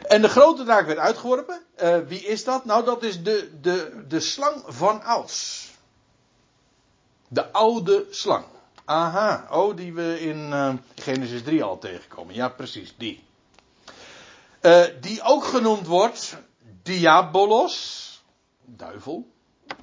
En 0.09 0.23
de 0.23 0.29
grote 0.29 0.65
draak 0.65 0.87
werd 0.87 0.99
uitgeworpen. 0.99 1.63
Uh, 1.83 1.99
wie 1.99 2.21
is 2.21 2.45
dat? 2.45 2.65
Nou, 2.65 2.85
dat 2.85 3.03
is 3.03 3.23
de, 3.23 3.51
de, 3.61 4.05
de 4.09 4.21
slang 4.21 4.63
van 4.67 5.03
ouds. 5.03 5.71
De 7.29 7.53
oude 7.53 8.07
slang. 8.11 8.45
Aha, 8.85 9.47
oh, 9.51 9.77
die 9.77 9.95
we 9.95 10.21
in 10.21 10.51
uh, 10.51 10.75
Genesis 10.95 11.43
3 11.43 11.63
al 11.63 11.79
tegenkomen. 11.79 12.35
Ja, 12.35 12.49
precies, 12.49 12.95
die. 12.97 13.25
Die 15.01 15.23
ook 15.23 15.45
genoemd 15.45 15.87
wordt 15.87 16.37
Diabolos, 16.83 18.23
duivel. 18.65 19.35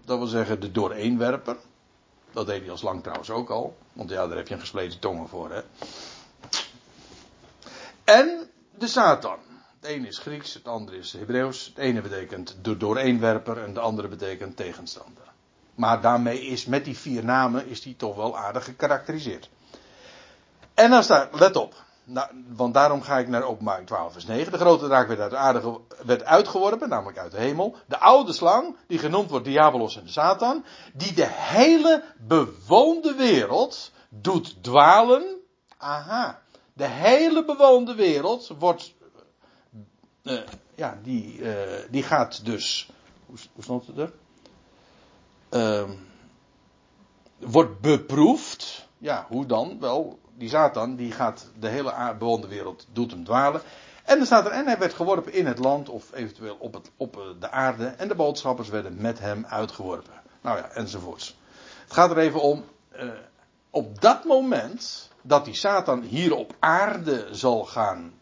Dat 0.05 0.17
wil 0.17 0.27
zeggen 0.27 0.59
de 0.59 0.71
dooreenwerper. 0.71 1.57
Dat 2.31 2.47
deed 2.47 2.61
hij 2.61 2.71
als 2.71 2.81
lang 2.81 3.01
trouwens 3.01 3.29
ook 3.29 3.49
al. 3.49 3.77
Want 3.93 4.09
ja, 4.09 4.27
daar 4.27 4.37
heb 4.37 4.47
je 4.47 4.53
een 4.53 4.59
gespleten 4.59 4.99
tongen 4.99 5.27
voor, 5.27 5.51
hè. 5.51 5.61
En 8.03 8.49
de 8.77 8.87
Satan. 8.87 9.37
Het 9.79 9.91
ene 9.91 10.07
is 10.07 10.17
Grieks, 10.17 10.53
het 10.53 10.67
andere 10.67 10.97
is 10.97 11.13
Hebreeuws. 11.13 11.65
Het 11.65 11.77
ene 11.77 12.01
betekent 12.01 12.55
de 12.61 12.77
dooreenwerper 12.77 13.63
en 13.63 13.73
de 13.73 13.79
andere 13.79 14.07
betekent 14.07 14.55
tegenstander. 14.55 15.23
Maar 15.75 16.01
daarmee 16.01 16.41
is, 16.41 16.65
met 16.65 16.85
die 16.85 16.97
vier 16.97 17.25
namen, 17.25 17.67
is 17.67 17.81
die 17.81 17.95
toch 17.95 18.15
wel 18.15 18.37
aardig 18.37 18.63
gekarakteriseerd. 18.63 19.49
En 20.73 20.89
dan 20.89 21.03
staat, 21.03 21.39
let 21.39 21.55
op. 21.55 21.73
Nou, 22.05 22.29
want 22.47 22.73
daarom 22.73 23.01
ga 23.01 23.17
ik 23.17 23.27
naar 23.27 23.43
openbaring 23.43 23.87
12 23.87 24.11
vers 24.11 24.25
9. 24.25 24.51
De 24.51 24.57
grote 24.57 24.85
draak 24.85 25.07
werd, 25.07 25.19
uit 25.19 25.31
de 25.31 25.37
aarde, 25.37 25.79
werd 26.05 26.23
uitgeworpen, 26.23 26.89
namelijk 26.89 27.17
uit 27.17 27.31
de 27.31 27.37
hemel. 27.37 27.75
De 27.87 27.99
oude 27.99 28.33
slang, 28.33 28.75
die 28.87 28.99
genoemd 28.99 29.29
wordt 29.29 29.45
Diabolos 29.45 29.97
en 29.97 30.09
Satan. 30.09 30.65
Die 30.93 31.13
de 31.13 31.27
hele 31.27 32.03
bewoonde 32.17 33.15
wereld 33.15 33.91
doet 34.09 34.63
dwalen. 34.63 35.41
Aha. 35.77 36.41
De 36.73 36.87
hele 36.87 37.45
bewoonde 37.45 37.95
wereld 37.95 38.51
wordt, 38.59 38.93
uh, 40.23 40.41
ja, 40.75 40.99
die, 41.03 41.37
uh, 41.37 41.53
die 41.89 42.03
gaat 42.03 42.45
dus, 42.45 42.89
hoe, 43.25 43.37
hoe 43.53 43.63
stond 43.63 43.87
het 43.87 43.97
er? 43.97 44.13
Uh, 45.49 45.89
wordt 47.39 47.79
beproefd. 47.79 48.87
Ja, 48.97 49.25
hoe 49.29 49.45
dan? 49.45 49.79
Wel, 49.79 50.19
die 50.37 50.49
Satan, 50.49 50.95
die 50.95 51.11
gaat 51.11 51.47
de 51.59 51.67
hele 51.67 52.15
bewoonde 52.19 52.47
wereld, 52.47 52.87
doet 52.91 53.11
hem 53.11 53.23
dwalen. 53.23 53.61
En 54.03 54.19
er 54.19 54.25
staat 54.25 54.45
er, 54.45 54.51
en 54.51 54.65
hij 54.65 54.77
werd 54.77 54.93
geworpen 54.93 55.33
in 55.33 55.45
het 55.45 55.59
land, 55.59 55.89
of 55.89 56.13
eventueel 56.13 56.55
op, 56.59 56.73
het, 56.73 56.91
op 56.97 57.35
de 57.39 57.51
aarde. 57.51 57.85
En 57.85 58.07
de 58.07 58.15
boodschappers 58.15 58.69
werden 58.69 59.01
met 59.01 59.19
hem 59.19 59.45
uitgeworpen. 59.45 60.13
Nou 60.41 60.57
ja, 60.57 60.69
enzovoorts. 60.69 61.37
Het 61.83 61.93
gaat 61.93 62.11
er 62.11 62.17
even 62.17 62.41
om, 62.41 62.63
uh, 62.95 63.09
op 63.69 64.01
dat 64.01 64.23
moment, 64.23 65.09
dat 65.21 65.45
die 65.45 65.53
Satan 65.53 66.01
hier 66.01 66.35
op 66.35 66.55
aarde 66.59 67.27
zal 67.31 67.65
gaan, 67.65 68.13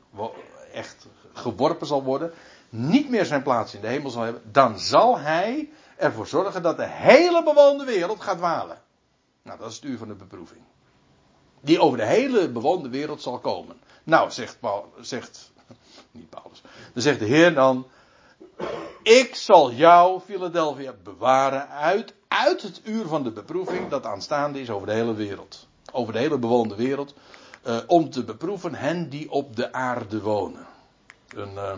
echt 0.74 1.08
geworpen 1.34 1.88
zal 1.88 2.04
worden, 2.04 2.32
niet 2.70 3.10
meer 3.10 3.26
zijn 3.26 3.44
plaats 3.44 3.74
in 3.74 3.82
de 3.82 3.88
hemel 3.88 4.10
zal 4.10 4.24
hebben, 4.24 4.42
dan 4.52 4.80
zal 4.80 5.20
hij 5.20 5.70
ervoor 5.98 6.28
zorgen 6.28 6.62
dat 6.62 6.78
de 6.78 6.88
hele 6.88 7.44
bewoonde 7.44 7.86
wereld 7.86 8.22
gaat 8.22 8.38
dwalen. 8.38 8.82
Nou, 9.44 9.60
dat 9.60 9.70
is 9.70 9.76
het 9.76 9.84
uur 9.84 9.98
van 9.98 10.08
de 10.08 10.14
beproeving. 10.14 10.62
Die 11.62 11.80
over 11.80 11.98
de 11.98 12.06
hele 12.06 12.50
bewoonde 12.50 12.90
wereld 12.90 13.22
zal 13.22 13.40
komen. 13.40 13.76
Nou, 14.04 14.32
zegt, 14.32 14.60
Paul, 14.60 14.94
zegt 15.02 15.52
niet 16.12 16.30
Paulus. 16.30 16.62
Dan 16.94 17.02
zegt 17.02 17.20
de 17.20 17.26
Heer 17.26 17.54
dan, 17.54 17.88
ik 19.04 19.36
zal 19.36 19.72
jou, 19.72 20.22
Philadelphia, 20.22 20.94
bewaren 21.04 21.70
uit, 21.70 22.14
uit 22.28 22.62
het 22.62 22.82
uur 22.84 23.08
van 23.08 23.24
de 23.24 23.32
beproeving 23.32 23.90
dat 23.90 24.06
aanstaande 24.06 24.62
is 24.62 24.70
over 24.70 24.88
de 24.88 24.94
hele 24.94 25.14
wereld. 25.14 25.68
Over 25.92 26.14
de 26.14 26.20
hele 26.20 26.38
bewoonde 26.38 26.76
wereld. 26.76 27.14
Uh, 27.68 27.78
om 27.88 28.10
te 28.10 28.24
beproeven 28.24 28.76
hen 28.76 29.10
die 29.10 29.32
op 29.32 29.56
de 29.56 29.74
aarde 29.74 30.22
wonen. 30.22 30.68
Een 31.28 31.54
uh, 31.54 31.74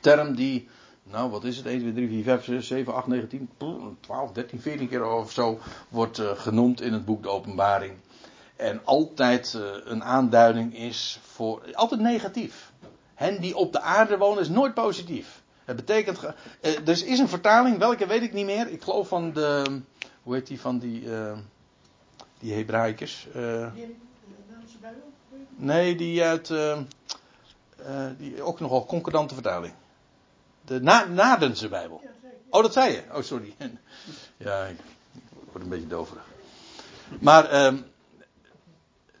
term 0.00 0.34
die, 0.34 0.68
nou 1.02 1.30
wat 1.30 1.44
is 1.44 1.56
het, 1.56 1.66
1, 1.66 1.80
2, 1.80 1.92
3, 1.92 2.08
4, 2.08 2.22
5, 2.22 2.44
6, 2.44 2.66
7, 2.66 2.94
8, 2.94 3.06
9, 3.06 3.28
10, 3.28 3.48
12, 4.00 4.32
13, 4.32 4.60
14 4.60 4.88
keer 4.88 5.04
of 5.04 5.32
zo 5.32 5.58
wordt 5.88 6.18
uh, 6.18 6.30
genoemd 6.34 6.80
in 6.80 6.92
het 6.92 7.04
boek 7.04 7.22
De 7.22 7.28
Openbaring. 7.28 7.94
En 8.60 8.80
altijd 8.84 9.58
een 9.84 10.04
aanduiding 10.04 10.76
is 10.76 11.18
voor, 11.22 11.74
altijd 11.74 12.00
negatief. 12.00 12.72
Hen 13.14 13.40
die 13.40 13.56
op 13.56 13.72
de 13.72 13.80
aarde 13.80 14.18
wonen 14.18 14.42
is 14.42 14.48
nooit 14.48 14.74
positief. 14.74 15.42
Het 15.64 15.76
betekent, 15.76 16.22
er 16.60 16.88
is 16.88 17.18
een 17.18 17.28
vertaling, 17.28 17.78
welke 17.78 18.06
weet 18.06 18.22
ik 18.22 18.32
niet 18.32 18.46
meer. 18.46 18.68
Ik 18.68 18.82
geloof 18.82 19.08
van 19.08 19.32
de, 19.32 19.80
hoe 20.22 20.34
heet 20.34 20.46
die 20.46 20.60
van 20.60 20.78
die, 20.78 21.08
die 22.38 22.52
Hebraïkers. 22.52 23.26
Uh, 23.36 23.66
nee, 25.56 25.94
die 25.96 26.22
uit. 26.24 26.48
Uh, 26.48 26.78
uh, 27.80 28.06
die 28.18 28.42
ook 28.42 28.60
nogal 28.60 28.86
concordante 28.86 29.34
vertaling. 29.34 29.74
De 30.64 30.80
Na 30.80 31.04
Nadense 31.04 31.68
Bijbel. 31.68 32.02
Oh, 32.50 32.62
dat 32.62 32.72
zei 32.72 32.92
je. 32.92 33.02
Oh, 33.12 33.22
sorry. 33.22 33.54
ja, 34.36 34.64
ik, 34.64 34.76
word 35.50 35.64
een 35.64 35.70
beetje 35.70 35.86
doverig. 35.86 36.24
Maar 37.20 37.64
um, 37.64 37.84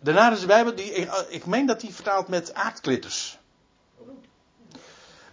de 0.00 0.12
Nadense 0.12 0.46
Bijbel, 0.46 0.74
die, 0.74 0.92
ik, 0.92 1.26
ik 1.28 1.46
meen 1.46 1.66
dat 1.66 1.80
die 1.80 1.94
vertaalt 1.94 2.28
met 2.28 2.54
aardklitters. 2.54 3.38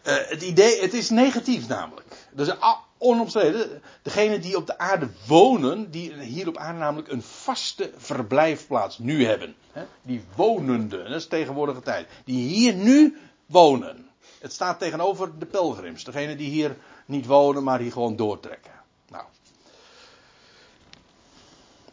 het 0.03 0.41
idee, 0.41 0.81
het 0.81 0.93
is 0.93 1.09
negatief 1.09 1.67
namelijk. 1.67 2.27
Dus 2.31 2.49
onomstreden. 2.97 3.81
Degenen 4.01 4.41
die 4.41 4.57
op 4.57 4.67
de 4.67 4.77
aarde 4.77 5.09
wonen, 5.27 5.91
die 5.91 6.13
hier 6.13 6.47
op 6.47 6.57
aarde 6.57 6.79
namelijk 6.79 7.11
een 7.11 7.21
vaste 7.21 7.91
verblijfplaats 7.97 8.97
nu 8.97 9.25
hebben. 9.25 9.55
Hè, 9.71 9.85
die 10.01 10.23
wonenden, 10.35 11.03
dat 11.03 11.15
is 11.15 11.27
tegenwoordige 11.27 11.81
tijd. 11.81 12.07
Die 12.25 12.47
hier 12.47 12.73
nu 12.73 13.17
wonen. 13.45 14.09
Het 14.39 14.53
staat 14.53 14.79
tegenover 14.79 15.39
de 15.39 15.45
pelgrims. 15.45 16.03
Degenen 16.03 16.37
die 16.37 16.49
hier 16.49 16.77
niet 17.05 17.25
wonen, 17.25 17.63
maar 17.63 17.77
die 17.77 17.91
gewoon 17.91 18.15
doortrekken. 18.15 18.71
Nou. 19.09 19.23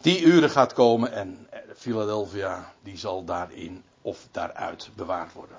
Die 0.04 0.22
uren 0.22 0.50
gaat 0.50 0.72
komen 0.72 1.12
en 1.12 1.48
Philadelphia 1.76 2.72
die 2.82 2.96
zal 2.98 3.24
daarin 3.24 3.82
of 4.02 4.26
daaruit 4.30 4.90
bewaard 4.96 5.32
worden. 5.32 5.56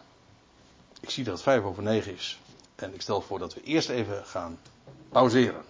Ik 1.00 1.10
zie 1.10 1.24
dat 1.24 1.34
het 1.34 1.44
vijf 1.44 1.64
over 1.64 1.84
negen 1.84 2.14
is. 2.14 2.40
En 2.76 2.94
ik 2.94 3.02
stel 3.02 3.22
voor 3.22 3.40
dat 3.40 3.54
we 3.54 3.62
eerst 3.64 3.90
even 3.90 4.26
gaan 4.26 4.60
pauzeren. 5.10 5.66